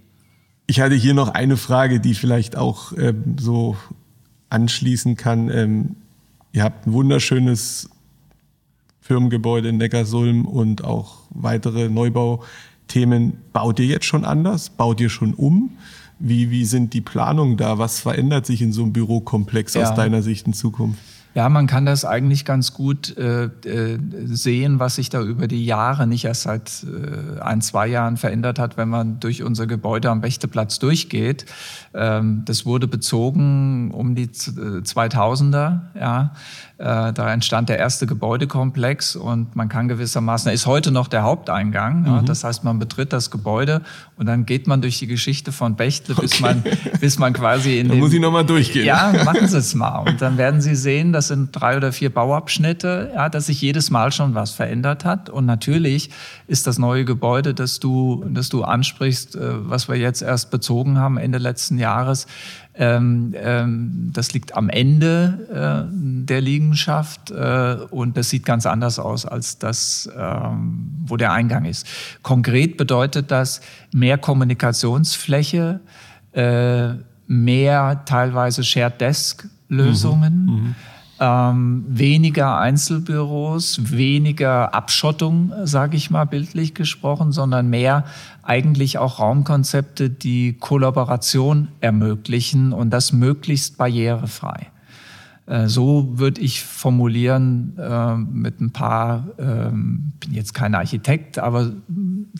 Ich 0.69 0.79
hatte 0.79 0.93
hier 0.93 1.15
noch 1.15 1.29
eine 1.29 1.57
Frage, 1.57 1.99
die 1.99 2.13
vielleicht 2.13 2.55
auch 2.55 2.91
ähm, 2.95 3.37
so 3.39 3.75
anschließen 4.51 5.15
kann. 5.15 5.49
Ähm, 5.49 5.95
ihr 6.51 6.63
habt 6.63 6.85
ein 6.85 6.93
wunderschönes 6.93 7.89
Firmengebäude 9.01 9.69
in 9.69 9.77
Neckarsulm 9.77 10.45
und 10.45 10.83
auch 10.83 11.21
weitere 11.31 11.89
Neubauthemen. 11.89 13.37
Baut 13.51 13.79
ihr 13.79 13.87
jetzt 13.87 14.05
schon 14.05 14.25
anders? 14.25 14.69
Baut 14.69 15.01
ihr 15.01 15.09
schon 15.09 15.33
um? 15.33 15.71
Wie, 16.19 16.51
wie 16.51 16.65
sind 16.65 16.93
die 16.93 17.01
Planungen 17.01 17.57
da? 17.57 17.79
Was 17.79 17.99
verändert 17.99 18.45
sich 18.45 18.61
in 18.61 18.71
so 18.71 18.83
einem 18.83 18.93
Bürokomplex 18.93 19.73
ja. 19.73 19.89
aus 19.89 19.95
deiner 19.95 20.21
Sicht 20.21 20.45
in 20.45 20.53
Zukunft? 20.53 21.01
Ja, 21.35 21.47
man 21.47 21.67
kann 21.67 21.85
das 21.85 22.05
eigentlich 22.05 22.43
ganz 22.43 22.73
gut 22.73 23.15
äh, 23.17 23.45
äh, 23.45 23.99
sehen, 24.25 24.79
was 24.79 24.95
sich 24.95 25.09
da 25.09 25.21
über 25.21 25.47
die 25.47 25.63
Jahre, 25.63 26.07
nicht 26.07 26.25
erst 26.25 26.41
seit 26.41 26.83
äh, 26.83 27.39
ein, 27.39 27.61
zwei 27.61 27.87
Jahren 27.87 28.17
verändert 28.17 28.57
hat, 28.57 28.77
wenn 28.77 28.89
man 28.89 29.19
durch 29.19 29.43
unser 29.43 29.67
Gebäude 29.67 30.09
am 30.09 30.21
Bechteplatz 30.21 30.79
durchgeht. 30.79 31.45
Ähm, 31.93 32.43
das 32.45 32.65
wurde 32.65 32.87
bezogen 32.87 33.91
um 33.91 34.15
die 34.15 34.27
2000er, 34.27 35.81
äh, 35.93 35.99
ja. 35.99 36.31
Äh, 36.79 37.11
da 37.11 37.33
entstand 37.33 37.67
der 37.67 37.77
erste 37.77 38.07
Gebäudekomplex 38.07 39.17
und 39.17 39.53
man 39.53 39.67
kann 39.67 39.89
gewissermaßen, 39.89 40.47
er 40.47 40.53
ist 40.53 40.65
heute 40.65 40.91
noch 40.91 41.09
der 41.09 41.23
Haupteingang. 41.23 42.01
Mhm. 42.01 42.07
Ja, 42.07 42.21
das 42.21 42.45
heißt, 42.45 42.63
man 42.63 42.79
betritt 42.79 43.11
das 43.11 43.31
Gebäude 43.31 43.81
und 44.19 44.25
dann 44.25 44.45
geht 44.45 44.67
man 44.67 44.81
durch 44.81 44.99
die 44.99 45.07
Geschichte 45.07 45.53
von 45.53 45.77
Bechtle, 45.77 46.13
okay. 46.13 46.23
bis 46.23 46.41
man, 46.41 46.63
bis 46.99 47.19
man 47.19 47.31
quasi 47.31 47.79
in 47.79 47.87
da 47.87 47.93
den... 47.93 48.01
muss 48.01 48.11
ich 48.11 48.19
nochmal 48.19 48.45
durchgehen. 48.45 48.85
Ja, 48.85 49.13
machen 49.23 49.47
Sie 49.47 49.57
es 49.57 49.73
mal. 49.75 49.99
Und 49.99 50.21
dann 50.21 50.37
werden 50.37 50.59
Sie 50.59 50.75
sehen, 50.75 51.13
das 51.13 51.29
sind 51.29 51.51
drei 51.53 51.77
oder 51.77 51.93
vier 51.93 52.13
Bauabschnitte, 52.13 53.11
ja, 53.15 53.29
dass 53.29 53.45
sich 53.45 53.61
jedes 53.61 53.91
Mal 53.91 54.11
schon 54.11 54.35
was 54.35 54.51
verändert 54.51 55.05
hat. 55.05 55.29
Und 55.29 55.45
natürlich 55.45 56.09
ist 56.47 56.67
das 56.67 56.77
neue 56.77 57.05
Gebäude, 57.05 57.53
das 57.53 57.79
du, 57.79 58.25
das 58.27 58.49
du 58.49 58.63
ansprichst, 58.63 59.37
äh, 59.37 59.69
was 59.69 59.87
wir 59.87 59.95
jetzt 59.95 60.21
erst 60.21 60.51
bezogen 60.51 60.97
haben, 60.97 61.17
Ende 61.17 61.37
letzten 61.37 61.77
Jahres, 61.77 62.27
ähm, 62.79 63.35
ähm, 63.35 64.09
das 64.13 64.33
liegt 64.33 64.55
am 64.55 64.69
Ende 64.69 65.85
äh, 65.91 66.25
der 66.25 66.39
Liegenschaft 66.39 67.29
äh, 67.29 67.75
und 67.89 68.15
das 68.15 68.29
sieht 68.29 68.45
ganz 68.45 68.65
anders 68.65 68.99
aus 68.99 69.25
als 69.25 69.59
das, 69.59 70.09
ähm, 70.17 70.89
wo 71.05 71.17
der 71.17 71.33
Eingang 71.33 71.65
ist. 71.65 71.85
Konkret 72.23 72.77
bedeutet 72.77 73.31
das 73.31 73.59
mehr 73.91 74.17
Kommunikationsfläche, 74.17 75.81
äh, 76.31 76.93
mehr 77.27 78.01
teilweise 78.05 78.63
Shared 78.63 79.01
Desk 79.01 79.45
Lösungen. 79.67 80.45
Mhm. 80.45 80.53
Mhm 80.53 80.75
ähm, 81.19 81.83
weniger 81.87 82.59
Einzelbüros, 82.59 83.91
weniger 83.91 84.73
Abschottung, 84.73 85.51
sage 85.63 85.97
ich 85.97 86.09
mal 86.09 86.25
bildlich 86.25 86.73
gesprochen, 86.73 87.31
sondern 87.31 87.69
mehr 87.69 88.05
eigentlich 88.49 88.97
auch 88.97 89.19
Raumkonzepte, 89.19 90.09
die 90.09 90.53
Kollaboration 90.53 91.67
ermöglichen 91.81 92.73
und 92.73 92.89
das 92.89 93.13
möglichst 93.13 93.77
barrierefrei. 93.77 94.67
Äh, 95.49 95.67
so 95.67 96.07
würde 96.13 96.41
ich 96.41 96.63
formulieren 96.63 97.73
äh, 97.79 98.15
mit 98.15 98.61
ein 98.61 98.71
paar, 98.71 99.29
ähm, 99.39 100.13
bin 100.19 100.35
jetzt 100.35 100.53
kein 100.53 100.75
Architekt, 100.75 101.39
aber 101.39 101.71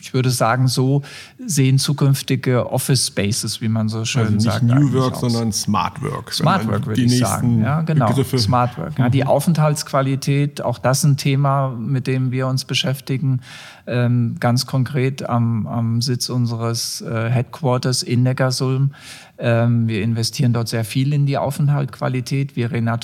ich 0.00 0.14
würde 0.14 0.30
sagen, 0.30 0.68
so 0.68 1.02
sehen 1.44 1.80
zukünftige 1.80 2.70
Office 2.70 3.08
Spaces, 3.08 3.60
wie 3.60 3.68
man 3.68 3.88
so 3.88 4.04
schön 4.04 4.22
also 4.22 4.34
nicht 4.34 4.44
sagt. 4.44 4.62
Nicht 4.62 4.74
New 4.76 4.92
Work, 4.92 5.14
aus. 5.14 5.20
sondern 5.20 5.52
Smart 5.52 6.00
Work. 6.02 6.32
Smart 6.32 6.68
Work 6.68 6.86
würde 6.86 7.02
ich 7.02 7.18
sagen. 7.18 7.62
Ja, 7.62 7.82
genau. 7.82 8.06
Begriffe. 8.06 8.38
Smart 8.38 8.78
Work. 8.78 8.98
Ja, 8.98 9.08
die. 9.08 9.24
Aufenthaltsqualität, 9.24 10.62
auch 10.62 10.78
das 10.78 11.04
ein 11.04 11.16
Thema, 11.16 11.70
mit 11.70 12.06
dem 12.06 12.30
wir 12.30 12.46
uns 12.46 12.64
beschäftigen. 12.64 13.40
Ähm, 13.86 14.36
ganz 14.38 14.66
konkret 14.66 15.28
am, 15.28 15.66
am 15.66 16.02
Sitz 16.02 16.28
unseres 16.28 17.00
äh, 17.00 17.28
Headquarters 17.28 18.02
in 18.02 18.22
Neckarsulm. 18.22 18.92
Ähm, 19.38 19.88
wir 19.88 20.02
investieren 20.02 20.52
dort 20.52 20.68
sehr 20.68 20.84
viel 20.84 21.12
in 21.12 21.26
die 21.26 21.38
Aufenthaltsqualität. 21.38 22.56
Wir 22.56 22.70
renaturieren 22.70 22.99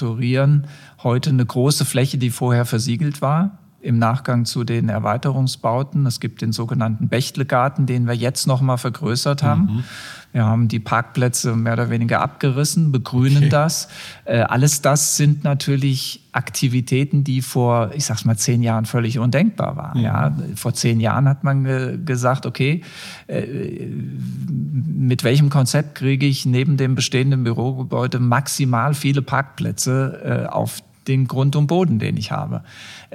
heute 1.02 1.30
eine 1.30 1.46
große 1.46 1.84
Fläche, 1.84 2.18
die 2.18 2.30
vorher 2.30 2.64
versiegelt 2.64 3.22
war 3.22 3.58
im 3.80 3.98
Nachgang 3.98 4.44
zu 4.44 4.64
den 4.64 4.88
Erweiterungsbauten. 4.88 6.06
Es 6.06 6.20
gibt 6.20 6.42
den 6.42 6.52
sogenannten 6.52 7.08
Bechtlegarten, 7.08 7.86
den 7.86 8.06
wir 8.06 8.14
jetzt 8.14 8.46
noch 8.46 8.60
mal 8.60 8.76
vergrößert 8.76 9.42
haben. 9.42 9.62
Mhm. 9.62 9.84
Wir 10.32 10.44
haben 10.44 10.68
die 10.68 10.80
Parkplätze 10.80 11.56
mehr 11.56 11.72
oder 11.72 11.88
weniger 11.88 12.20
abgerissen, 12.20 12.92
begrünen 12.92 13.38
okay. 13.38 13.48
das. 13.48 13.88
Äh, 14.26 14.40
alles 14.40 14.82
das 14.82 15.16
sind 15.16 15.44
natürlich 15.44 16.28
Aktivitäten, 16.32 17.24
die 17.24 17.40
vor, 17.40 17.92
ich 17.94 18.04
sag's 18.04 18.26
mal, 18.26 18.36
zehn 18.36 18.62
Jahren 18.62 18.84
völlig 18.84 19.18
undenkbar 19.18 19.76
waren. 19.76 19.98
Mhm. 19.98 20.04
Ja, 20.04 20.36
vor 20.54 20.74
zehn 20.74 21.00
Jahren 21.00 21.26
hat 21.26 21.42
man 21.42 21.64
ge 21.64 21.98
gesagt, 22.04 22.44
okay, 22.44 22.82
äh, 23.28 23.46
mit 23.86 25.24
welchem 25.24 25.48
Konzept 25.48 25.94
kriege 25.94 26.26
ich 26.26 26.44
neben 26.44 26.76
dem 26.76 26.94
bestehenden 26.96 27.44
Bürogebäude 27.44 28.18
maximal 28.18 28.92
viele 28.92 29.22
Parkplätze 29.22 30.46
äh, 30.46 30.52
auf 30.52 30.82
den 31.08 31.28
Grund 31.28 31.56
und 31.56 31.66
Boden, 31.66 31.98
den 31.98 32.16
ich 32.16 32.32
habe. 32.32 32.62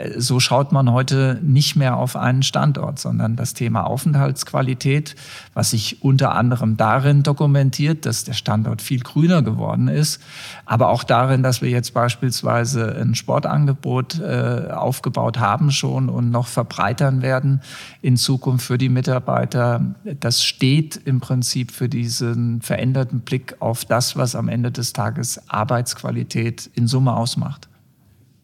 Äh, 0.02 0.20
so 0.20 0.39
schaut 0.39 0.72
man 0.72 0.91
heute 0.91 1.39
nicht 1.41 1.76
mehr 1.76 1.97
auf 1.97 2.16
einen 2.16 2.43
Standort, 2.43 2.99
sondern 2.99 3.36
das 3.36 3.54
Thema 3.54 3.86
Aufenthaltsqualität, 3.86 5.16
was 5.54 5.72
sich 5.72 6.04
unter 6.04 6.36
anderem 6.36 6.78
darin 6.78 7.24
dokumentiert, 7.24 8.06
dass 8.06 8.24
der 8.24 8.34
Standort 8.34 8.82
viel 8.82 9.02
grüner 9.02 9.41
geworden 9.41 9.88
ist, 9.88 10.22
aber 10.66 10.89
auch 10.89 11.04
darin, 11.04 11.43
dass 11.43 11.62
wir 11.62 11.70
jetzt 11.70 11.93
beispielsweise 11.93 12.95
ein 12.95 13.16
Sportangebot 13.16 14.20
äh, 14.20 14.70
aufgebaut 14.72 15.39
haben 15.39 15.72
schon 15.72 16.10
und 16.10 16.32
noch 16.32 16.47
verbreitern 16.47 17.22
werden 17.22 17.62
in 18.02 18.18
Zukunft 18.18 18.66
für 18.66 18.78
die 18.78 18.89
Mitarbeiter. 18.89 19.82
Das 20.20 20.43
steht 20.43 20.95
im 21.06 21.20
Prinzip 21.20 21.72
für 21.72 21.89
diesen 21.89 22.62
veränderten 22.62 23.22
Blick 23.22 23.56
auf 23.60 23.86
das, 23.86 24.16
was 24.16 24.36
am 24.36 24.47
Ende 24.47 24.72
des 24.72 24.93
Tages 24.93 25.41
Arbeitsqualität 25.49 26.70
in 26.76 26.88
Summe 26.88 27.16
ausmacht. 27.16 27.68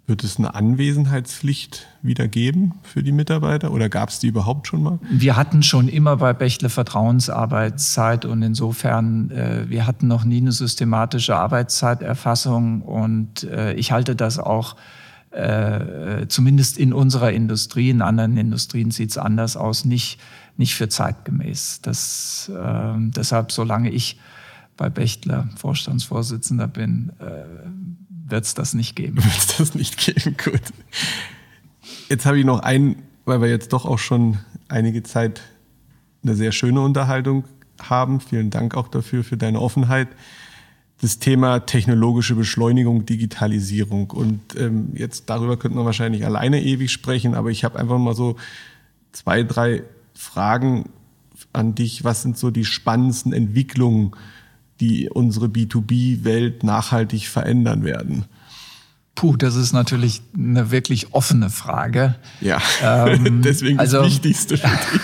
Wird 0.08 0.24
es 0.24 0.38
eine 0.38 0.56
Anwesenheitspflicht 0.56 1.86
wieder 2.02 2.30
geben 2.30 2.76
für 2.82 3.04
die 3.04 3.12
Mitarbeiter 3.12 3.72
oder 3.72 3.90
gab 3.90 4.08
es 4.08 4.20
die 4.20 4.28
überhaupt 4.28 4.68
schon 4.68 4.82
mal? 4.82 5.00
Wir 5.12 5.36
hatten 5.36 5.64
schon 5.64 5.90
immer 5.90 6.16
bei 6.16 6.32
Bächle 6.32 6.70
Vertrauensarbeitszeit 6.70 8.24
und 8.24 8.42
insofern, 8.42 9.30
äh, 9.32 9.70
wir 9.70 9.86
hatten 9.86 10.08
noch 10.08 10.24
nie 10.24 10.38
eine 10.38 10.54
systematische 10.54 11.36
Arbeitszeiterfassung 11.36 12.84
und 12.84 13.44
äh, 13.44 13.74
ich 13.74 13.92
halte 13.92 14.16
das 14.16 14.40
auch 14.40 14.78
äh, 15.32 16.26
zumindest 16.30 16.78
in 16.78 16.94
unserer 16.94 17.34
Industrie, 17.34 17.90
in 17.90 18.02
anderen 18.02 18.38
Industrien 18.38 18.92
sieht 18.92 19.10
es 19.10 19.18
anders 19.18 19.58
aus, 19.58 19.84
nicht, 19.84 20.22
nicht 20.56 20.76
für 20.76 20.88
zeitgemäß. 20.88 21.82
Das, 21.82 22.50
äh, 22.56 22.94
deshalb, 22.98 23.52
solange 23.52 23.90
ich 23.90 24.18
bei 24.78 24.90
Bechtler 24.90 25.50
Vorstandsvorsitzender 25.58 26.70
bin, 26.70 27.12
äh, 27.20 27.44
wird 28.30 28.46
es 28.46 28.54
das 28.54 28.74
nicht 28.74 28.96
geben. 28.96 29.18
Wird 29.24 29.38
es 29.38 29.58
das 29.58 29.76
nicht 29.76 29.98
geben, 29.98 30.36
gut. 30.44 30.62
Jetzt 32.10 32.26
habe 32.26 32.40
ich 32.40 32.46
noch 32.46 32.60
einen, 32.60 33.04
weil 33.26 33.42
wir 33.42 33.50
jetzt 33.50 33.74
doch 33.74 33.86
auch 33.86 34.00
schon 34.00 34.40
einige 34.68 35.04
Zeit 35.04 35.42
eine 36.24 36.36
sehr 36.36 36.52
schöne 36.52 36.82
Unterhaltung 36.82 37.46
haben. 37.82 38.20
Vielen 38.20 38.50
Dank 38.50 38.76
auch 38.76 38.88
dafür, 38.88 39.24
für 39.24 39.38
deine 39.38 39.62
Offenheit. 39.62 40.10
Das 41.00 41.20
Thema 41.20 41.60
technologische 41.60 42.36
Beschleunigung, 42.36 43.06
Digitalisierung. 43.06 44.10
Und 44.10 44.56
ähm, 44.58 44.90
jetzt 44.96 45.30
darüber 45.30 45.58
könnte 45.58 45.78
man 45.78 45.86
wahrscheinlich 45.86 46.26
alleine 46.26 46.64
ewig 46.64 46.92
sprechen, 46.92 47.36
aber 47.36 47.50
ich 47.50 47.64
habe 47.64 47.78
einfach 47.78 48.00
mal 48.00 48.16
so 48.16 48.36
zwei, 49.12 49.44
drei 49.44 49.84
Fragen 50.14 50.90
an 51.54 51.76
dich. 51.76 52.04
Was 52.04 52.24
sind 52.24 52.38
so 52.38 52.50
die 52.50 52.66
spannendsten 52.66 53.32
Entwicklungen, 53.32 54.12
die 54.80 55.10
unsere 55.10 55.48
B2B-Welt 55.48 56.64
nachhaltig 56.64 57.28
verändern 57.28 57.84
werden? 57.84 58.26
Puh, 59.16 59.36
das 59.36 59.56
ist 59.56 59.74
natürlich 59.74 60.22
eine 60.38 60.70
wirklich 60.70 61.14
offene 61.14 61.50
Frage. 61.50 62.16
Ja, 62.40 62.62
ähm, 62.84 63.42
deswegen 63.44 63.80
also, 63.80 63.98
das 63.98 64.08
Wichtigste 64.08 64.58
für 64.58 64.68
dich. 64.68 65.02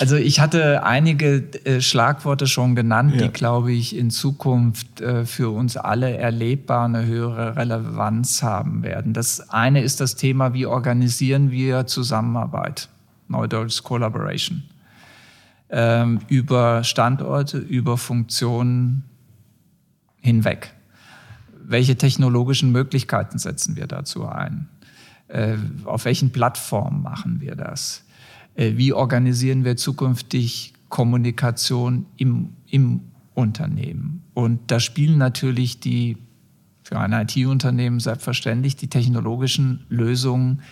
Also 0.00 0.16
ich 0.16 0.40
hatte 0.40 0.84
einige 0.84 1.44
äh, 1.64 1.80
Schlagworte 1.80 2.46
schon 2.46 2.74
genannt, 2.74 3.14
ja. 3.14 3.22
die, 3.22 3.28
glaube 3.28 3.72
ich, 3.72 3.96
in 3.96 4.10
Zukunft 4.10 5.00
äh, 5.00 5.24
für 5.24 5.50
uns 5.50 5.76
alle 5.76 6.16
erlebbar 6.16 6.84
eine 6.84 7.04
höhere 7.06 7.56
Relevanz 7.56 8.42
haben 8.42 8.82
werden. 8.82 9.12
Das 9.12 9.50
eine 9.50 9.82
ist 9.82 10.00
das 10.00 10.14
Thema, 10.14 10.54
wie 10.54 10.66
organisieren 10.66 11.50
wir 11.50 11.86
Zusammenarbeit, 11.86 12.88
Neudeutsch 13.28 13.82
Collaboration 13.82 14.62
ähm, 15.70 16.20
über 16.28 16.84
Standorte, 16.84 17.58
über 17.58 17.98
Funktionen 17.98 19.04
hinweg. 20.20 20.74
Welche 21.64 21.96
technologischen 21.96 22.72
Möglichkeiten 22.72 23.38
setzen 23.38 23.76
wir 23.76 23.86
dazu 23.86 24.26
ein? 24.26 24.68
Äh, 25.28 25.56
auf 25.84 26.04
welchen 26.04 26.32
Plattformen 26.32 27.02
machen 27.02 27.40
wir 27.40 27.54
das? 27.54 28.04
Äh, 28.54 28.76
wie 28.76 28.92
organisieren 28.92 29.64
wir 29.64 29.76
zukünftig 29.76 30.72
Kommunikation 30.88 32.06
im, 32.16 32.54
im 32.66 33.02
Unternehmen? 33.34 34.24
Und 34.32 34.70
da 34.70 34.80
spielen 34.80 35.18
natürlich 35.18 35.80
die 35.80 36.16
für 36.82 36.98
ein 36.98 37.12
IT-Unternehmen 37.12 38.00
selbstverständlich 38.00 38.74
die 38.74 38.88
technologischen 38.88 39.84
Lösungen 39.90 40.62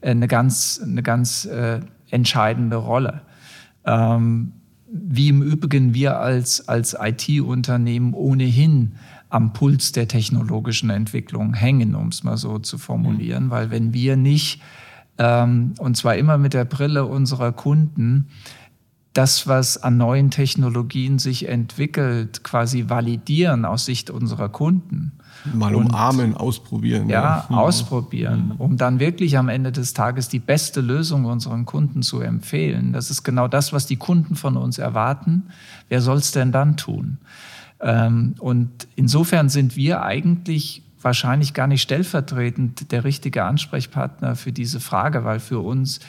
äh, 0.00 0.10
eine 0.10 0.26
ganz, 0.26 0.80
eine 0.82 1.02
ganz 1.02 1.44
äh, 1.44 1.80
entscheidende 2.10 2.76
Rolle. 2.76 3.20
Ähm, 3.86 4.52
wie 4.88 5.28
im 5.28 5.42
Übrigen 5.42 5.94
wir 5.94 6.18
als, 6.20 6.68
als 6.68 6.96
IT-Unternehmen 6.98 8.14
ohnehin 8.14 8.92
am 9.28 9.52
Puls 9.52 9.92
der 9.92 10.08
technologischen 10.08 10.90
Entwicklung 10.90 11.54
hängen, 11.54 11.94
um 11.94 12.08
es 12.08 12.22
mal 12.22 12.36
so 12.36 12.58
zu 12.58 12.78
formulieren. 12.78 13.46
Mhm. 13.46 13.50
Weil 13.50 13.70
wenn 13.70 13.92
wir 13.92 14.16
nicht, 14.16 14.62
ähm, 15.18 15.74
und 15.78 15.96
zwar 15.96 16.16
immer 16.16 16.38
mit 16.38 16.54
der 16.54 16.64
Brille 16.64 17.04
unserer 17.04 17.52
Kunden, 17.52 18.28
das, 19.16 19.46
was 19.46 19.82
an 19.82 19.96
neuen 19.96 20.30
Technologien 20.30 21.18
sich 21.18 21.48
entwickelt, 21.48 22.44
quasi 22.44 22.88
validieren 22.88 23.64
aus 23.64 23.86
Sicht 23.86 24.10
unserer 24.10 24.48
Kunden, 24.48 25.12
Mal 25.54 25.74
umarmen, 25.74 26.32
und, 26.32 26.40
ausprobieren. 26.40 27.08
Ja, 27.08 27.46
ja, 27.48 27.56
ausprobieren, 27.56 28.54
um 28.58 28.76
dann 28.76 28.98
wirklich 28.98 29.38
am 29.38 29.48
Ende 29.48 29.72
des 29.72 29.94
Tages 29.94 30.28
die 30.28 30.38
beste 30.38 30.80
Lösung 30.80 31.24
unseren 31.24 31.64
Kunden 31.66 32.02
zu 32.02 32.20
empfehlen. 32.20 32.92
Das 32.92 33.10
ist 33.10 33.22
genau 33.22 33.46
das, 33.48 33.72
was 33.72 33.86
die 33.86 33.96
Kunden 33.96 34.34
von 34.34 34.56
uns 34.56 34.78
erwarten. 34.78 35.44
Wer 35.88 36.00
soll 36.00 36.18
es 36.18 36.32
denn 36.32 36.52
dann 36.52 36.76
tun? 36.76 37.18
Ähm, 37.80 38.34
und 38.38 38.88
insofern 38.96 39.48
sind 39.48 39.76
wir 39.76 40.02
eigentlich 40.02 40.82
wahrscheinlich 41.00 41.54
gar 41.54 41.68
nicht 41.68 41.82
stellvertretend 41.82 42.90
der 42.90 43.04
richtige 43.04 43.44
Ansprechpartner 43.44 44.34
für 44.34 44.52
diese 44.52 44.80
Frage, 44.80 45.24
weil 45.24 45.38
für 45.38 45.60
uns 45.60 46.00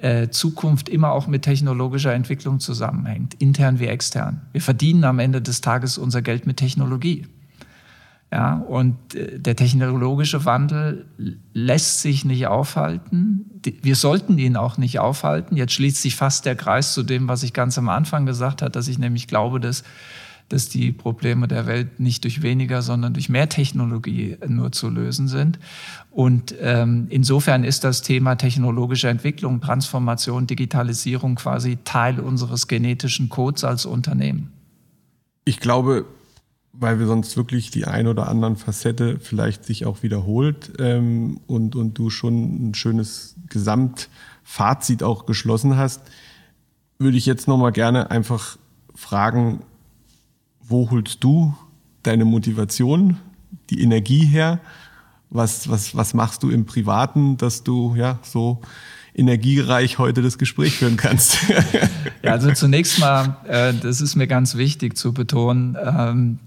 äh, 0.00 0.28
Zukunft 0.28 0.88
immer 0.88 1.12
auch 1.12 1.26
mit 1.26 1.42
technologischer 1.42 2.12
Entwicklung 2.12 2.60
zusammenhängt, 2.60 3.34
intern 3.34 3.80
wie 3.80 3.86
extern. 3.86 4.42
Wir 4.52 4.60
verdienen 4.60 5.04
am 5.04 5.18
Ende 5.18 5.42
des 5.42 5.60
Tages 5.60 5.98
unser 5.98 6.22
Geld 6.22 6.46
mit 6.46 6.56
Technologie. 6.56 7.26
Ja, 8.30 8.56
und 8.56 9.14
äh, 9.14 9.38
der 9.38 9.56
technologische 9.56 10.44
Wandel 10.44 11.06
lässt 11.54 12.02
sich 12.02 12.24
nicht 12.24 12.46
aufhalten. 12.46 13.60
Wir 13.82 13.96
sollten 13.96 14.38
ihn 14.38 14.56
auch 14.56 14.76
nicht 14.76 14.98
aufhalten. 14.98 15.56
Jetzt 15.56 15.72
schließt 15.72 16.02
sich 16.02 16.14
fast 16.14 16.44
der 16.44 16.54
Kreis 16.54 16.92
zu 16.92 17.02
dem, 17.02 17.26
was 17.26 17.42
ich 17.42 17.54
ganz 17.54 17.78
am 17.78 17.88
Anfang 17.88 18.26
gesagt 18.26 18.60
habe, 18.60 18.70
dass 18.70 18.86
ich 18.88 18.98
nämlich 18.98 19.28
glaube, 19.28 19.60
dass, 19.60 19.82
dass 20.48 20.68
die 20.68 20.92
Probleme 20.92 21.46
der 21.46 21.66
Welt 21.66 22.00
nicht 22.00 22.24
durch 22.24 22.42
weniger, 22.42 22.82
sondern 22.82 23.12
durch 23.14 23.28
mehr 23.28 23.48
Technologie 23.48 24.36
nur 24.46 24.72
zu 24.72 24.88
lösen 24.88 25.28
sind. 25.28 25.58
Und 26.10 26.54
ähm, 26.60 27.06
insofern 27.10 27.64
ist 27.64 27.84
das 27.84 28.02
Thema 28.02 28.36
technologische 28.36 29.08
Entwicklung, 29.08 29.60
Transformation, 29.60 30.46
Digitalisierung 30.46 31.34
quasi 31.34 31.78
Teil 31.84 32.20
unseres 32.20 32.66
genetischen 32.66 33.28
Codes 33.28 33.64
als 33.64 33.84
Unternehmen. 33.84 34.52
Ich 35.44 35.60
glaube, 35.60 36.06
weil 36.72 36.98
wir 36.98 37.06
sonst 37.06 37.36
wirklich 37.36 37.70
die 37.70 37.86
ein 37.86 38.06
oder 38.06 38.28
anderen 38.28 38.56
Facette 38.56 39.18
vielleicht 39.20 39.64
sich 39.64 39.84
auch 39.84 40.02
wiederholt 40.02 40.72
ähm, 40.78 41.40
und, 41.46 41.74
und 41.74 41.94
du 41.98 42.08
schon 42.08 42.68
ein 42.68 42.74
schönes 42.74 43.34
Gesamtfazit 43.48 45.02
auch 45.02 45.26
geschlossen 45.26 45.76
hast, 45.76 46.02
würde 46.98 47.18
ich 47.18 47.26
jetzt 47.26 47.48
nochmal 47.48 47.72
gerne 47.72 48.10
einfach 48.10 48.58
fragen, 48.94 49.60
wo 50.68 50.90
holst 50.90 51.24
du 51.24 51.54
deine 52.02 52.24
Motivation, 52.24 53.16
die 53.70 53.82
Energie 53.82 54.24
her? 54.24 54.60
Was, 55.30 55.68
was, 55.68 55.94
was 55.94 56.14
machst 56.14 56.42
du 56.42 56.50
im 56.50 56.64
Privaten, 56.64 57.36
dass 57.36 57.64
du 57.64 57.94
ja 57.96 58.18
so 58.22 58.60
energiereich 59.14 59.98
heute 59.98 60.22
das 60.22 60.38
Gespräch 60.38 60.76
führen 60.76 60.96
kannst? 60.96 61.38
ja, 62.22 62.32
also 62.32 62.52
zunächst 62.52 62.98
mal, 62.98 63.36
äh, 63.46 63.74
das 63.74 64.00
ist 64.00 64.14
mir 64.14 64.26
ganz 64.26 64.56
wichtig 64.56 64.96
zu 64.96 65.12
betonen, 65.12 65.76
ähm, 65.82 66.38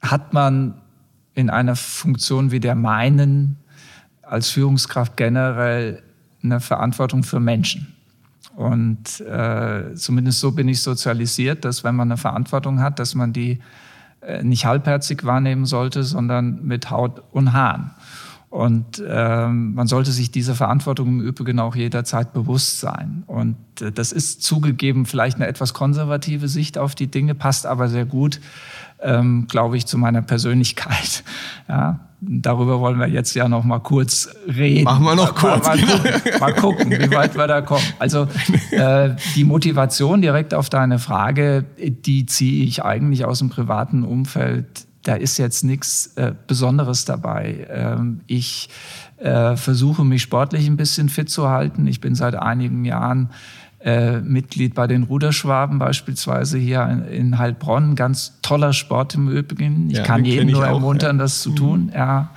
hat 0.00 0.32
man 0.32 0.80
in 1.34 1.50
einer 1.50 1.76
Funktion 1.76 2.50
wie 2.50 2.60
der 2.60 2.74
meinen 2.74 3.56
als 4.22 4.50
Führungskraft 4.50 5.16
generell 5.16 6.02
eine 6.42 6.60
Verantwortung 6.60 7.22
für 7.22 7.40
Menschen. 7.40 7.94
Und 8.58 9.20
äh, 9.20 9.94
zumindest 9.94 10.40
so 10.40 10.50
bin 10.50 10.66
ich 10.66 10.82
sozialisiert, 10.82 11.64
dass 11.64 11.84
wenn 11.84 11.94
man 11.94 12.08
eine 12.08 12.16
Verantwortung 12.16 12.80
hat, 12.80 12.98
dass 12.98 13.14
man 13.14 13.32
die 13.32 13.60
äh, 14.20 14.42
nicht 14.42 14.66
halbherzig 14.66 15.22
wahrnehmen 15.22 15.64
sollte, 15.64 16.02
sondern 16.02 16.66
mit 16.66 16.90
Haut 16.90 17.22
und 17.30 17.52
Haaren. 17.52 17.92
Und 18.50 19.00
ähm, 19.06 19.74
man 19.74 19.86
sollte 19.86 20.10
sich 20.10 20.32
dieser 20.32 20.56
Verantwortung 20.56 21.06
im 21.06 21.20
Übrigen 21.20 21.60
auch 21.60 21.76
jederzeit 21.76 22.32
bewusst 22.32 22.80
sein. 22.80 23.22
Und 23.28 23.58
äh, 23.80 23.92
das 23.92 24.10
ist 24.10 24.42
zugegeben 24.42 25.06
vielleicht 25.06 25.36
eine 25.36 25.46
etwas 25.46 25.72
konservative 25.72 26.48
Sicht 26.48 26.78
auf 26.78 26.96
die 26.96 27.06
Dinge, 27.06 27.36
passt 27.36 27.64
aber 27.64 27.86
sehr 27.86 28.06
gut 28.06 28.40
ähm, 29.00 29.46
glaube 29.48 29.76
ich, 29.76 29.86
zu 29.86 29.98
meiner 29.98 30.22
Persönlichkeit. 30.22 31.24
Ja, 31.70 32.00
darüber 32.22 32.80
wollen 32.80 32.98
wir 32.98 33.08
jetzt 33.08 33.34
ja 33.34 33.46
noch 33.46 33.62
mal 33.62 33.80
kurz 33.80 34.30
reden. 34.46 34.84
Machen 34.84 35.04
wir 35.04 35.14
noch 35.14 35.34
kurz. 35.34 35.66
Mal, 35.66 35.76
mal, 35.76 35.86
genau. 35.86 35.98
gucken, 35.98 36.40
mal 36.40 36.54
gucken, 36.54 36.90
wie 36.92 37.14
weit 37.14 37.36
wir 37.36 37.46
da 37.46 37.60
kommen. 37.60 37.84
Also 37.98 38.26
äh, 38.70 39.10
die 39.34 39.44
Motivation 39.44 40.22
direkt 40.22 40.54
auf 40.54 40.70
deine 40.70 40.98
Frage, 40.98 41.66
die 41.76 42.24
ziehe 42.24 42.64
ich 42.64 42.82
eigentlich 42.86 43.26
aus 43.26 43.40
dem 43.40 43.50
privaten 43.50 44.02
Umfeld 44.02 44.88
da 45.08 45.14
ist 45.14 45.38
jetzt 45.38 45.64
nichts 45.64 46.08
äh, 46.16 46.34
Besonderes 46.46 47.06
dabei. 47.06 47.66
Ähm, 47.70 48.20
ich 48.26 48.68
äh, 49.16 49.56
versuche 49.56 50.04
mich 50.04 50.20
sportlich 50.20 50.66
ein 50.66 50.76
bisschen 50.76 51.08
fit 51.08 51.30
zu 51.30 51.48
halten. 51.48 51.86
Ich 51.86 52.00
bin 52.00 52.14
seit 52.14 52.34
einigen 52.34 52.84
Jahren 52.84 53.30
äh, 53.80 54.20
Mitglied 54.20 54.74
bei 54.74 54.86
den 54.86 55.04
Ruderschwaben 55.04 55.78
beispielsweise 55.78 56.58
hier 56.58 57.06
in, 57.10 57.38
Heilbronn. 57.38 57.94
Ganz 57.94 58.40
toller 58.42 58.72
Sport 58.72 59.14
im 59.14 59.28
Übrigen. 59.28 59.90
Ich 59.90 59.98
ja, 59.98 60.02
kann 60.02 60.24
jeden 60.24 60.50
nur 60.50 60.66
ermuntern, 60.66 61.16
ja. 61.16 61.22
das 61.22 61.42
zu 61.42 61.50
tun. 61.50 61.86
Mhm. 61.86 61.92
Ja. 61.92 62.30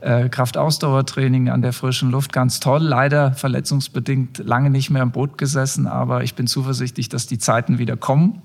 Äh, 0.00 0.28
Kraftausdauertraining 0.28 1.48
an 1.48 1.62
der 1.62 1.72
frischen 1.72 2.10
Luft, 2.10 2.32
ganz 2.32 2.58
toll. 2.58 2.82
Leider 2.82 3.32
verletzungsbedingt 3.32 4.38
lange 4.38 4.68
nicht 4.68 4.90
mehr 4.90 5.02
im 5.02 5.12
Boot 5.12 5.38
gesessen, 5.38 5.86
aber 5.86 6.24
ich 6.24 6.34
bin 6.34 6.48
zuversichtlich, 6.48 7.08
dass 7.08 7.28
die 7.28 7.38
Zeiten 7.38 7.78
wieder 7.78 7.96
kommen. 7.96 8.42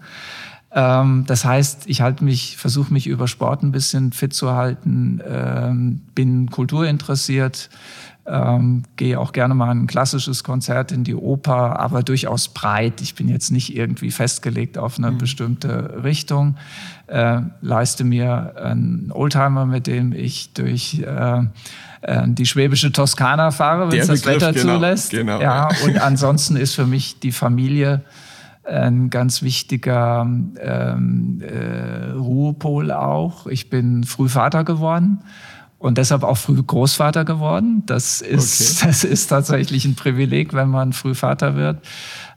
Ähm, 0.72 1.24
das 1.26 1.46
heißt, 1.46 1.88
ich 1.88 2.02
halte 2.02 2.24
mich, 2.24 2.58
versuche 2.58 2.94
mich 2.94 3.08
über 3.08 3.28
Sport 3.28 3.64
ein 3.64 3.72
bisschen 3.72 4.12
fit 4.12 4.34
zu 4.34 4.52
halten, 4.54 5.20
ähm, 5.28 6.02
bin 6.14 6.52
kulturinteressiert, 6.52 7.70
ähm, 8.28 8.84
gehe 8.98 9.20
auch 9.20 9.32
gerne 9.32 9.56
mal 9.56 9.72
ein 9.72 9.88
klassisches 9.88 10.44
Konzert 10.44 10.92
in 10.92 11.04
die 11.04 11.16
Oper, 11.16 11.80
aber 11.80 12.04
durchaus 12.04 12.50
breit. 12.50 13.02
Ich 13.02 13.16
bin 13.16 13.30
jetzt 13.30 13.52
nicht 13.52 13.76
irgendwie 13.76 14.12
festgelegt 14.12 14.78
auf 14.78 14.98
eine 14.98 15.12
mhm. 15.12 15.18
bestimmte 15.18 16.04
Richtung. 16.04 16.58
Äh, 17.08 17.42
leiste 17.62 18.04
mir 18.04 18.56
einen 18.62 19.12
Oldtimer, 19.14 19.66
mit 19.66 19.88
dem 19.88 20.12
ich 20.12 20.54
durch 20.54 21.02
äh, 21.06 21.40
äh 22.02 22.28
die 22.28 22.46
schwäbische 22.46 22.92
Toskana 22.92 23.52
fahre, 23.52 23.92
wenn 23.92 24.00
es 24.00 24.08
das 24.08 24.26
Wetter 24.26 24.52
genau, 24.52 24.76
zulässt. 24.76 25.12
Genau. 25.12 25.40
Ja, 25.40 25.70
und 25.86 26.02
ansonsten 26.02 26.58
ist 26.58 26.76
für 26.76 26.86
mich 26.86 27.20
die 27.20 27.32
Familie 27.32 28.04
ein 28.66 29.10
ganz 29.10 29.42
wichtiger 29.42 30.24
ähm, 30.60 31.42
äh, 31.42 32.12
Ruhepol 32.12 32.92
auch. 32.92 33.48
Ich 33.48 33.70
bin 33.70 34.04
früh 34.04 34.28
Vater 34.28 34.66
geworden 34.66 35.20
und 35.80 35.98
deshalb 35.98 36.24
auch 36.24 36.38
früh 36.38 36.62
Großvater 36.62 37.24
geworden. 37.24 37.84
Das 37.86 38.22
ist, 38.22 38.80
okay. 38.80 38.88
das 38.88 39.04
ist 39.04 39.28
tatsächlich 39.28 39.86
ein 39.86 39.96
Privileg, 39.96 40.54
wenn 40.54 40.70
man 40.70 40.94
früh 40.94 41.14
Vater 41.14 41.56
wird. 41.56 41.86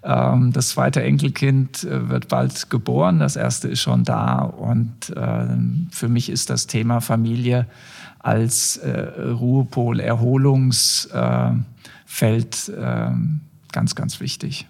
Ähm, 0.03 0.53
das 0.53 0.70
zweite 0.70 1.03
Enkelkind 1.03 1.84
äh, 1.84 2.09
wird 2.09 2.28
bald 2.28 2.70
geboren, 2.70 3.18
das 3.18 3.36
erste 3.36 3.68
ist 3.68 3.80
schon 3.80 4.05
da. 4.05 4.41
Und 4.41 5.11
äh, 5.11 5.47
für 5.91 6.09
mich 6.09 6.28
ist 6.28 6.51
das 6.51 6.66
Thema 6.66 7.01
Familie 7.01 7.66
als 8.18 8.76
äh, 8.76 9.01
Ruhepol, 9.20 10.01
Erholungsfeld 10.01 11.62
ähm, 12.76 13.41
ganz, 13.72 13.95
ganz 13.95 14.20
wichtig. 14.20 14.66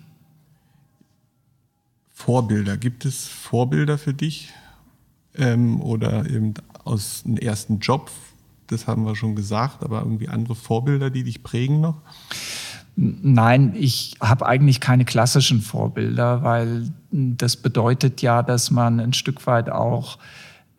Vorbilder. 2.12 2.76
Gibt 2.76 3.04
es 3.04 3.26
Vorbilder 3.26 3.98
für 3.98 4.14
dich 4.14 4.50
ähm, 5.34 5.80
oder 5.80 6.28
eben 6.28 6.54
aus 6.84 7.22
dem 7.24 7.36
ersten 7.36 7.80
Job? 7.80 8.10
Das 8.70 8.86
haben 8.86 9.04
wir 9.04 9.16
schon 9.16 9.34
gesagt, 9.34 9.82
aber 9.82 10.00
irgendwie 10.00 10.28
andere 10.28 10.54
Vorbilder, 10.54 11.10
die 11.10 11.24
dich 11.24 11.42
prägen 11.42 11.80
noch? 11.80 11.96
Nein, 12.94 13.74
ich 13.76 14.14
habe 14.20 14.46
eigentlich 14.46 14.78
keine 14.78 15.04
klassischen 15.04 15.60
Vorbilder, 15.60 16.42
weil 16.42 16.90
das 17.10 17.56
bedeutet 17.56 18.22
ja, 18.22 18.42
dass 18.42 18.70
man 18.70 19.00
ein 19.00 19.12
Stück 19.12 19.46
weit 19.46 19.70
auch, 19.70 20.18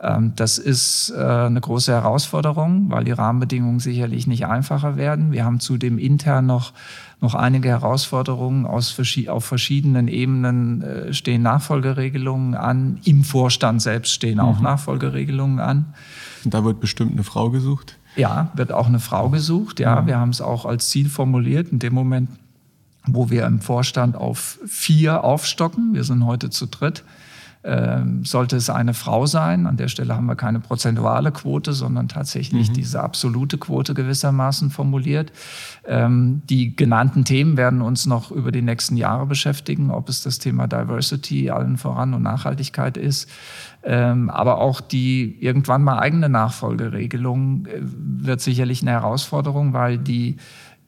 Ähm, 0.00 0.32
das 0.34 0.58
ist 0.58 1.12
äh, 1.16 1.22
eine 1.22 1.60
große 1.60 1.92
Herausforderung, 1.92 2.90
weil 2.90 3.04
die 3.04 3.12
Rahmenbedingungen 3.12 3.78
sicherlich 3.78 4.26
nicht 4.26 4.46
einfacher 4.46 4.96
werden. 4.96 5.30
Wir 5.30 5.44
haben 5.44 5.60
zudem 5.60 5.98
intern 5.98 6.46
noch 6.46 6.72
noch 7.22 7.36
einige 7.36 7.68
Herausforderungen 7.68 8.66
aus, 8.66 9.00
auf 9.28 9.44
verschiedenen 9.44 10.08
Ebenen 10.08 10.82
äh, 10.82 11.12
stehen 11.12 11.42
Nachfolgeregelungen 11.42 12.56
an. 12.56 12.98
Im 13.04 13.22
Vorstand 13.22 13.80
selbst 13.80 14.12
stehen 14.12 14.40
auch 14.40 14.58
mhm. 14.58 14.64
Nachfolgeregelungen 14.64 15.60
an. 15.60 15.94
Da 16.44 16.64
wird 16.64 16.80
bestimmt 16.80 17.12
eine 17.12 17.22
Frau 17.22 17.50
gesucht? 17.50 17.96
Ja, 18.16 18.50
wird 18.54 18.72
auch 18.72 18.88
eine 18.88 18.98
Frau 18.98 19.30
gesucht. 19.30 19.78
Ja, 19.78 20.02
mhm. 20.02 20.06
wir 20.08 20.18
haben 20.18 20.30
es 20.30 20.40
auch 20.40 20.66
als 20.66 20.90
Ziel 20.90 21.08
formuliert. 21.08 21.68
In 21.70 21.78
dem 21.78 21.94
Moment 21.94 22.28
wo 23.06 23.30
wir 23.30 23.46
im 23.46 23.60
Vorstand 23.60 24.16
auf 24.16 24.58
vier 24.66 25.24
aufstocken. 25.24 25.94
Wir 25.94 26.04
sind 26.04 26.24
heute 26.24 26.50
zu 26.50 26.66
dritt. 26.66 27.04
Ähm, 27.64 28.24
sollte 28.24 28.56
es 28.56 28.70
eine 28.70 28.92
Frau 28.92 29.26
sein, 29.26 29.68
an 29.68 29.76
der 29.76 29.86
Stelle 29.86 30.16
haben 30.16 30.26
wir 30.26 30.34
keine 30.34 30.58
prozentuale 30.58 31.30
Quote, 31.30 31.72
sondern 31.74 32.08
tatsächlich 32.08 32.70
mhm. 32.70 32.74
diese 32.74 33.00
absolute 33.00 33.56
Quote 33.56 33.94
gewissermaßen 33.94 34.70
formuliert. 34.70 35.30
Ähm, 35.86 36.42
die 36.50 36.74
genannten 36.74 37.24
Themen 37.24 37.56
werden 37.56 37.80
uns 37.80 38.04
noch 38.04 38.32
über 38.32 38.50
die 38.50 38.62
nächsten 38.62 38.96
Jahre 38.96 39.26
beschäftigen, 39.26 39.92
ob 39.92 40.08
es 40.08 40.24
das 40.24 40.40
Thema 40.40 40.66
Diversity 40.66 41.50
allen 41.50 41.76
voran 41.76 42.14
und 42.14 42.22
Nachhaltigkeit 42.22 42.96
ist, 42.96 43.30
ähm, 43.84 44.28
aber 44.28 44.58
auch 44.58 44.80
die 44.80 45.36
irgendwann 45.40 45.84
mal 45.84 46.00
eigene 46.00 46.28
Nachfolgeregelung 46.28 47.66
äh, 47.66 47.78
wird 47.80 48.40
sicherlich 48.40 48.82
eine 48.82 48.90
Herausforderung, 48.90 49.72
weil 49.72 49.98
die 49.98 50.36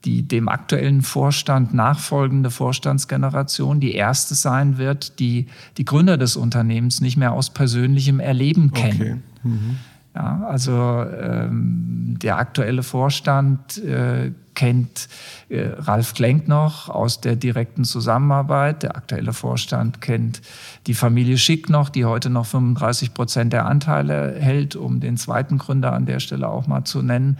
die 0.04 0.26
dem 0.26 0.48
aktuellen 0.48 1.02
Vorstand 1.02 1.74
nachfolgende 1.74 2.50
Vorstandsgeneration 2.50 3.80
die 3.80 3.94
erste 3.94 4.34
sein 4.34 4.78
wird, 4.78 5.18
die 5.18 5.46
die 5.78 5.84
Gründer 5.84 6.18
des 6.18 6.36
Unternehmens 6.36 7.00
nicht 7.00 7.16
mehr 7.16 7.32
aus 7.32 7.50
persönlichem 7.50 8.20
Erleben 8.20 8.72
kennen. 8.72 9.22
Okay. 9.42 9.48
Mhm. 9.48 9.76
Ja, 10.14 10.46
also 10.46 10.72
ähm, 10.72 12.16
der 12.22 12.38
aktuelle 12.38 12.84
Vorstand 12.84 13.78
äh, 13.78 14.30
kennt 14.54 15.08
äh, 15.48 15.70
Ralf 15.76 16.14
Klenk 16.14 16.46
noch 16.46 16.88
aus 16.88 17.20
der 17.20 17.34
direkten 17.34 17.82
Zusammenarbeit. 17.82 18.84
Der 18.84 18.96
aktuelle 18.96 19.32
Vorstand 19.32 20.00
kennt 20.00 20.40
die 20.86 20.94
Familie 20.94 21.36
Schick 21.36 21.68
noch, 21.68 21.88
die 21.88 22.04
heute 22.04 22.30
noch 22.30 22.46
35 22.46 23.12
Prozent 23.12 23.52
der 23.52 23.66
Anteile 23.66 24.36
hält, 24.38 24.76
um 24.76 25.00
den 25.00 25.16
zweiten 25.16 25.58
Gründer 25.58 25.92
an 25.92 26.06
der 26.06 26.20
Stelle 26.20 26.48
auch 26.48 26.68
mal 26.68 26.84
zu 26.84 27.02
nennen. 27.02 27.38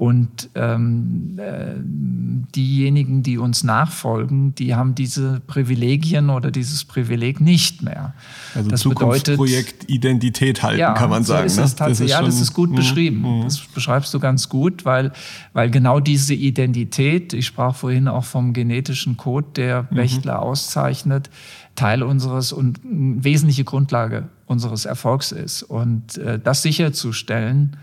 Und 0.00 0.48
ähm, 0.54 1.38
äh, 1.38 1.74
diejenigen, 2.56 3.22
die 3.22 3.36
uns 3.36 3.64
nachfolgen, 3.64 4.54
die 4.54 4.74
haben 4.74 4.94
diese 4.94 5.42
Privilegien 5.46 6.30
oder 6.30 6.50
dieses 6.50 6.86
Privileg 6.86 7.42
nicht 7.42 7.82
mehr. 7.82 8.14
Also 8.54 8.70
das 8.70 8.80
Zukunftsprojekt 8.80 9.80
bedeutet, 9.80 9.90
Identität 9.90 10.62
halten, 10.62 10.80
ja, 10.80 10.94
kann 10.94 11.10
man 11.10 11.22
sagen. 11.22 11.50
So 11.50 11.60
ist 11.60 11.78
ne? 11.78 11.86
das, 11.86 12.00
ist 12.00 12.08
ja, 12.08 12.22
das 12.22 12.40
ist 12.40 12.54
gut 12.54 12.70
mh, 12.70 12.76
beschrieben. 12.76 13.40
Mh. 13.40 13.44
Das 13.44 13.58
beschreibst 13.58 14.14
du 14.14 14.20
ganz 14.20 14.48
gut, 14.48 14.86
weil, 14.86 15.12
weil 15.52 15.70
genau 15.70 16.00
diese 16.00 16.32
Identität, 16.32 17.34
ich 17.34 17.44
sprach 17.44 17.74
vorhin 17.74 18.08
auch 18.08 18.24
vom 18.24 18.54
genetischen 18.54 19.18
Code, 19.18 19.48
der 19.54 19.82
mhm. 19.90 19.96
Wächtler 19.96 20.40
auszeichnet, 20.40 21.28
Teil 21.74 22.02
unseres 22.02 22.52
und 22.52 22.80
wesentliche 22.82 23.64
Grundlage 23.64 24.30
unseres 24.46 24.86
Erfolgs 24.86 25.30
ist. 25.30 25.62
Und 25.62 26.16
äh, 26.16 26.38
das 26.38 26.62
sicherzustellen, 26.62 27.76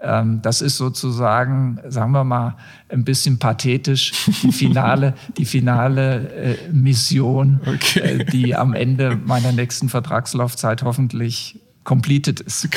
das 0.00 0.62
ist 0.62 0.76
sozusagen, 0.76 1.78
sagen 1.88 2.12
wir 2.12 2.24
mal, 2.24 2.56
ein 2.88 3.04
bisschen 3.04 3.38
pathetisch 3.38 4.12
die 4.42 4.52
finale, 4.52 5.14
die 5.36 5.44
finale 5.44 6.28
äh, 6.30 6.72
Mission, 6.72 7.60
okay. 7.66 8.00
äh, 8.00 8.24
die 8.24 8.56
am 8.56 8.72
Ende 8.72 9.16
meiner 9.16 9.52
nächsten 9.52 9.88
Vertragslaufzeit 9.88 10.82
hoffentlich 10.82 11.60
completed 11.84 12.40
ist. 12.40 12.68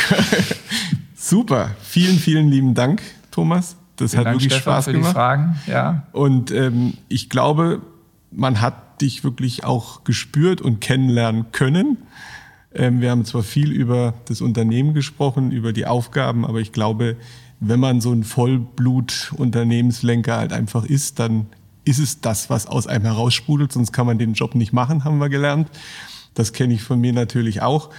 Super, 1.16 1.72
vielen, 1.82 2.18
vielen 2.18 2.50
lieben 2.50 2.74
Dank, 2.74 3.02
Thomas. 3.32 3.78
Das 3.96 4.12
Vielen 4.12 4.20
hat 4.20 4.26
Dank, 4.26 4.36
wirklich 4.42 4.54
Stefan, 4.54 4.74
Spaß 4.74 4.86
für 4.86 4.92
gemacht. 4.94 5.10
Die 5.10 5.14
Fragen. 5.14 5.56
Ja. 5.68 6.08
Und 6.12 6.52
ähm, 6.52 6.94
ich 7.10 7.30
glaube, 7.30 7.82
man 8.32 8.60
hat 8.60 9.02
dich 9.02 9.24
wirklich 9.24 9.64
auch 9.64 10.04
gespürt 10.04 10.62
und 10.62 10.82
kennenlernen 10.82 11.52
können. 11.52 11.98
Ähm, 12.76 13.02
wir 13.02 13.12
haben 13.12 13.26
zwar 13.26 13.44
viel 13.44 13.72
über 13.72 14.14
das 14.26 14.42
Unternehmen 14.42 14.94
gesprochen, 14.94 15.52
über 15.52 15.74
die 15.74 15.86
Aufgaben, 15.86 16.46
aber 16.46 16.60
ich 16.60 16.72
glaube, 16.72 17.18
wenn 17.60 17.80
man 17.80 18.02
so 18.02 18.12
ein 18.12 18.24
Vollblut-Unternehmenslenker 18.24 20.38
halt 20.38 20.54
einfach 20.54 20.86
ist, 20.86 21.20
dann 21.20 21.48
ist 21.86 22.00
es 22.00 22.22
das, 22.22 22.50
was 22.50 22.68
aus 22.68 22.88
einem 22.88 23.06
heraussprudelt, 23.06 23.72
sonst 23.72 23.92
kann 23.92 24.06
man 24.06 24.18
den 24.18 24.34
Job 24.34 24.56
nicht 24.56 24.74
machen, 24.74 25.04
haben 25.04 25.20
wir 25.20 25.30
gelernt. 25.30 25.70
Das 26.34 26.54
kenne 26.54 26.74
ich 26.74 26.84
von 26.84 27.00
mir 27.00 27.14
natürlich 27.14 27.62
auch. 27.62 27.90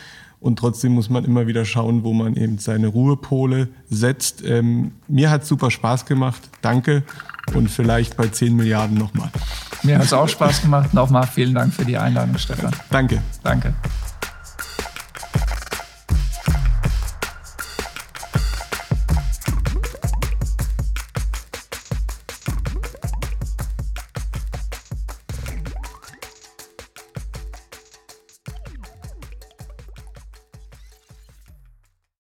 Und 0.41 0.59
trotzdem 0.59 0.93
muss 0.93 1.09
man 1.09 1.25
immer 1.25 1.47
wieder 1.47 1.65
schauen, 1.65 2.05
wo 2.05 2.13
man 2.13 2.37
eben 2.37 2.59
seine 2.59 2.89
Ruhepole 2.89 3.69
setzt. 3.89 4.45
Ähm, 4.45 4.93
mir 5.09 5.31
hat 5.31 5.47
super 5.47 5.71
Spaß 5.71 6.05
gemacht. 6.05 6.43
Danke. 6.61 7.03
Und 7.55 7.71
vielleicht 7.71 8.19
bei 8.19 8.29
10 8.29 8.55
Milliarden 8.55 8.99
nochmal. 8.99 9.31
Mir 9.83 9.99
hat 9.99 10.05
es 10.05 10.13
auch 10.13 10.29
Spaß 10.29 10.61
gemacht. 10.61 10.93
Nochmal 10.93 11.27
vielen 11.27 11.55
Dank 11.55 11.73
für 11.73 11.87
die 11.87 11.97
Einladung, 11.97 12.37
Stefan. 12.37 12.73
Danke. 12.91 13.23
Danke. 13.43 13.75